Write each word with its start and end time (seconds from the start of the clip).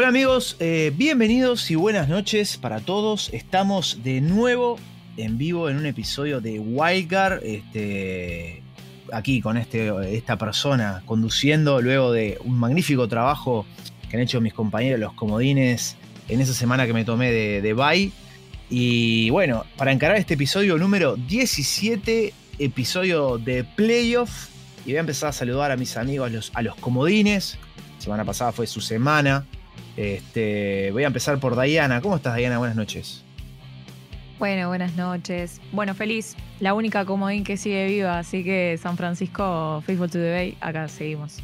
Hola 0.00 0.08
amigos, 0.08 0.56
eh, 0.60 0.94
bienvenidos 0.96 1.70
y 1.70 1.74
buenas 1.74 2.08
noches 2.08 2.56
para 2.56 2.80
todos. 2.80 3.28
Estamos 3.34 3.98
de 4.02 4.22
nuevo 4.22 4.78
en 5.18 5.36
vivo 5.36 5.68
en 5.68 5.76
un 5.76 5.84
episodio 5.84 6.40
de 6.40 6.58
Wildcard. 6.58 7.44
Este, 7.44 8.62
aquí 9.12 9.42
con 9.42 9.58
este, 9.58 10.16
esta 10.16 10.38
persona 10.38 11.02
conduciendo 11.04 11.82
luego 11.82 12.12
de 12.12 12.38
un 12.46 12.58
magnífico 12.58 13.08
trabajo 13.08 13.66
que 14.08 14.16
han 14.16 14.22
hecho 14.22 14.40
mis 14.40 14.54
compañeros 14.54 14.98
los 14.98 15.12
comodines 15.12 15.98
en 16.30 16.40
esa 16.40 16.54
semana 16.54 16.86
que 16.86 16.94
me 16.94 17.04
tomé 17.04 17.30
de, 17.30 17.60
de 17.60 17.74
bye. 17.74 18.10
Y 18.70 19.28
bueno, 19.28 19.66
para 19.76 19.92
encarar 19.92 20.16
este 20.16 20.32
episodio 20.32 20.78
número 20.78 21.16
17, 21.16 22.32
episodio 22.58 23.36
de 23.36 23.64
playoff. 23.64 24.48
Y 24.86 24.92
voy 24.92 24.96
a 24.96 25.00
empezar 25.00 25.28
a 25.28 25.32
saludar 25.32 25.70
a 25.70 25.76
mis 25.76 25.98
amigos, 25.98 26.32
los, 26.32 26.52
a 26.54 26.62
los 26.62 26.74
comodines. 26.76 27.58
semana 27.98 28.24
pasada 28.24 28.50
fue 28.50 28.66
su 28.66 28.80
semana. 28.80 29.44
Este, 30.00 30.90
voy 30.92 31.04
a 31.04 31.08
empezar 31.08 31.38
por 31.40 31.60
Diana. 31.60 32.00
¿Cómo 32.00 32.16
estás, 32.16 32.34
Diana? 32.34 32.56
Buenas 32.56 32.74
noches. 32.74 33.22
Bueno, 34.38 34.68
buenas 34.68 34.96
noches. 34.96 35.60
Bueno, 35.72 35.94
feliz. 35.94 36.36
La 36.58 36.72
única 36.72 37.04
comodín 37.04 37.44
que 37.44 37.58
sigue 37.58 37.84
viva, 37.86 38.18
así 38.18 38.42
que 38.42 38.78
San 38.82 38.96
Francisco, 38.96 39.82
Faithful 39.84 40.08
to 40.08 40.16
the 40.16 40.30
Bay, 40.30 40.56
acá 40.62 40.88
seguimos. 40.88 41.36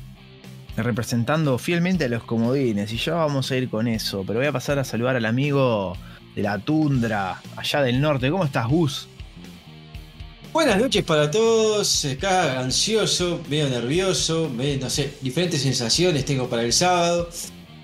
Representando 0.75 1.59
fielmente 1.59 2.07
a 2.07 2.09
los 2.09 2.25
comodines, 2.25 2.91
y 2.95 2.97
ya 2.97 3.13
vamos 3.13 3.51
a 3.51 3.57
ir 3.59 3.69
con 3.69 3.89
eso. 3.89 4.25
Pero 4.27 4.39
voy 4.39 4.49
a 4.49 4.53
pasar 4.53 4.79
a 4.79 4.85
saludar 4.85 5.17
al 5.17 5.27
amigo 5.27 5.95
de 6.35 6.41
la 6.41 6.59
tundra, 6.59 7.43
allá 7.59 7.83
del 7.83 8.01
norte. 8.01 8.31
¿Cómo 8.31 8.47
estás, 8.47 8.67
Gus? 8.69 9.07
Buenas 10.55 10.79
noches 10.79 11.05
para 11.05 11.31
todos, 11.31 12.07
acá 12.07 12.59
ansioso, 12.59 13.43
medio 13.51 13.69
nervioso, 13.69 14.49
medio, 14.49 14.79
no 14.81 14.89
sé, 14.89 15.13
diferentes 15.21 15.61
sensaciones 15.61 16.25
tengo 16.25 16.49
para 16.49 16.63
el 16.63 16.73
sábado. 16.73 17.29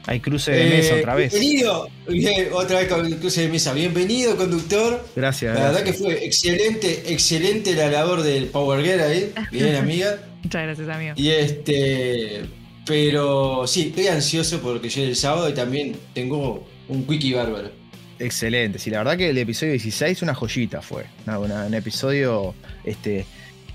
Hay 0.07 0.21
cruce 0.21 0.51
de 0.51 0.65
mesa 0.65 0.97
Eh, 0.97 1.01
otra 1.01 1.15
vez. 1.15 1.33
Bienvenido, 1.33 1.89
bien, 2.09 2.49
otra 2.53 2.81
vez 2.81 2.89
con 2.89 3.07
el 3.07 3.17
cruce 3.19 3.43
de 3.43 3.49
mesa. 3.49 3.73
Bienvenido, 3.73 4.37
conductor. 4.37 5.07
Gracias. 5.15 5.55
La 5.57 5.67
verdad 5.67 5.85
que 5.85 5.93
fue 5.93 6.25
excelente, 6.25 7.05
excelente 7.13 7.75
la 7.75 7.89
labor 7.89 8.23
del 8.23 8.47
Power 8.47 8.85
Girl 8.85 9.01
ahí. 9.01 9.33
Bien, 9.53 9.77
amiga. 9.77 10.19
Muchas 10.43 10.63
gracias, 10.65 10.89
amigo. 10.89 11.15
Y 11.17 11.29
este. 11.31 12.43
Pero 12.85 13.65
sí, 13.69 13.89
estoy 13.91 14.09
ansioso 14.09 14.61
porque 14.61 14.89
llegue 14.89 15.09
el 15.11 15.17
sábado 15.17 15.49
y 15.49 15.55
también 15.55 15.95
tengo 16.15 16.67
un 16.89 17.07
quickie 17.07 17.35
bárbaro. 17.35 17.71
Excelente. 18.19 18.81
Sí, 18.81 18.91
la 18.91 18.99
verdad 18.99 19.17
que 19.17 19.31
el 19.31 19.39
episodio 19.39 19.73
16 19.73 20.21
una 20.23 20.35
joyita 20.35 20.83
fue. 20.83 21.05
Una- 21.27 21.39
una- 21.39 21.65
un 21.67 21.75
episodio 21.75 22.55
este, 22.85 23.25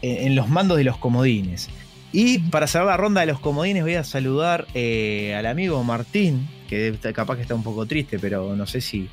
en, 0.01 0.27
en 0.27 0.35
los 0.35 0.49
mandos 0.49 0.77
de 0.77 0.83
los 0.83 0.97
comodines. 0.97 1.69
Y 2.13 2.39
para 2.39 2.67
cerrar 2.67 2.87
la 2.87 2.97
ronda 2.97 3.21
de 3.21 3.27
los 3.27 3.39
comodines 3.39 3.83
voy 3.83 3.95
a 3.95 4.03
saludar 4.03 4.65
eh, 4.73 5.35
al 5.37 5.45
amigo 5.45 5.83
Martín, 5.83 6.47
que 6.69 6.97
capaz 7.13 7.35
que 7.35 7.41
está 7.41 7.53
un 7.55 7.63
poco 7.63 7.85
triste, 7.85 8.17
pero 8.19 8.55
no 8.55 8.65
sé 8.65 8.79
si, 8.81 9.09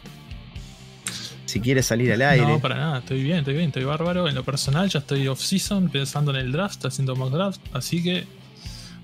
si 1.44 1.60
quiere 1.60 1.82
salir 1.82 2.12
al 2.12 2.22
aire. 2.22 2.46
No, 2.46 2.60
para 2.60 2.76
nada, 2.76 2.98
estoy 2.98 3.22
bien, 3.22 3.38
estoy 3.38 3.54
bien, 3.54 3.66
estoy 3.68 3.84
bárbaro. 3.84 4.28
En 4.28 4.34
lo 4.34 4.44
personal 4.44 4.88
ya 4.88 5.00
estoy 5.00 5.26
off-season, 5.28 5.88
pensando 5.90 6.30
en 6.30 6.38
el 6.38 6.52
draft, 6.52 6.84
haciendo 6.86 7.16
mock 7.16 7.32
draft, 7.32 7.60
así 7.72 8.02
que 8.02 8.24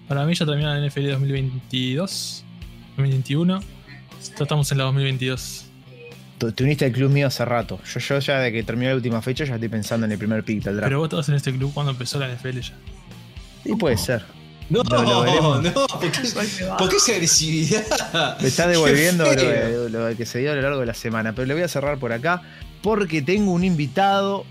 para 0.09 0.25
mí 0.25 0.35
ya 0.35 0.47
termina 0.47 0.75
la 0.79 0.87
NFL 0.89 1.11
2022, 1.11 2.45
2021. 2.97 3.61
Ya 3.61 4.43
estamos 4.43 4.71
en 4.73 4.79
la 4.79 4.85
2022. 4.85 5.65
Tú- 6.39 6.53
Te 6.53 6.65
uniste 6.65 6.85
al 6.87 6.93
club 6.93 7.11
mío 7.11 7.27
hace 7.27 7.45
rato. 7.45 7.81
Yo, 7.93 8.01
yo 8.01 8.19
ya 8.19 8.39
de 8.39 8.53
que 8.53 8.63
terminó 8.63 8.91
la 8.91 8.97
última 8.97 9.21
fecha 9.23 9.45
ya 9.45 9.55
estoy 9.55 9.69
pensando 9.69 10.07
en 10.07 10.13
el 10.13 10.19
primer 10.19 10.43
pick 10.45 10.63
del 10.63 10.77
draft. 10.77 10.87
Pero 10.89 10.99
vos 10.99 11.07
estabas 11.07 11.29
en 11.29 11.35
este 11.35 11.53
club 11.53 11.73
cuando 11.75 11.93
empezó 11.93 12.19
la 12.19 12.29
NFL 12.29 12.61
ya. 12.61 12.73
Y 13.65 13.75
puede 13.77 13.97
ser. 13.97 14.25
No, 14.69 14.83
Lo- 14.85 15.03
lo 15.03 15.21
veremos. 15.23 15.63
no, 15.63 15.73
¿por 15.73 16.01
qué, 16.01 16.11
por 16.79 16.89
qué 16.89 16.97
esa 16.97 17.13
agresividad? 17.13 18.39
Me 18.41 18.47
está 18.49 18.69
devolviendo 18.69 19.25
lo, 19.91 20.17
que 20.17 20.25
se 20.27 20.39
dio 20.39 20.53
a 20.53 20.55
lo 20.55 20.63
largo 20.63 20.79
de 20.81 20.87
la 20.87 20.95
semana. 20.95 21.35
Pero 21.35 21.47
le 21.47 21.55
voy 21.55 21.63
a 21.65 21.69
cerrar 21.69 21.99
por 21.99 22.13
acá 22.13 22.43
porque 22.83 23.21
tengo 23.21 23.51
un 23.53 23.65
invitado 23.65 24.45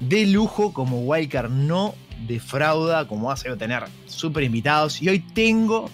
de 0.00 0.26
lujo 0.26 0.72
como 0.74 1.00
Wildcard 1.02 1.50
no 1.50 1.94
defrauda, 2.26 3.08
como 3.08 3.30
hace 3.32 3.48
tener 3.56 3.84
super 4.06 4.42
invitados. 4.44 5.00
Y 5.00 5.08
hoy 5.08 5.20
tengo 5.20 5.90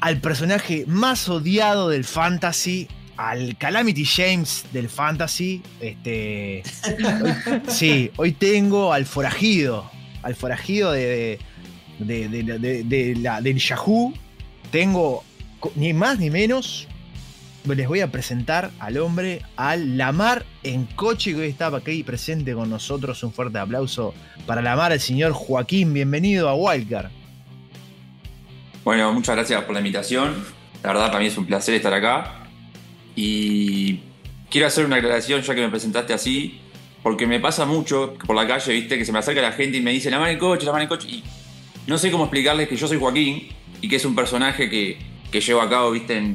al 0.00 0.18
personaje 0.20 0.84
más 0.88 1.28
odiado 1.28 1.88
del 1.88 2.04
fantasy, 2.04 2.88
al 3.16 3.56
Calamity 3.58 4.04
James 4.04 4.64
del 4.72 4.88
fantasy. 4.88 5.62
Este, 5.80 6.62
hoy- 7.22 7.60
sí, 7.68 8.10
hoy 8.16 8.32
tengo 8.32 8.92
al 8.92 9.06
forajido, 9.06 9.88
al 10.22 10.34
forajido 10.34 10.92
de, 10.92 11.38
de, 11.98 12.28
de- 12.28 12.84
de- 12.84 13.14
del 13.42 13.58
Yahoo. 13.58 14.12
Tengo 14.70 15.24
ni 15.74 15.92
más 15.92 16.18
ni 16.18 16.30
menos. 16.30 16.86
Les 17.66 17.86
voy 17.86 18.00
a 18.00 18.10
presentar 18.10 18.70
al 18.78 18.96
hombre, 18.96 19.42
al 19.56 19.98
Lamar 19.98 20.46
en 20.62 20.86
coche, 20.86 21.32
que 21.34 21.40
hoy 21.40 21.48
está 21.48 21.66
aquí 21.66 22.02
presente 22.02 22.54
con 22.54 22.70
nosotros. 22.70 23.22
Un 23.22 23.32
fuerte 23.32 23.58
aplauso 23.58 24.14
para 24.46 24.62
Lamar, 24.62 24.92
el 24.92 25.00
señor 25.00 25.32
Joaquín. 25.32 25.92
Bienvenido 25.92 26.48
a 26.48 26.54
Wildcard. 26.54 27.10
Bueno, 28.84 29.12
muchas 29.12 29.36
gracias 29.36 29.62
por 29.64 29.74
la 29.74 29.80
invitación. 29.80 30.34
La 30.82 30.92
verdad, 30.94 31.08
para 31.08 31.18
mí 31.20 31.26
es 31.26 31.36
un 31.36 31.44
placer 31.46 31.74
estar 31.74 31.92
acá. 31.92 32.46
Y 33.14 34.00
quiero 34.48 34.66
hacer 34.66 34.86
una 34.86 34.96
aclaración 34.96 35.42
ya 35.42 35.54
que 35.54 35.60
me 35.60 35.68
presentaste 35.68 36.14
así, 36.14 36.60
porque 37.02 37.26
me 37.26 37.40
pasa 37.40 37.66
mucho 37.66 38.14
por 38.26 38.36
la 38.36 38.46
calle, 38.46 38.72
viste, 38.72 38.98
que 38.98 39.04
se 39.04 39.12
me 39.12 39.18
acerca 39.18 39.40
la 39.40 39.52
gente 39.52 39.78
y 39.78 39.80
me 39.80 39.92
dice 39.92 40.10
la 40.10 40.18
mano 40.18 40.30
en 40.30 40.38
coche, 40.38 40.66
la 40.66 40.72
mano 40.72 40.82
en 40.82 40.88
coche. 40.88 41.08
Y 41.08 41.24
no 41.86 41.98
sé 41.98 42.10
cómo 42.10 42.24
explicarles 42.24 42.68
que 42.68 42.76
yo 42.76 42.86
soy 42.86 42.98
Joaquín 42.98 43.48
y 43.80 43.88
que 43.88 43.96
es 43.96 44.04
un 44.04 44.14
personaje 44.14 44.68
que, 44.68 44.98
que 45.30 45.40
llevo 45.40 45.62
a 45.62 45.70
cabo, 45.70 45.90
viste, 45.92 46.34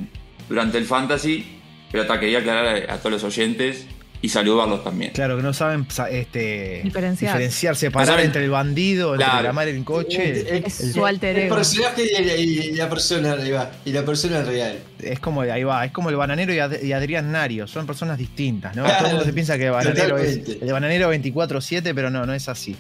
durante 0.50 0.78
el 0.78 0.86
fantasy. 0.86 1.46
Pero 1.92 2.02
hasta 2.02 2.20
quería 2.20 2.40
aclarar 2.40 2.90
a 2.90 2.98
todos 2.98 3.12
los 3.12 3.24
oyentes 3.24 3.88
y 4.26 4.30
saludarlos 4.30 4.84
también. 4.84 5.12
Claro, 5.14 5.38
que 5.38 5.44
no 5.44 5.54
saben 5.54 5.86
sa- 5.90 6.10
este, 6.10 6.82
Diferenciar. 6.84 7.34
diferenciar, 7.34 7.76
separar 7.76 8.08
No 8.08 8.14
saben- 8.14 8.26
entre 8.26 8.44
el 8.44 8.50
bandido, 8.50 9.14
entre 9.14 9.26
Claro. 9.28 9.44
Lamar 9.44 9.68
en 9.70 9.84
coche. 9.84 10.58
Es 10.66 10.92
su 10.94 11.06
alter 11.06 11.38
El 11.38 11.46
ego. 11.46 11.56
personaje 11.56 12.04
y 12.20 12.24
la, 12.26 12.36
y 12.36 12.72
la 12.74 12.90
persona 12.90 13.32
arriba. 13.34 13.72
Y 13.86 13.92
la 13.92 14.04
persona 14.04 14.42
real. 14.44 14.80
Es 15.02 15.20
como, 15.20 15.42
ahí 15.42 15.64
va, 15.64 15.86
es 15.86 15.92
como 15.92 16.10
el 16.10 16.16
bananero 16.16 16.54
y, 16.54 16.60
Ad- 16.60 16.82
y 16.82 16.92
Adrián 16.92 17.32
Nario, 17.32 17.68
son 17.68 17.86
personas 17.88 18.18
distintas, 18.18 18.76
¿no? 18.76 18.84
Claro, 18.84 18.98
Todo 19.00 19.08
el 19.08 19.14
mundo 19.14 19.26
se 19.26 19.34
piensa 19.34 19.58
que 19.58 19.66
el 19.66 19.72
bananero 19.72 20.18
es 20.18 20.38
totalmente. 20.40 20.66
el 20.66 20.72
bananero 20.74 21.10
24-7, 21.14 21.94
pero 21.94 22.10
no, 22.10 22.26
no 22.26 22.34
es 22.34 22.50
así. 22.50 22.76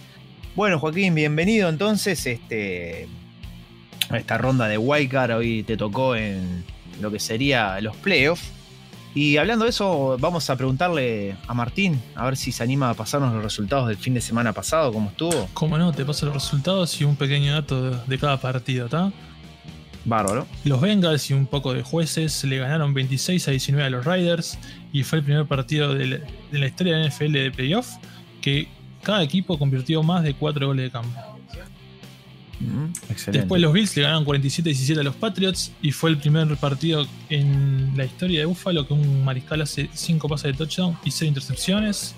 Bueno, 0.56 0.80
Joaquín, 0.80 1.14
bienvenido 1.16 1.70
entonces 1.70 2.26
este, 2.26 3.08
a 4.10 4.18
esta 4.18 4.38
ronda 4.38 4.68
de 4.68 4.78
Wildcard. 4.78 5.32
Hoy 5.38 5.64
te 5.64 5.78
tocó 5.78 6.16
en 6.16 6.64
lo 7.02 7.12
que 7.12 7.20
sería 7.20 7.80
los 7.82 7.96
playoffs. 7.98 8.52
Y 9.16 9.38
hablando 9.38 9.64
de 9.64 9.70
eso, 9.70 10.18
vamos 10.20 10.50
a 10.50 10.58
preguntarle 10.58 11.38
a 11.48 11.54
Martín, 11.54 12.02
a 12.16 12.26
ver 12.26 12.36
si 12.36 12.52
se 12.52 12.62
anima 12.64 12.90
a 12.90 12.94
pasarnos 12.94 13.34
los 13.34 13.42
resultados 13.42 13.88
del 13.88 13.96
fin 13.96 14.14
de 14.14 14.20
semana 14.20 14.52
pasado, 14.52 14.92
cómo 14.92 15.10
estuvo. 15.10 15.48
Como 15.54 15.78
no, 15.78 15.94
te 15.94 16.04
paso 16.04 16.26
los 16.26 16.36
resultados 16.36 17.00
y 17.00 17.06
un 17.06 17.16
pequeño 17.16 17.54
dato 17.54 17.92
de, 17.92 17.98
de 18.06 18.20
cada 18.20 18.38
partido, 18.42 18.86
¿está? 18.86 19.14
Bárbaro. 20.04 20.46
Los 20.66 20.82
Bengals 20.82 21.32
y 21.32 21.34
un 21.34 21.48
poco 21.48 21.74
de 21.74 21.82
jueces 21.82 22.44
le 22.44 22.58
ganaron 22.58 22.94
26 22.94 23.48
a 23.48 23.52
19 23.52 23.88
a 23.88 23.90
los 23.90 24.06
Riders 24.06 24.60
y 24.92 25.04
fue 25.04 25.20
el 25.20 25.24
primer 25.24 25.46
partido 25.46 25.96
de 25.96 26.08
la, 26.08 26.18
de 26.52 26.60
la 26.60 26.68
historia 26.68 26.98
de 26.98 27.04
la 27.04 27.08
NFL 27.08 27.32
de 27.32 27.52
playoff 27.52 27.94
que 28.42 28.68
cada 29.02 29.24
equipo 29.24 29.58
convirtió 29.58 30.04
más 30.04 30.24
de 30.24 30.34
4 30.34 30.68
goles 30.68 30.86
de 30.86 30.92
campo. 30.92 31.35
Mm. 32.60 33.32
Después 33.32 33.62
los 33.62 33.74
Bills 33.74 33.96
le 33.96 34.04
ganaron 34.04 34.26
47-17 34.26 35.00
a 35.00 35.04
los 35.04 35.16
Patriots 35.16 35.72
y 35.82 35.92
fue 35.92 36.10
el 36.10 36.18
primer 36.18 36.56
partido 36.58 37.06
en 37.30 37.96
la 37.96 38.06
historia 38.06 38.40
de 38.40 38.46
Buffalo 38.46 38.88
que 38.88 38.94
un 38.94 39.24
mariscal 39.24 39.62
hace 39.62 39.90
5 39.94 40.28
pases 40.30 40.52
de 40.52 40.66
touchdown 40.66 40.98
y 41.04 41.12
6 41.12 41.30
intercepciones. 41.30 42.16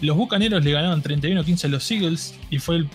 Los 0.00 0.16
Bucaneros 0.16 0.64
le 0.64 0.72
ganaron 0.72 1.02
31-15 1.02 1.64
a 1.64 1.68
los 1.68 1.90
Eagles 1.90 2.34
y 2.50 2.58
fue 2.58 2.76
el 2.76 2.88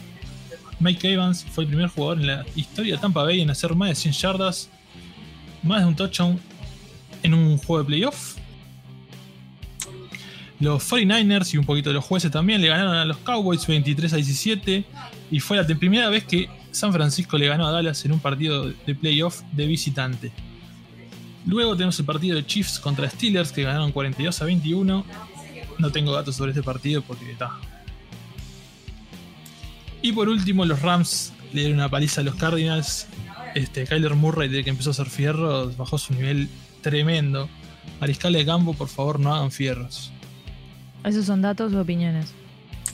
Mike 0.79 1.11
Evans 1.11 1.45
fue 1.51 1.65
el 1.65 1.67
primer 1.69 1.89
jugador 1.89 2.19
en 2.19 2.27
la 2.27 2.45
historia 2.55 2.95
de 2.95 3.01
Tampa 3.01 3.23
Bay 3.23 3.41
en 3.41 3.49
hacer 3.49 3.75
más 3.75 3.89
de 3.89 3.95
100 3.95 4.13
yardas, 4.13 4.69
más 5.61 5.81
de 5.81 5.87
un 5.87 5.95
touchdown 5.95 6.39
en 7.21 7.33
un 7.33 7.57
juego 7.57 7.83
de 7.83 7.87
playoff. 7.87 8.35
Los 10.59 10.89
49ers 10.89 11.53
y 11.53 11.57
un 11.57 11.65
poquito 11.65 11.89
de 11.89 11.95
los 11.95 12.05
jueces 12.05 12.31
también 12.31 12.61
le 12.61 12.67
ganaron 12.67 12.95
a 12.95 13.05
los 13.05 13.17
Cowboys 13.17 13.65
23 13.65 14.13
a 14.13 14.15
17 14.17 14.85
y 15.31 15.39
fue 15.39 15.57
la 15.57 15.65
primera 15.65 16.09
vez 16.09 16.23
que 16.23 16.49
San 16.71 16.93
Francisco 16.93 17.37
le 17.37 17.47
ganó 17.47 17.67
a 17.67 17.71
Dallas 17.71 18.03
en 18.05 18.11
un 18.11 18.19
partido 18.19 18.69
de 18.69 18.95
playoff 18.95 19.41
de 19.51 19.67
visitante. 19.67 20.31
Luego 21.45 21.75
tenemos 21.75 21.97
el 21.99 22.05
partido 22.05 22.35
de 22.35 22.45
Chiefs 22.45 22.79
contra 22.79 23.09
Steelers 23.09 23.51
que 23.51 23.63
ganaron 23.63 23.91
42 23.91 24.41
a 24.41 24.45
21. 24.45 25.05
No 25.77 25.91
tengo 25.91 26.11
datos 26.11 26.35
sobre 26.35 26.51
este 26.51 26.63
partido 26.63 27.01
porque 27.01 27.31
está. 27.31 27.51
Y 30.01 30.11
por 30.11 30.29
último, 30.29 30.65
los 30.65 30.81
Rams 30.81 31.33
le 31.53 31.61
dieron 31.61 31.79
una 31.79 31.89
paliza 31.89 32.21
a 32.21 32.23
los 32.23 32.35
Cardinals. 32.35 33.07
Este, 33.55 33.85
Kyler 33.85 34.15
Murray, 34.15 34.47
desde 34.47 34.63
que 34.63 34.69
empezó 34.69 34.91
a 34.91 34.93
hacer 34.93 35.07
fierros, 35.07 35.75
bajó 35.75 35.97
su 35.97 36.13
nivel 36.13 36.49
tremendo. 36.81 37.49
Mariscal 37.99 38.33
de 38.33 38.45
campo, 38.45 38.73
por 38.73 38.87
favor, 38.87 39.19
no 39.19 39.33
hagan 39.33 39.51
fierros. 39.51 40.11
¿Esos 41.03 41.25
son 41.25 41.41
datos 41.41 41.73
o 41.73 41.81
opiniones? 41.81 42.33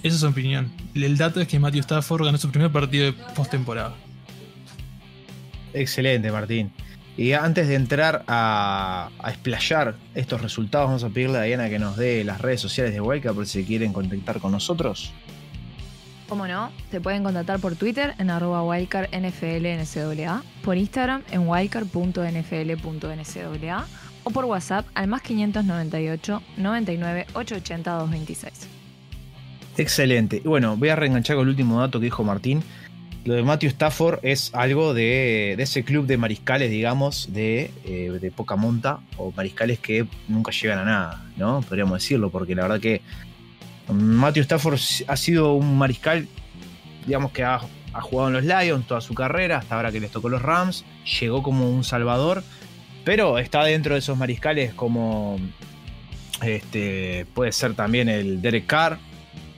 Esa 0.06 0.14
es 0.14 0.22
su 0.22 0.28
opinión. 0.28 0.72
El 0.94 1.18
dato 1.18 1.42
es 1.42 1.48
que 1.48 1.58
Matthew 1.58 1.80
Stafford 1.80 2.26
ganó 2.26 2.38
su 2.38 2.52
primer 2.52 2.72
partido 2.72 3.06
de 3.06 3.14
postemporada. 3.34 3.96
Excelente, 5.74 6.32
Martín. 6.32 6.72
Y 7.18 7.32
antes 7.32 7.68
de 7.68 7.74
entrar 7.74 8.24
a, 8.28 9.10
a 9.18 9.30
explayar 9.32 9.96
estos 10.14 10.44
resultados, 10.44 10.90
vamos 10.90 11.04
a 11.04 11.10
pedirle 11.10 11.40
a 11.40 11.42
Diana 11.42 11.70
que 11.70 11.80
nos 11.80 11.98
dé 11.98 12.24
las 12.24 12.40
redes 12.40 12.62
sociales 12.62 12.94
de 12.94 13.02
Wildcard 13.02 13.34
por 13.34 13.48
si 13.48 13.66
quieren 13.66 13.94
contactar 13.94 14.40
con 14.40 14.52
nosotros. 14.52 15.12
Como 16.30 16.48
no, 16.48 16.72
te 16.92 17.02
pueden 17.02 17.24
contactar 17.24 17.60
por 17.60 17.76
Twitter 17.76 18.14
en 18.20 18.30
arroba 18.30 18.62
por 20.64 20.78
Instagram 20.78 21.24
en 21.32 21.50
wildcard.nfl.ncaa 21.50 23.88
o 24.24 24.30
por 24.30 24.46
WhatsApp 24.46 24.86
al 24.94 25.08
más 25.08 25.24
598 25.24 26.44
99 26.58 27.26
880 27.34 27.92
226. 27.92 28.85
Excelente. 29.78 30.42
Y 30.44 30.48
bueno, 30.48 30.78
voy 30.78 30.90
a 30.90 30.96
reenganchar 30.96 31.36
con 31.36 31.44
el 31.44 31.50
último 31.50 31.80
dato 31.80 32.00
que 32.00 32.06
dijo 32.06 32.24
Martín. 32.24 32.64
Lo 33.26 33.34
de 33.34 33.42
Matthew 33.42 33.70
Stafford 33.70 34.20
es 34.22 34.54
algo 34.54 34.94
de, 34.94 35.54
ese 35.54 35.84
club 35.84 36.06
de 36.06 36.18
mariscales, 36.18 36.70
digamos, 36.70 37.34
de, 37.34 37.72
eh, 37.84 38.12
de 38.22 38.32
poca 38.32 38.56
monta, 38.56 39.00
o 39.18 39.32
mariscales 39.32 39.80
que 39.80 40.06
nunca 40.28 40.52
llegan 40.52 40.80
a 40.80 40.86
nada, 40.86 41.26
¿no? 41.36 41.62
Podríamos 41.62 42.02
decirlo, 42.02 42.30
porque 42.30 42.54
la 42.54 42.62
verdad 42.64 42.80
que 42.80 43.02
Matthew 43.92 44.44
Stafford 44.44 44.80
ha 45.08 45.18
sido 45.18 45.54
un 45.54 45.76
mariscal, 45.76 46.28
digamos 47.08 47.32
que 47.32 47.44
ha, 47.44 47.62
ha 47.94 48.02
jugado 48.02 48.28
en 48.30 48.34
los 48.36 48.44
Lions 48.44 48.86
toda 48.86 49.02
su 49.02 49.16
carrera, 49.16 49.58
hasta 49.58 49.76
ahora 49.76 49.92
que 49.92 50.00
les 50.00 50.12
tocó 50.12 50.30
los 50.30 50.44
Rams, 50.44 50.86
llegó 51.20 51.42
como 51.42 51.68
un 51.68 51.84
salvador, 51.84 52.44
pero 53.04 53.40
está 53.40 53.64
dentro 53.64 53.96
de 53.96 54.00
esos 54.00 54.18
mariscales 54.18 54.74
como 54.76 55.40
este, 56.44 57.26
puede 57.34 57.52
ser 57.52 57.74
también 57.74 58.08
el 58.08 58.40
Derek 58.40 58.68
Carr 58.68 59.00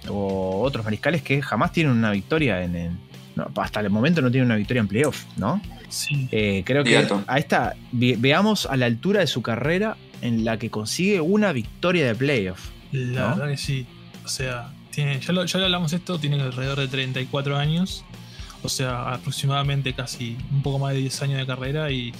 o 0.09 0.61
otros 0.61 0.83
mariscales 0.85 1.21
que 1.21 1.41
jamás 1.41 1.71
tienen 1.71 1.93
una 1.93 2.11
victoria 2.11 2.63
en, 2.63 2.75
en- 2.75 2.99
no, 3.35 3.49
hasta 3.57 3.81
el 3.81 3.89
momento 3.91 4.21
no 4.21 4.31
tienen 4.31 4.47
una 4.47 4.55
victoria 4.55 4.81
en 4.81 4.87
playoff, 4.87 5.25
¿no? 5.37 5.61
Sí. 5.89 6.27
Eh, 6.31 6.63
creo 6.65 6.83
que 6.83 6.89
Cierto. 6.89 7.23
a 7.27 7.37
esta 7.37 7.75
ve- 7.91 8.15
veamos 8.17 8.65
a 8.65 8.75
la 8.77 8.87
altura 8.87 9.19
de 9.19 9.27
su 9.27 9.41
carrera 9.43 9.95
en 10.21 10.43
la 10.43 10.57
que 10.57 10.69
consigue 10.71 11.21
una 11.21 11.51
victoria 11.51 12.07
de 12.07 12.15
playoff. 12.15 12.69
La 12.91 13.29
¿no? 13.29 13.35
verdad 13.35 13.49
que 13.51 13.57
sí. 13.57 13.85
O 14.25 14.27
sea, 14.27 14.71
tiene, 14.89 15.19
ya, 15.19 15.33
lo, 15.33 15.45
ya 15.45 15.59
lo 15.59 15.65
hablamos 15.65 15.93
esto, 15.93 16.19
tiene 16.19 16.41
alrededor 16.41 16.79
de 16.79 16.87
34 16.87 17.55
años. 17.57 18.03
O 18.63 18.69
sea, 18.69 19.13
aproximadamente 19.13 19.93
casi 19.93 20.35
un 20.51 20.63
poco 20.63 20.79
más 20.79 20.93
de 20.95 20.99
10 21.01 21.21
años 21.21 21.37
de 21.37 21.45
carrera 21.45 21.91
y 21.91 22.11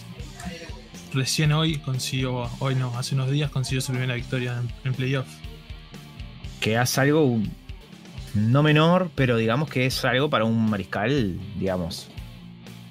recién 1.14 1.52
hoy 1.52 1.78
consiguió, 1.80 2.48
hoy 2.60 2.76
no, 2.76 2.96
hace 2.98 3.16
unos 3.16 3.32
días 3.32 3.50
consiguió 3.50 3.82
su 3.82 3.92
primera 3.92 4.14
victoria 4.14 4.60
en, 4.62 4.72
en 4.86 4.94
playoff. 4.94 5.26
que 6.60 6.78
hace 6.78 7.02
algo 7.02 7.40
no 8.34 8.64
menor, 8.64 9.10
pero 9.16 9.38
digamos 9.38 9.70
que 9.70 9.86
es 9.86 10.06
algo 10.06 10.30
para 10.30 10.46
un 10.46 10.70
mariscal, 10.70 11.38
digamos. 11.58 12.08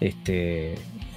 Este, 0.01 0.77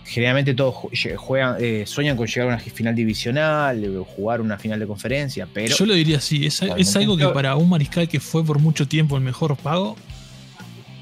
generalmente 0.10 0.54
todos 0.54 0.76
juegan, 1.18 1.58
eh, 1.60 1.84
sueñan 1.86 2.18
con 2.18 2.28
llegar 2.28 2.50
a 2.50 2.54
una 2.54 2.60
final 2.60 2.96
divisional, 2.96 3.84
eh, 3.84 4.04
jugar 4.16 4.42
una 4.42 4.58
final 4.58 4.80
de 4.80 4.88
conferencia, 4.88 5.48
pero 5.54 5.76
Yo 5.76 5.86
lo 5.86 5.94
diría 5.94 6.18
así, 6.18 6.46
es, 6.46 6.62
algo 6.96 7.16
que 7.16 7.28
para 7.28 7.56
un 7.56 7.70
mariscal 7.70 8.08
que 8.08 8.20
fue 8.20 8.44
por 8.44 8.60
mucho 8.60 8.88
tiempo 8.88 9.18
el 9.18 9.24
mejor 9.24 9.56
pago, 9.58 9.96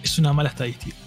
es 0.03 0.19
una 0.19 0.33
mala 0.33 0.49
estadística. 0.49 0.97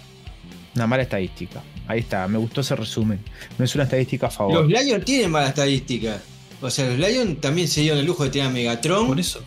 una 0.75 0.87
mala 0.87 1.03
estadística. 1.03 1.61
Ahí 1.87 1.99
está, 1.99 2.27
me 2.27 2.37
gustó 2.37 2.61
ese 2.61 2.75
resumen. 2.75 3.19
No 3.57 3.65
es 3.65 3.75
una 3.75 3.83
estadística 3.83 4.27
a 4.27 4.29
favor. 4.29 4.67
Los 4.67 4.67
Lions 4.67 5.03
tienen 5.03 5.29
mala 5.29 5.49
estadística. 5.49 6.21
O 6.61 6.69
sea, 6.69 6.87
los 6.87 6.97
Lions 6.97 7.41
también 7.41 7.67
se 7.67 7.81
dieron 7.81 7.99
el 7.99 8.05
lujo 8.05 8.23
de 8.23 8.29
tener 8.29 8.47
a 8.47 8.51
Megatron, 8.51 9.07
Por 9.07 9.19
eso, 9.19 9.43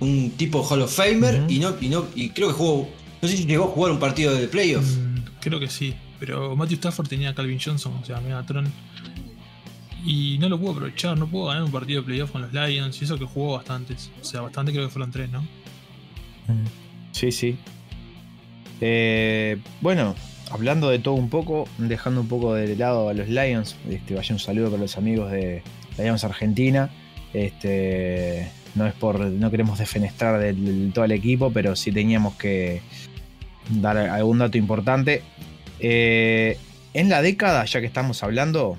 un 0.00 0.30
tipo 0.36 0.62
Hall 0.62 0.82
of 0.82 0.94
Famer, 0.94 1.44
y 1.48 1.58
no, 1.58 1.74
y 1.80 1.88
no, 1.88 2.06
y 2.14 2.30
creo 2.30 2.48
que 2.48 2.54
jugó. 2.54 2.88
No 3.22 3.28
sé 3.28 3.36
si 3.36 3.46
llegó 3.46 3.64
a 3.64 3.68
jugar 3.68 3.92
un 3.92 3.98
partido 3.98 4.34
de 4.34 4.46
playoff. 4.48 4.84
mm, 4.84 5.40
creo 5.40 5.58
que 5.58 5.68
sí. 5.68 5.94
Pero 6.18 6.56
Matthew 6.56 6.76
Stafford 6.76 7.08
tenía 7.08 7.30
a 7.30 7.34
Calvin 7.34 7.58
Johnson, 7.62 7.92
o 8.00 8.04
sea, 8.04 8.20
Megatron. 8.20 8.70
Y 10.04 10.38
no 10.38 10.48
lo 10.48 10.58
pudo 10.58 10.72
aprovechar, 10.72 11.18
no 11.18 11.26
pudo 11.26 11.46
ganar 11.46 11.64
un 11.64 11.72
partido 11.72 12.00
de 12.00 12.06
playoff 12.06 12.30
con 12.30 12.42
los 12.42 12.52
Lions. 12.52 13.00
Y 13.00 13.04
eso 13.04 13.18
que 13.18 13.24
jugó 13.24 13.54
bastantes. 13.54 14.10
O 14.20 14.24
sea, 14.24 14.40
bastante 14.42 14.72
creo 14.72 14.86
que 14.86 14.90
fueron 14.92 15.10
tres, 15.10 15.30
¿no? 15.30 15.44
Sí, 17.12 17.32
sí. 17.32 17.58
Eh, 18.80 19.58
bueno, 19.80 20.14
hablando 20.50 20.88
de 20.90 20.98
todo 20.98 21.14
un 21.14 21.28
poco, 21.28 21.66
dejando 21.78 22.20
un 22.20 22.28
poco 22.28 22.54
de 22.54 22.76
lado 22.76 23.08
a 23.08 23.14
los 23.14 23.28
Lions, 23.28 23.76
este, 23.88 24.14
vaya 24.14 24.34
un 24.34 24.38
saludo 24.38 24.70
para 24.70 24.82
los 24.82 24.96
amigos 24.96 25.32
de 25.32 25.62
Lions 25.98 26.24
Argentina. 26.24 26.90
Este, 27.32 28.50
no 28.76 28.86
es 28.86 28.94
por, 28.94 29.20
no 29.20 29.50
queremos 29.50 29.78
defenestrar 29.78 30.38
del, 30.38 30.92
todo 30.94 31.04
el 31.04 31.12
equipo, 31.12 31.52
pero 31.52 31.74
sí 31.74 31.92
teníamos 31.92 32.34
que 32.36 32.82
dar 33.70 33.96
algún 33.96 34.38
dato 34.38 34.58
importante. 34.58 35.22
Eh, 35.80 36.58
en 36.94 37.08
la 37.08 37.20
década, 37.22 37.64
ya 37.64 37.80
que 37.80 37.86
estamos 37.86 38.22
hablando 38.22 38.76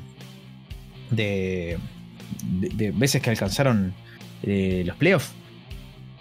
de 1.12 1.78
veces 2.94 3.22
que 3.22 3.30
alcanzaron 3.30 3.94
eh, 4.44 4.84
los 4.86 4.96
playoffs, 4.98 5.34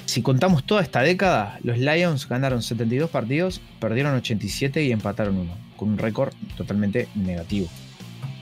si 0.07 0.23
contamos 0.23 0.65
toda 0.65 0.83
esta 0.83 1.03
década, 1.03 1.59
los 1.63 1.79
Lions 1.79 2.29
ganaron 2.29 2.63
72 2.63 3.11
partidos, 3.11 3.61
perdieron 3.81 4.15
87 4.15 4.85
y 4.85 4.93
empataron 4.93 5.37
uno, 5.37 5.53
con 5.77 5.91
un 5.91 5.99
récord 5.99 6.33
totalmente 6.57 7.09
negativo. 7.15 7.69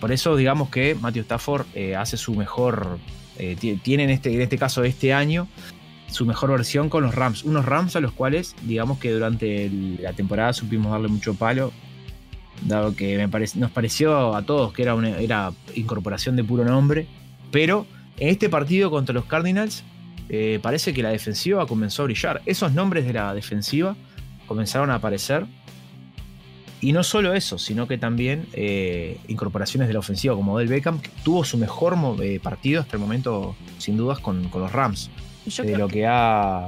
Por 0.00 0.12
eso 0.12 0.36
digamos 0.36 0.68
que 0.68 0.94
Matthew 0.94 1.22
Stafford 1.22 1.66
eh, 1.74 1.96
hace 1.96 2.18
su 2.18 2.34
mejor, 2.34 2.98
eh, 3.38 3.56
ti- 3.58 3.76
tiene 3.82 4.04
en 4.04 4.10
este, 4.10 4.32
en 4.34 4.40
este 4.40 4.58
caso 4.58 4.84
este 4.84 5.12
año, 5.12 5.48
su 6.08 6.26
mejor 6.26 6.50
versión 6.50 6.88
con 6.88 7.02
los 7.02 7.14
Rams. 7.14 7.44
Unos 7.44 7.64
Rams 7.64 7.96
a 7.96 8.00
los 8.00 8.12
cuales 8.12 8.54
digamos 8.62 8.98
que 8.98 9.10
durante 9.10 9.70
la 10.00 10.12
temporada 10.12 10.52
supimos 10.52 10.92
darle 10.92 11.08
mucho 11.08 11.34
palo, 11.34 11.72
dado 12.62 12.94
que 12.94 13.26
nos 13.56 13.70
pareció 13.72 14.34
a 14.36 14.42
todos 14.42 14.72
que 14.72 14.82
era 14.82 14.94
una 14.94 15.10
incorporación 15.74 16.36
de 16.36 16.44
puro 16.44 16.64
nombre, 16.64 17.06
pero 17.50 17.86
en 18.16 18.28
este 18.28 18.48
partido 18.48 18.90
contra 18.90 19.12
los 19.12 19.24
Cardinals 19.24 19.82
eh, 20.28 20.60
parece 20.62 20.94
que 20.94 21.02
la 21.02 21.10
defensiva 21.10 21.66
comenzó 21.66 22.02
a 22.02 22.04
brillar. 22.06 22.42
Esos 22.46 22.72
nombres 22.72 23.04
de 23.06 23.12
la 23.12 23.34
defensiva 23.34 23.96
comenzaron 24.46 24.90
a 24.90 24.94
aparecer. 24.96 25.46
Y 26.84 26.92
no 26.92 27.02
solo 27.02 27.32
eso, 27.32 27.56
sino 27.56 27.88
que 27.88 27.96
también 27.96 28.46
eh, 28.52 29.16
incorporaciones 29.28 29.88
de 29.88 29.94
la 29.94 30.00
ofensiva 30.00 30.34
como 30.34 30.58
Del 30.58 30.68
Beckham, 30.68 31.00
que 31.00 31.08
tuvo 31.22 31.42
su 31.42 31.56
mejor 31.56 31.96
eh, 32.22 32.38
partido 32.42 32.82
hasta 32.82 32.96
el 32.96 33.00
momento, 33.00 33.56
sin 33.78 33.96
dudas, 33.96 34.18
con, 34.18 34.50
con 34.50 34.60
los 34.60 34.70
Rams. 34.70 35.08
Yo 35.46 35.62
de 35.62 35.72
creo 35.72 35.86
lo 35.86 35.88
que 35.88 36.06
ha. 36.06 36.66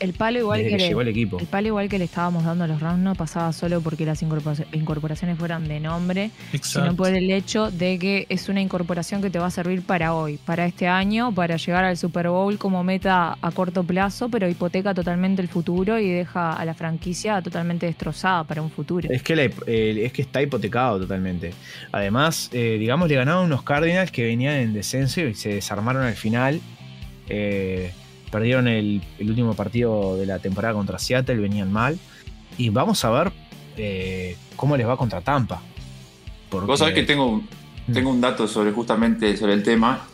El 0.00 0.12
palo 0.12 0.38
igual 0.38 0.62
que, 0.62 0.68
que 0.70 0.76
le- 0.78 0.88
llegó 0.88 1.00
el 1.00 1.08
equipo. 1.08 1.38
el 1.38 1.46
palo 1.46 1.68
igual 1.68 1.88
que 1.88 1.98
le 1.98 2.04
estábamos 2.04 2.44
dando 2.44 2.64
a 2.64 2.66
los 2.66 2.80
Rams 2.80 2.98
no 3.00 3.14
pasaba 3.14 3.52
solo 3.52 3.80
porque 3.80 4.04
las 4.04 4.22
incorpora- 4.22 4.66
incorporaciones 4.72 5.38
fueran 5.38 5.66
de 5.68 5.80
nombre, 5.80 6.30
Exacto. 6.52 6.80
sino 6.88 6.96
por 6.96 7.08
el 7.14 7.30
hecho 7.30 7.70
de 7.70 7.98
que 7.98 8.26
es 8.28 8.48
una 8.48 8.60
incorporación 8.60 9.22
que 9.22 9.30
te 9.30 9.38
va 9.38 9.46
a 9.46 9.50
servir 9.50 9.82
para 9.82 10.14
hoy, 10.14 10.38
para 10.44 10.66
este 10.66 10.86
año, 10.88 11.32
para 11.32 11.56
llegar 11.56 11.84
al 11.84 11.96
Super 11.96 12.28
Bowl 12.28 12.58
como 12.58 12.84
meta 12.84 13.36
a 13.40 13.50
corto 13.52 13.84
plazo, 13.84 14.28
pero 14.28 14.48
hipoteca 14.48 14.92
totalmente 14.94 15.40
el 15.42 15.48
futuro 15.48 15.98
y 15.98 16.08
deja 16.10 16.52
a 16.52 16.64
la 16.64 16.74
franquicia 16.74 17.40
totalmente 17.42 17.86
destrozada 17.86 18.44
para 18.44 18.62
un 18.62 18.70
futuro. 18.70 19.08
Es 19.10 19.22
que, 19.22 19.34
la- 19.36 19.44
eh, 19.66 20.02
es 20.04 20.12
que 20.12 20.22
está 20.22 20.42
hipotecado 20.42 20.98
totalmente. 21.00 21.52
Además, 21.92 22.50
eh, 22.52 22.76
digamos, 22.78 23.08
le 23.08 23.14
ganaron 23.16 23.44
unos 23.46 23.62
Cardinals 23.62 24.10
que 24.10 24.24
venían 24.24 24.54
en 24.56 24.74
descenso 24.74 25.20
y 25.22 25.34
se 25.34 25.50
desarmaron 25.54 26.02
al 26.02 26.14
final. 26.14 26.60
Eh, 27.28 27.92
perdieron 28.36 28.68
el, 28.68 29.00
el 29.18 29.30
último 29.30 29.54
partido 29.54 30.16
de 30.18 30.26
la 30.26 30.38
temporada 30.40 30.74
contra 30.74 30.98
Seattle, 30.98 31.36
venían 31.36 31.72
mal. 31.72 31.98
Y 32.58 32.68
vamos 32.68 33.02
a 33.04 33.10
ver 33.10 33.32
eh, 33.78 34.36
cómo 34.56 34.76
les 34.76 34.86
va 34.86 34.96
contra 34.98 35.22
Tampa. 35.22 35.62
Porque- 36.50 36.66
Vos 36.66 36.78
sabés 36.78 36.94
que 36.94 37.02
tengo, 37.04 37.26
un- 37.26 37.48
tengo 37.92 38.10
un 38.10 38.20
dato 38.20 38.46
sobre 38.46 38.72
justamente 38.72 39.34
sobre 39.38 39.54
el 39.54 39.62
tema. 39.62 40.06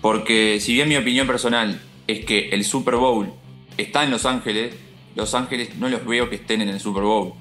Porque 0.00 0.58
si 0.60 0.74
bien 0.74 0.88
mi 0.88 0.96
opinión 0.96 1.26
personal 1.26 1.80
es 2.08 2.24
que 2.24 2.48
el 2.50 2.64
Super 2.64 2.96
Bowl 2.96 3.32
está 3.76 4.02
en 4.04 4.10
Los 4.10 4.26
Ángeles, 4.26 4.74
Los 5.14 5.34
Ángeles 5.34 5.76
no 5.78 5.88
los 5.88 6.04
veo 6.04 6.28
que 6.28 6.36
estén 6.36 6.60
en 6.62 6.68
el 6.68 6.80
Super 6.80 7.04
Bowl. 7.04 7.32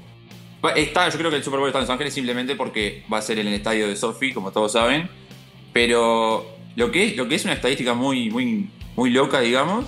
Está, 0.76 1.10
yo 1.10 1.18
creo 1.18 1.30
que 1.32 1.38
el 1.38 1.44
Super 1.44 1.60
Bowl 1.60 1.68
está 1.70 1.80
en 1.80 1.84
Los 1.84 1.90
Ángeles 1.92 2.14
simplemente 2.14 2.56
porque 2.56 3.04
va 3.12 3.18
a 3.18 3.22
ser 3.22 3.38
en 3.40 3.48
el 3.48 3.54
estadio 3.56 3.88
de 3.88 3.96
Sophie, 3.96 4.34
como 4.34 4.52
todos 4.52 4.72
saben. 4.72 5.10
Pero 5.74 6.46
lo 6.76 6.92
que 6.92 7.06
es, 7.08 7.18
lo 7.18 7.28
que 7.28 7.36
es 7.36 7.44
una 7.44 7.54
estadística 7.54 7.94
muy, 7.94 8.30
muy, 8.30 8.70
muy 8.96 9.10
loca, 9.10 9.40
digamos, 9.40 9.86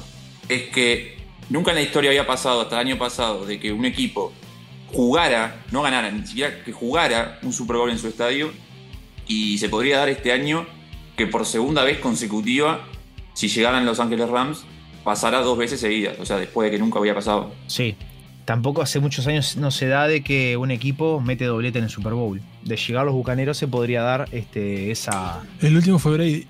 es 0.50 0.64
que 0.64 1.18
nunca 1.50 1.72
en 1.72 1.78
la 1.78 1.82
historia 1.82 2.10
había 2.10 2.28
pasado, 2.28 2.62
hasta 2.62 2.80
el 2.82 2.88
año 2.88 2.98
pasado, 2.98 3.46
de 3.46 3.60
que 3.60 3.72
un 3.72 3.86
equipo 3.86 4.34
jugara, 4.92 5.64
no 5.72 5.82
ganara, 5.82 6.12
ni 6.12 6.26
siquiera 6.26 6.64
que 6.64 6.72
jugara 6.72 7.40
un 7.44 7.54
Super 7.54 7.78
Bowl 7.78 7.90
en 7.90 8.00
su 8.00 8.08
estadio. 8.08 8.52
Y 9.28 9.58
se 9.58 9.70
podría 9.70 9.98
dar 9.98 10.10
este 10.10 10.32
año 10.32 10.66
que 11.18 11.28
por 11.28 11.46
segunda 11.46 11.84
vez 11.84 12.00
consecutiva, 12.00 12.86
si 13.34 13.50
llegaran 13.50 13.86
Los 13.86 14.00
Ángeles 14.00 14.30
Rams, 14.30 14.64
pasará 15.04 15.42
dos 15.42 15.58
veces 15.58 15.80
seguidas. 15.80 16.18
O 16.20 16.26
sea, 16.26 16.38
después 16.38 16.66
de 16.66 16.78
que 16.78 16.82
nunca 16.82 17.00
había 17.00 17.14
pasado. 17.14 17.54
Sí. 17.68 17.96
Tampoco 18.46 18.82
hace 18.82 19.02
muchos 19.02 19.28
años 19.28 19.58
no 19.58 19.72
se 19.72 19.88
da 19.88 20.08
de 20.08 20.24
que 20.24 20.56
un 20.56 20.72
equipo 20.72 21.20
mete 21.20 21.44
doblete 21.44 21.80
en 21.80 21.84
el 21.84 21.90
Super 21.90 22.14
Bowl. 22.14 22.42
De 22.64 22.78
llegar 22.78 23.02
a 23.02 23.06
los 23.06 23.14
bucaneros 23.14 23.58
se 23.58 23.68
podría 23.68 24.02
dar 24.04 24.30
este, 24.32 24.90
esa. 24.90 25.44
El 25.62 25.76
último 25.76 26.00
fue 26.00 26.14
Brady. 26.14 26.48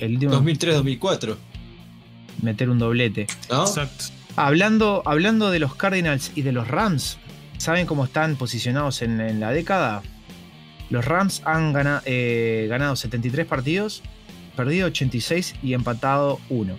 El 0.00 0.14
último 0.14 0.32
2003-2004, 0.42 1.36
meter 2.42 2.70
un 2.70 2.78
doblete. 2.78 3.26
¿no? 3.50 3.62
Exacto. 3.62 4.04
Hablando, 4.36 5.02
hablando 5.06 5.50
de 5.50 5.58
los 5.58 5.74
Cardinals 5.74 6.32
y 6.34 6.42
de 6.42 6.52
los 6.52 6.66
Rams, 6.68 7.18
¿saben 7.58 7.86
cómo 7.86 8.04
están 8.04 8.36
posicionados 8.36 9.02
en, 9.02 9.20
en 9.20 9.40
la 9.40 9.50
década? 9.52 10.02
Los 10.88 11.04
Rams 11.04 11.42
han 11.44 11.72
gana- 11.72 12.02
eh, 12.06 12.66
ganado 12.68 12.96
73 12.96 13.46
partidos, 13.46 14.02
perdido 14.56 14.86
86 14.88 15.54
y 15.62 15.74
empatado 15.74 16.40
1. 16.48 16.76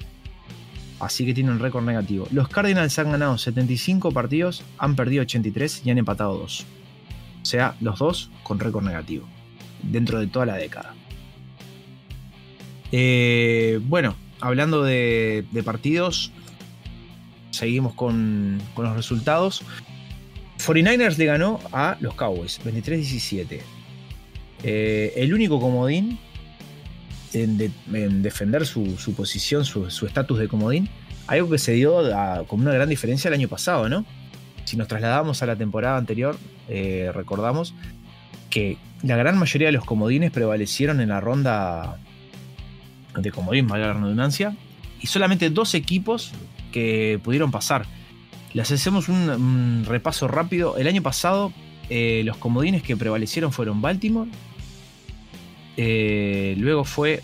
Así 0.99 1.25
que 1.25 1.33
tienen 1.33 1.53
un 1.53 1.59
récord 1.59 1.83
negativo. 1.83 2.27
Los 2.31 2.47
Cardinals 2.47 2.97
han 2.99 3.11
ganado 3.11 3.37
75 3.37 4.11
partidos, 4.11 4.63
han 4.77 4.95
perdido 4.95 5.21
83 5.23 5.81
y 5.85 5.89
han 5.89 5.97
empatado 5.97 6.37
2. 6.37 6.65
O 7.41 7.45
sea, 7.45 7.75
los 7.81 7.97
dos 7.99 8.29
con 8.43 8.59
récord 8.59 8.83
negativo. 8.85 9.25
Dentro 9.81 10.19
de 10.19 10.27
toda 10.27 10.45
la 10.45 10.55
década. 10.57 10.93
Eh, 12.91 13.79
bueno, 13.83 14.15
hablando 14.39 14.83
de, 14.83 15.45
partidos, 15.63 16.31
seguimos 17.51 17.93
con, 17.93 18.59
los 18.77 18.95
resultados. 18.95 19.63
49ers 20.59 21.17
le 21.17 21.25
ganó 21.25 21.59
a 21.71 21.97
los 21.99 22.13
Cowboys, 22.15 22.59
23-17. 22.63 23.59
Eh, 24.63 25.13
el 25.15 25.33
único 25.33 25.59
comodín 25.59 26.19
en, 27.33 27.57
de- 27.57 27.71
en 27.93 28.21
defender 28.21 28.65
su, 28.67 28.83
posición, 29.15 29.65
su 29.65 29.89
su 29.89 30.05
estatus 30.05 30.37
de 30.37 30.47
comodín, 30.47 30.87
algo 31.27 31.49
que 31.49 31.57
se 31.57 31.71
dio 31.73 31.99
a- 32.15 32.45
con 32.45 32.61
una 32.61 32.73
gran 32.73 32.89
diferencia 32.89 33.29
el 33.29 33.33
año 33.33 33.47
pasado, 33.47 33.89
¿no? 33.89 34.05
Si 34.65 34.77
nos 34.77 34.87
trasladamos 34.87 35.41
a 35.41 35.47
la 35.47 35.55
temporada 35.55 35.97
anterior, 35.97 36.37
eh, 36.69 37.09
recordamos 37.13 37.73
que 38.51 38.77
la 39.01 39.15
gran 39.15 39.37
mayoría 39.39 39.69
de 39.69 39.71
los 39.71 39.85
comodines 39.85 40.29
prevalecieron 40.31 41.01
en 41.01 41.09
la 41.09 41.19
ronda 41.19 41.97
de 43.15 43.31
valga 43.67 43.87
la 43.87 43.93
redundancia, 43.93 44.55
y 45.01 45.07
solamente 45.07 45.49
dos 45.49 45.73
equipos 45.73 46.31
que 46.71 47.19
pudieron 47.23 47.51
pasar. 47.51 47.85
Les 48.53 48.71
hacemos 48.71 49.09
un, 49.09 49.29
un 49.29 49.85
repaso 49.85 50.27
rápido. 50.27 50.77
El 50.77 50.87
año 50.87 51.01
pasado, 51.01 51.53
eh, 51.89 52.21
los 52.25 52.37
comodines 52.37 52.83
que 52.83 52.97
prevalecieron 52.97 53.51
fueron 53.51 53.81
Baltimore. 53.81 54.29
eh, 55.77 56.55
luego 56.57 56.83
fue, 56.83 57.23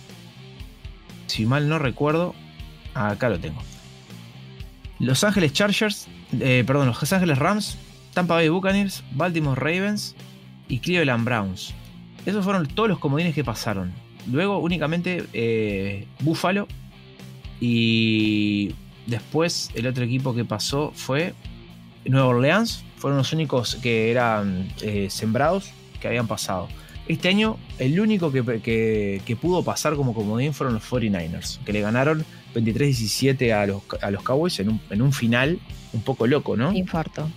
si 1.27 1.45
mal 1.45 1.67
no 1.69 1.79
recuerdo, 1.79 2.33
acá 2.93 3.29
lo 3.29 3.39
tengo. 3.39 3.61
Los 4.99 5.23
Ángeles 5.23 5.53
Chargers, 5.53 6.07
eh, 6.39 6.63
perdón, 6.65 6.87
los 6.87 7.13
Ángeles 7.13 7.37
Rams, 7.37 7.77
Tampa 8.13 8.35
Bay 8.35 8.49
Buccaneers, 8.49 9.03
Baltimore 9.11 9.59
Ravens 9.59 10.15
y 10.67 10.79
Cleveland 10.79 11.23
Browns. 11.23 11.73
Esos 12.25 12.43
fueron 12.43 12.65
todos 12.67 12.89
los 12.89 12.99
comodines 12.99 13.35
que 13.35 13.43
pasaron. 13.43 13.93
Luego 14.31 14.59
únicamente 14.59 15.23
eh, 15.33 16.05
Buffalo 16.19 16.67
y 17.59 18.73
después 19.05 19.69
el 19.73 19.87
otro 19.87 20.03
equipo 20.03 20.33
que 20.35 20.45
pasó 20.45 20.91
fue 20.95 21.33
Nueva 22.05 22.27
Orleans. 22.27 22.83
Fueron 22.97 23.17
los 23.19 23.31
únicos 23.33 23.75
que 23.75 24.11
eran 24.11 24.67
eh, 24.81 25.07
sembrados 25.09 25.71
que 26.01 26.07
habían 26.07 26.27
pasado. 26.27 26.67
Este 27.07 27.29
año 27.29 27.57
el 27.79 27.99
único 27.99 28.31
que, 28.31 28.43
que- 28.61 29.21
que 29.25 29.35
pudo 29.35 29.63
pasar 29.63 29.95
como 29.95 30.13
comodín 30.13 30.53
fueron 30.53 30.73
los 30.73 30.83
49ers, 30.83 31.59
que 31.63 31.71
le 31.73 31.81
ganaron 31.81 32.25
23-17 32.53 33.53
a 33.53 33.65
los, 33.65 33.81
a 34.01 34.11
los 34.11 34.23
Cowboys 34.23 34.59
en 34.59 34.69
un, 34.69 34.81
en 34.89 35.01
un 35.01 35.13
final 35.13 35.59
un 35.93 36.01
poco 36.01 36.27
loco, 36.27 36.57
¿no? 36.57 36.73
Infarto. 36.73 37.29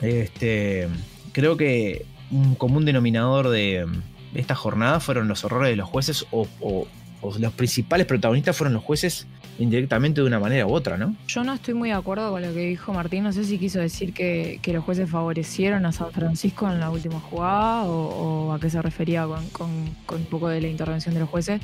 Este, 0.00 0.88
creo 1.32 1.56
que 1.56 2.06
un 2.30 2.54
común 2.54 2.84
denominador 2.84 3.48
de, 3.48 3.84
de 3.86 3.88
esta 4.34 4.54
jornada 4.54 5.00
fueron 5.00 5.28
los 5.28 5.44
errores 5.44 5.70
de 5.70 5.76
los 5.76 5.88
jueces 5.88 6.26
o, 6.30 6.46
los 7.38 7.52
principales 7.52 8.06
protagonistas 8.06 8.56
fueron 8.56 8.74
los 8.74 8.84
jueces 8.84 9.26
indirectamente 9.58 10.20
de 10.20 10.26
una 10.28 10.38
manera 10.38 10.66
u 10.66 10.72
otra, 10.72 10.96
¿no? 10.96 11.16
Yo 11.26 11.42
no 11.42 11.52
estoy 11.52 11.74
muy 11.74 11.88
de 11.88 11.96
acuerdo 11.96 12.30
con 12.30 12.42
lo 12.42 12.54
que 12.54 12.60
dijo 12.60 12.92
Martín. 12.92 13.24
No 13.24 13.32
sé 13.32 13.42
si 13.42 13.58
quiso 13.58 13.80
decir 13.80 14.14
que, 14.14 14.60
los 14.72 14.84
jueces 14.84 15.10
favorecieron 15.10 15.84
a 15.84 15.90
San 15.90 16.12
Francisco 16.12 16.70
en 16.70 16.78
la 16.78 16.90
última 16.90 17.18
jugada 17.18 17.82
o, 17.82 18.52
a 18.52 18.60
qué 18.60 18.70
se 18.70 18.80
refería 18.80 19.26
con 19.50 19.70
un 19.70 20.24
poco 20.26 20.48
de 20.48 20.60
la 20.60 20.68
intervención 20.68 21.12
de 21.12 21.20
los 21.20 21.28
jueces. 21.28 21.60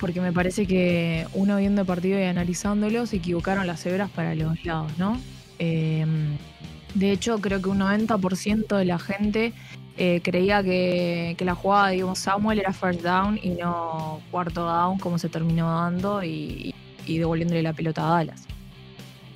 Porque 0.00 0.22
me 0.22 0.32
parece 0.32 0.66
que 0.66 1.26
uno 1.34 1.58
viendo 1.58 1.82
el 1.82 1.86
partido 1.86 2.18
y 2.18 2.22
analizándolo 2.22 3.06
se 3.06 3.16
equivocaron 3.16 3.66
las 3.66 3.84
hebras 3.84 4.10
para 4.10 4.34
los 4.34 4.64
lados, 4.64 4.92
¿no? 4.98 5.20
Eh, 5.58 6.06
de 6.94 7.12
hecho, 7.12 7.38
creo 7.40 7.60
que 7.60 7.68
un 7.68 7.80
90% 7.80 8.76
de 8.76 8.84
la 8.86 8.98
gente 8.98 9.52
eh, 9.98 10.20
creía 10.22 10.62
que, 10.62 11.34
que 11.38 11.44
la 11.44 11.54
jugada 11.54 11.88
de 11.88 11.94
Diego 11.94 12.14
Samuel 12.14 12.58
era 12.58 12.72
first 12.72 13.00
down 13.02 13.38
y 13.42 13.50
no 13.50 14.20
cuarto 14.30 14.64
down, 14.66 14.98
como 14.98 15.18
se 15.18 15.28
terminó 15.28 15.70
dando 15.80 16.22
y, 16.22 16.74
y 17.06 17.18
devolviéndole 17.18 17.62
la 17.62 17.72
pelota 17.72 18.06
a 18.06 18.10
Dallas. 18.16 18.44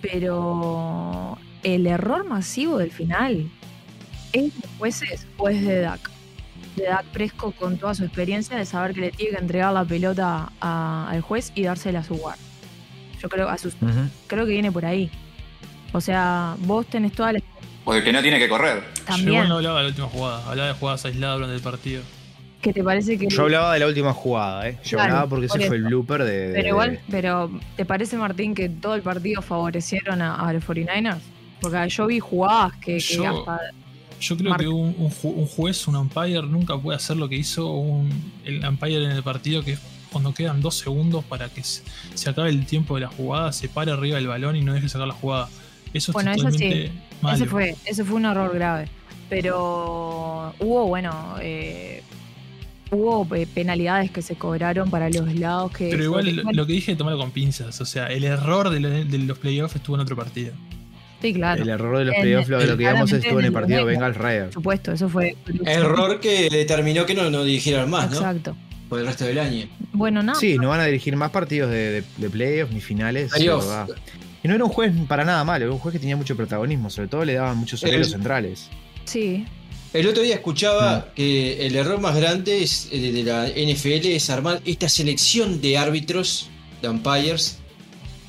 Pero 0.03 1.39
el 1.63 1.87
error 1.87 2.27
masivo 2.27 2.79
del 2.79 2.91
final 2.91 3.51
es 4.33 4.55
de 4.61 4.69
jueces 4.79 5.27
o 5.39 5.49
es 5.49 5.65
de 5.65 5.81
Dak. 5.81 6.11
De 6.77 6.85
Dak 6.85 7.05
Presco 7.07 7.53
con 7.53 7.79
toda 7.79 7.95
su 7.95 8.05
experiencia 8.05 8.57
de 8.57 8.65
saber 8.65 8.95
que 8.95 9.01
le 9.01 9.11
tiene 9.11 9.33
que 9.37 9.43
entregar 9.43 9.73
la 9.73 9.85
pelota 9.85 10.53
a- 10.61 11.09
al 11.11 11.21
juez 11.21 11.53
y 11.55 11.63
dársela 11.65 12.01
a 12.01 12.05
su 12.05 12.15
guard. 12.17 12.39
Yo 13.21 13.29
creo, 13.29 13.49
a 13.49 13.59
sus, 13.59 13.75
creo 14.27 14.47
que 14.47 14.53
viene 14.53 14.73
por 14.73 14.85
ahí. 14.87 15.11
O 15.93 16.01
sea, 16.01 16.57
vos 16.61 16.87
tenés 16.87 17.13
toda 17.13 17.33
la 17.33 17.41
O 17.85 17.95
el 17.95 18.05
que 18.05 18.13
no 18.13 18.21
tiene 18.23 18.39
que 18.39 18.49
correr. 18.49 18.83
Yo 18.99 19.05
también. 19.05 19.29
igual 19.33 19.49
no 19.49 19.57
hablaba 19.57 19.79
de 19.79 19.83
la 19.85 19.89
última 19.89 20.07
jugada, 20.09 20.47
hablaba 20.51 20.69
de 20.69 20.75
jugadas 20.75 21.05
aisladas 21.07 21.37
durante 21.37 21.57
el 21.57 21.63
partido. 21.63 22.03
que 22.61 22.73
te 22.75 22.85
parece 22.85 23.17
que 23.17 23.27
Yo 23.29 23.43
hablaba 23.43 23.73
de 23.73 23.81
la 23.81 23.87
última 23.87 24.13
jugada, 24.13 24.69
¿eh? 24.69 24.79
Yo 24.85 24.99
Claro, 24.99 25.03
hablaba 25.15 25.29
porque 25.31 25.47
ese 25.47 25.59
por 25.59 25.67
fue 25.67 25.77
el 25.77 25.83
eso. 25.83 25.89
blooper 25.89 26.25
de. 26.25 26.49
de- 26.49 26.53
Pero 26.55 26.69
igual, 26.69 27.01
pero 27.11 27.51
¿te 27.77 27.85
parece, 27.87 28.17
Martín, 28.19 28.55
que 28.55 28.69
todo 28.69 28.95
el 28.95 29.03
partido 29.03 29.41
favorecieron 29.41 30.21
a, 30.21 30.35
a 30.35 30.53
los 30.53 30.63
49ers? 30.65 31.17
Porque 31.61 31.89
yo 31.89 32.07
vi 32.07 32.21
jugadas 32.21 32.73
que, 32.77 32.97
que 32.99 33.01
Yo- 33.01 33.41
hasta. 33.49 33.61
Yo 34.21 34.37
creo 34.37 34.55
que 34.57 34.69
un, 34.69 34.95
un 34.99 35.11
ju- 35.11 35.33
un 35.35 35.47
juez, 35.47 35.89
un 35.89 35.97
umpire, 35.97 36.43
nunca 36.43 36.77
puede 36.77 36.97
hacer 36.97 37.17
lo 37.17 37.27
que 37.31 37.37
hizo 37.37 37.73
un, 37.73 38.11
el 38.45 38.63
umpire 38.67 39.03
en 39.03 39.13
el 39.13 39.23
partido, 39.23 39.65
que 39.65 39.73
es 39.73 39.81
cuando 40.13 40.35
quedan 40.35 40.61
dos 40.61 40.75
segundos 40.77 41.25
para 41.25 41.49
que 41.49 41.65
se, 41.65 41.83
se 42.13 42.29
acabe 42.29 42.51
el 42.51 42.67
tiempo 42.67 42.97
de 42.97 43.01
la 43.03 43.09
jugada, 43.09 43.51
se 43.53 43.71
pare 43.71 43.91
arriba 43.93 44.17
del 44.17 44.27
balón 44.27 44.57
y 44.57 44.61
no 44.61 44.75
deje 44.75 44.91
sacar 44.91 45.07
la 45.09 45.15
jugada. 45.15 45.49
Eso 45.95 46.13
Bueno, 46.13 46.33
es 46.33 46.37
eso 46.39 46.51
sí. 46.51 46.91
Malo. 47.23 47.37
Ese 47.37 47.47
fue, 47.47 47.77
ese 47.87 48.05
fue 48.05 48.17
un 48.17 48.25
error 48.27 48.53
grave. 48.55 48.89
Pero 49.29 50.55
hubo, 50.59 50.87
bueno, 50.89 51.37
eh, 51.41 52.03
hubo 52.91 53.27
eh, 53.35 53.47
penalidades 53.53 54.11
que 54.11 54.23
se 54.23 54.35
cobraron 54.37 54.91
para 54.91 55.09
los 55.09 55.33
lados 55.35 55.71
que. 55.73 55.89
Pero 55.91 56.03
igual 56.05 56.35
lo, 56.37 56.53
lo 56.53 56.67
que 56.67 56.73
dije, 56.73 56.97
tomarlo 56.97 57.19
con 57.21 57.31
pinzas. 57.31 57.81
O 57.81 57.85
sea, 57.85 58.07
el 58.09 58.25
error 58.25 58.71
de, 58.71 58.81
lo- 58.81 58.91
de 58.91 59.19
los 59.19 59.39
playoffs 59.39 59.77
estuvo 59.77 59.97
en 59.97 60.03
otro 60.03 60.17
partido. 60.17 60.53
Sí, 61.23 61.35
claro. 61.35 61.63
El 61.63 61.69
error 61.69 61.99
de 61.99 62.07
los 62.07 62.15
playoffs, 62.17 62.49
lo, 62.49 62.59
lo 62.61 62.67
que 62.67 62.77
digamos 62.77 63.13
estuvo 63.13 63.33
en 63.35 63.39
el 63.41 63.45
el 63.47 63.53
partido. 63.53 63.85
Bengals 63.85 64.17
Raiders. 64.17 64.47
Por 64.47 64.55
supuesto, 64.55 64.93
eso 64.93 65.09
fue. 65.09 65.37
Error 65.67 66.19
que 66.19 66.49
determinó 66.51 67.05
que 67.07 67.15
no, 67.15 67.31
no 67.31 67.45
dirigieran 67.45 67.89
más, 67.91 68.11
¿no? 68.11 68.17
Exacto. 68.17 68.57
Por 68.89 68.99
el 69.01 69.07
resto 69.07 69.25
del 69.27 69.39
año. 69.39 69.67
Bueno, 69.93 70.23
no. 70.23 70.35
Sí, 70.35 70.57
no 70.59 70.71
van 70.71 70.81
a 70.81 70.87
dirigir 70.87 71.15
más 71.17 71.31
partidos 71.31 71.71
de, 71.71 71.91
de- 72.01 72.05
de 72.17 72.31
playoffs 72.31 72.73
ni 72.73 72.81
finales. 72.81 73.31
Playoff. 73.33 73.65
Y 74.43 74.49
no 74.49 74.55
era 74.55 74.65
un 74.65 74.71
juez 74.71 74.93
para 75.09 75.25
nada 75.25 75.45
malo, 75.45 75.65
era 75.67 75.73
un 75.75 75.79
juez 75.79 75.93
que 75.93 75.99
tenía 75.99 76.17
mucho 76.17 76.35
protagonismo, 76.37 76.89
sobre 76.91 77.09
todo 77.09 77.25
le 77.25 77.35
daban 77.35 77.59
muchos 77.59 77.83
El- 77.83 77.91
arreglos 77.91 78.11
centrales. 78.11 78.69
Sí. 79.05 79.45
El 79.93 80.07
otro 80.07 80.23
día 80.23 80.37
escuchaba 80.37 81.09
que 81.17 81.67
el 81.67 81.75
error 81.75 82.01
más 82.01 82.15
grande 82.17 82.63
es, 82.63 82.89
eh, 82.93 83.13
de 83.13 83.23
la 83.25 83.49
NFL 83.49 84.07
es 84.15 84.31
armar 84.31 84.61
esta 84.65 84.89
selección 84.89 85.61
de 85.61 85.77
árbitros, 85.79 86.49
de 86.81 86.89
umpires, 86.89 87.59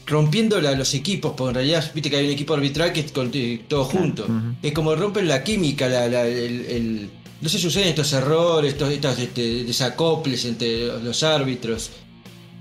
rompiendo 0.08 0.60
la- 0.60 0.72
los 0.74 0.94
equipos, 0.94 1.34
porque 1.38 1.50
en 1.50 1.56
realidad 1.56 1.91
viste 1.94 2.10
que 2.10 2.18
hay 2.18 2.25
un 2.25 2.32
equipo 2.32 2.53
arbitral 2.56 2.91
que 2.91 3.01
es 3.01 3.12
con, 3.12 3.30
eh, 3.34 3.62
todo 3.68 3.86
junto. 3.86 4.27
Es 4.62 4.74
como 4.74 4.96
rompen 4.96 5.27
la 5.27 5.44
química, 5.44 5.88
la- 5.88 6.08
la- 6.10 6.25
el, 6.27 6.65
el- 6.65 7.10
no 7.39 7.48
se 7.50 7.58
suceden 7.60 7.89
estos 7.89 8.12
errores, 8.13 8.74
estos, 8.74 9.20
este, 9.20 9.63
desacoples 9.63 10.44
entre 10.46 10.88
los 11.00 11.24
árbitros. 11.24 11.91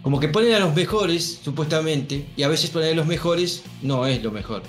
Como 0.03 0.19
que 0.19 0.29
ponen 0.29 0.55
a 0.55 0.59
los 0.61 0.75
mejores, 0.75 1.41
supuestamente, 1.45 2.27
y 2.37 2.43
a 2.43 2.49
veces 2.49 2.71
poner 2.71 2.93
a 2.93 2.97
los 2.97 3.07
mejores 3.07 3.63
no 3.83 4.07
es 4.07 4.23
lo 4.23 4.31
mejor, 4.33 4.63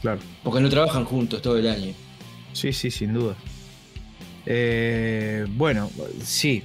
Claro. 0.00 0.20
porque 0.42 0.60
no 0.60 0.68
trabajan 0.70 1.04
juntos 1.04 1.42
todo 1.42 1.58
el 1.58 1.66
año. 1.68 1.92
Sí, 2.54 2.72
sí, 2.72 2.90
sin 2.90 3.12
duda. 3.12 3.34
Eh, 4.46 5.46
bueno, 5.50 5.90
sí. 6.22 6.62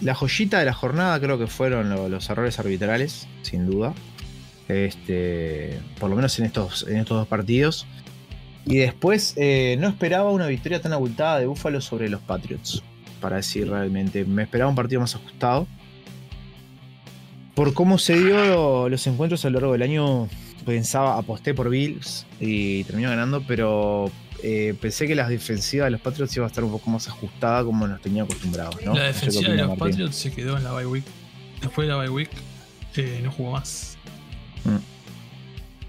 La 0.00 0.14
joyita 0.14 0.58
de 0.58 0.64
la 0.64 0.74
jornada 0.74 1.20
creo 1.20 1.38
que 1.38 1.46
fueron 1.46 1.88
lo- 1.88 2.08
los 2.08 2.28
errores 2.28 2.58
arbitrales, 2.58 3.28
sin 3.42 3.66
duda. 3.70 3.94
Este, 4.68 5.78
por 6.00 6.10
lo 6.10 6.16
menos 6.16 6.38
en 6.38 6.46
estos, 6.46 6.86
en 6.88 6.96
estos 6.98 7.16
dos 7.16 7.28
partidos. 7.28 7.86
Y 8.66 8.76
después 8.76 9.34
eh, 9.36 9.76
no 9.80 9.88
esperaba 9.88 10.30
una 10.30 10.46
victoria 10.46 10.80
tan 10.80 10.92
abultada 10.92 11.38
de 11.38 11.46
Búfalo 11.46 11.80
sobre 11.80 12.08
los 12.08 12.20
Patriots. 12.20 12.82
Para 13.20 13.36
decir 13.36 13.68
realmente, 13.68 14.24
me 14.24 14.42
esperaba 14.42 14.68
un 14.70 14.76
partido 14.76 15.00
más 15.00 15.14
ajustado. 15.14 15.66
Por 17.54 17.74
cómo 17.74 17.98
se 17.98 18.18
dio 18.18 18.88
los 18.88 19.06
encuentros 19.06 19.44
a 19.44 19.50
lo 19.50 19.60
largo 19.60 19.72
del 19.72 19.82
año, 19.82 20.28
pensaba, 20.64 21.18
aposté 21.18 21.54
por 21.54 21.68
Bills 21.68 22.26
y 22.40 22.84
terminó 22.84 23.10
ganando, 23.10 23.44
pero 23.46 24.10
eh, 24.42 24.74
pensé 24.80 25.06
que 25.06 25.14
la 25.14 25.28
defensiva 25.28 25.84
de 25.84 25.92
los 25.92 26.00
Patriots 26.00 26.34
iba 26.36 26.46
a 26.46 26.48
estar 26.48 26.64
un 26.64 26.72
poco 26.72 26.90
más 26.90 27.06
ajustada 27.08 27.62
como 27.64 27.86
nos 27.86 28.00
tenía 28.00 28.22
acostumbrados. 28.22 28.76
¿no? 28.84 28.94
La 28.94 29.04
defensiva 29.04 29.50
de 29.50 29.56
los 29.58 29.68
Martín. 29.68 29.90
Patriots 29.90 30.16
se 30.16 30.32
quedó 30.32 30.56
en 30.56 30.64
la 30.64 30.72
bye 30.72 30.86
week. 30.86 31.04
Después 31.60 31.86
de 31.86 31.92
la 31.92 31.98
bye 31.98 32.08
week 32.08 32.30
eh, 32.96 33.20
no 33.22 33.30
jugó 33.30 33.52
más. 33.52 33.98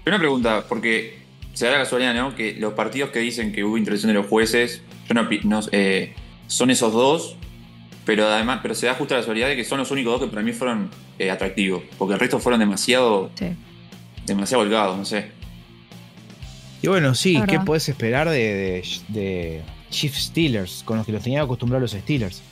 Una 0.06 0.18
pregunta, 0.18 0.64
porque 0.68 1.18
se 1.54 1.64
da 1.64 1.72
la 1.72 1.78
casualidad, 1.78 2.14
¿no? 2.14 2.34
Que 2.34 2.54
los 2.54 2.74
partidos 2.74 3.10
que 3.10 3.20
dicen 3.20 3.52
que 3.52 3.64
hubo 3.64 3.78
intervención 3.78 4.08
de 4.08 4.14
los 4.14 4.26
jueces, 4.26 4.82
yo 5.08 5.14
no, 5.14 5.60
eh, 5.72 6.14
son 6.46 6.70
esos 6.70 6.92
dos, 6.92 7.36
pero 8.04 8.26
además, 8.28 8.60
pero 8.62 8.74
se 8.74 8.86
da 8.86 8.94
justo 8.94 9.14
la 9.14 9.20
casualidad 9.20 9.48
de 9.48 9.56
que 9.56 9.64
son 9.64 9.78
los 9.78 9.90
únicos 9.90 10.12
dos 10.18 10.28
que 10.28 10.32
para 10.34 10.42
mí 10.42 10.52
fueron 10.52 10.90
eh, 11.18 11.30
atractivos, 11.30 11.82
porque 11.98 12.14
el 12.14 12.20
resto 12.20 12.38
fueron 12.38 12.60
demasiado, 12.60 13.30
Sí. 13.34 13.46
demasiado 14.26 14.62
holgados, 14.62 14.96
no 14.98 15.04
sé. 15.04 15.30
Y 16.82 16.88
bueno, 16.88 17.14
sí, 17.14 17.40
¿qué 17.48 17.60
puedes 17.60 17.88
esperar 17.88 18.28
de, 18.28 18.36
de, 18.38 18.84
de 19.08 19.62
Chief 19.90 20.14
Steelers, 20.14 20.82
con 20.84 20.98
los 20.98 21.06
que 21.06 21.12
los 21.12 21.22
tenían 21.22 21.42
acostumbrados 21.42 21.92
los 21.94 22.02
Steelers? 22.02 22.42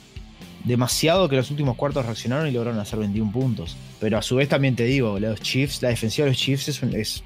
Demasiado 0.63 1.27
que 1.29 1.35
los 1.35 1.51
últimos 1.51 1.75
cuartos 1.75 2.05
reaccionaron 2.05 2.47
y 2.47 2.51
lograron 2.51 2.79
hacer 2.79 2.97
21 2.97 3.31
puntos. 3.31 3.75
Pero 3.99 4.17
a 4.17 4.21
su 4.21 4.35
vez 4.37 4.49
también 4.49 4.75
te 4.75 4.85
digo, 4.85 5.19
los 5.19 5.39
Chiefs, 5.41 5.81
la 5.81 5.89
defensiva 5.89 6.25
de 6.25 6.31
los 6.31 6.39
Chiefs 6.39 6.69
es, 6.69 6.81
un- 6.81 6.95
es- 6.95 7.23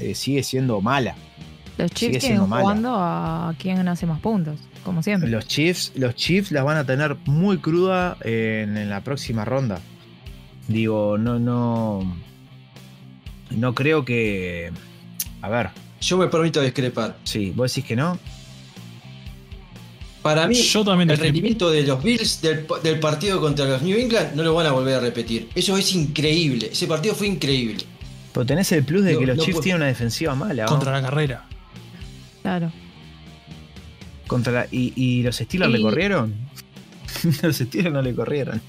eh, 0.00 0.14
sigue 0.14 0.42
siendo 0.42 0.80
mala. 0.80 1.14
Los 1.76 1.90
Chiefs 1.92 2.22
siguen 2.24 2.48
mala. 2.48 2.62
jugando 2.62 2.94
a 2.96 3.54
quién 3.58 3.86
hace 3.86 4.06
más 4.06 4.18
puntos, 4.20 4.58
como 4.88 5.02
siempre. 5.02 5.28
Los 5.30 5.46
Chiefs, 5.46 5.92
los 5.96 6.14
Chiefs 6.14 6.50
las 6.52 6.64
van 6.64 6.76
a 6.76 6.84
tener 6.84 7.16
muy 7.26 7.58
cruda 7.58 8.16
en, 8.22 8.76
en 8.76 8.88
la 8.90 9.02
próxima 9.02 9.44
ronda. 9.44 9.80
Digo, 10.66 11.16
no, 11.18 11.38
no. 11.38 12.16
No 13.50 13.74
creo 13.74 14.04
que. 14.04 14.70
A 15.40 15.48
ver, 15.48 15.70
Yo 16.00 16.18
me 16.18 16.26
permito 16.26 16.60
discrepar. 16.60 17.16
sí, 17.24 17.52
vos 17.54 17.72
decís 17.72 17.88
que 17.88 17.96
no. 17.96 18.18
Para 20.22 20.46
mí, 20.48 20.54
Yo 20.54 20.84
también 20.84 21.10
el 21.10 21.16
rendimiento 21.16 21.70
de 21.70 21.84
los 21.84 22.02
Bills 22.02 22.42
del, 22.42 22.66
del 22.82 22.98
partido 23.00 23.40
contra 23.40 23.64
los 23.66 23.82
New 23.82 23.96
England 23.98 24.34
no 24.34 24.42
lo 24.42 24.52
van 24.52 24.66
a 24.66 24.72
volver 24.72 24.96
a 24.96 25.00
repetir. 25.00 25.48
Eso 25.54 25.76
es 25.78 25.94
increíble. 25.94 26.70
Ese 26.72 26.86
partido 26.86 27.14
fue 27.14 27.28
increíble. 27.28 27.84
Pero 28.32 28.44
tenés 28.44 28.70
el 28.72 28.84
plus 28.84 29.04
de 29.04 29.14
No, 29.14 29.20
que 29.20 29.26
los 29.26 29.36
no 29.36 29.42
Chiefs 29.44 29.54
puedo- 29.56 29.62
tienen 29.64 29.80
una 29.82 29.86
defensiva 29.88 30.34
mala. 30.34 30.64
¿no? 30.64 30.68
contra 30.68 30.92
la 30.92 31.02
carrera. 31.02 31.44
Claro. 32.42 32.72
Contra 34.28 34.52
la- 34.52 34.66
y, 34.70 34.92
y 34.94 35.22
los 35.24 35.36
Steelers 35.36 35.70
Y- 35.70 35.72
le 35.74 35.80
corrieron. 35.82 36.34
los 37.42 37.56
Steelers 37.56 37.92
no 37.92 38.02
le 38.02 38.14
corrieron. 38.14 38.62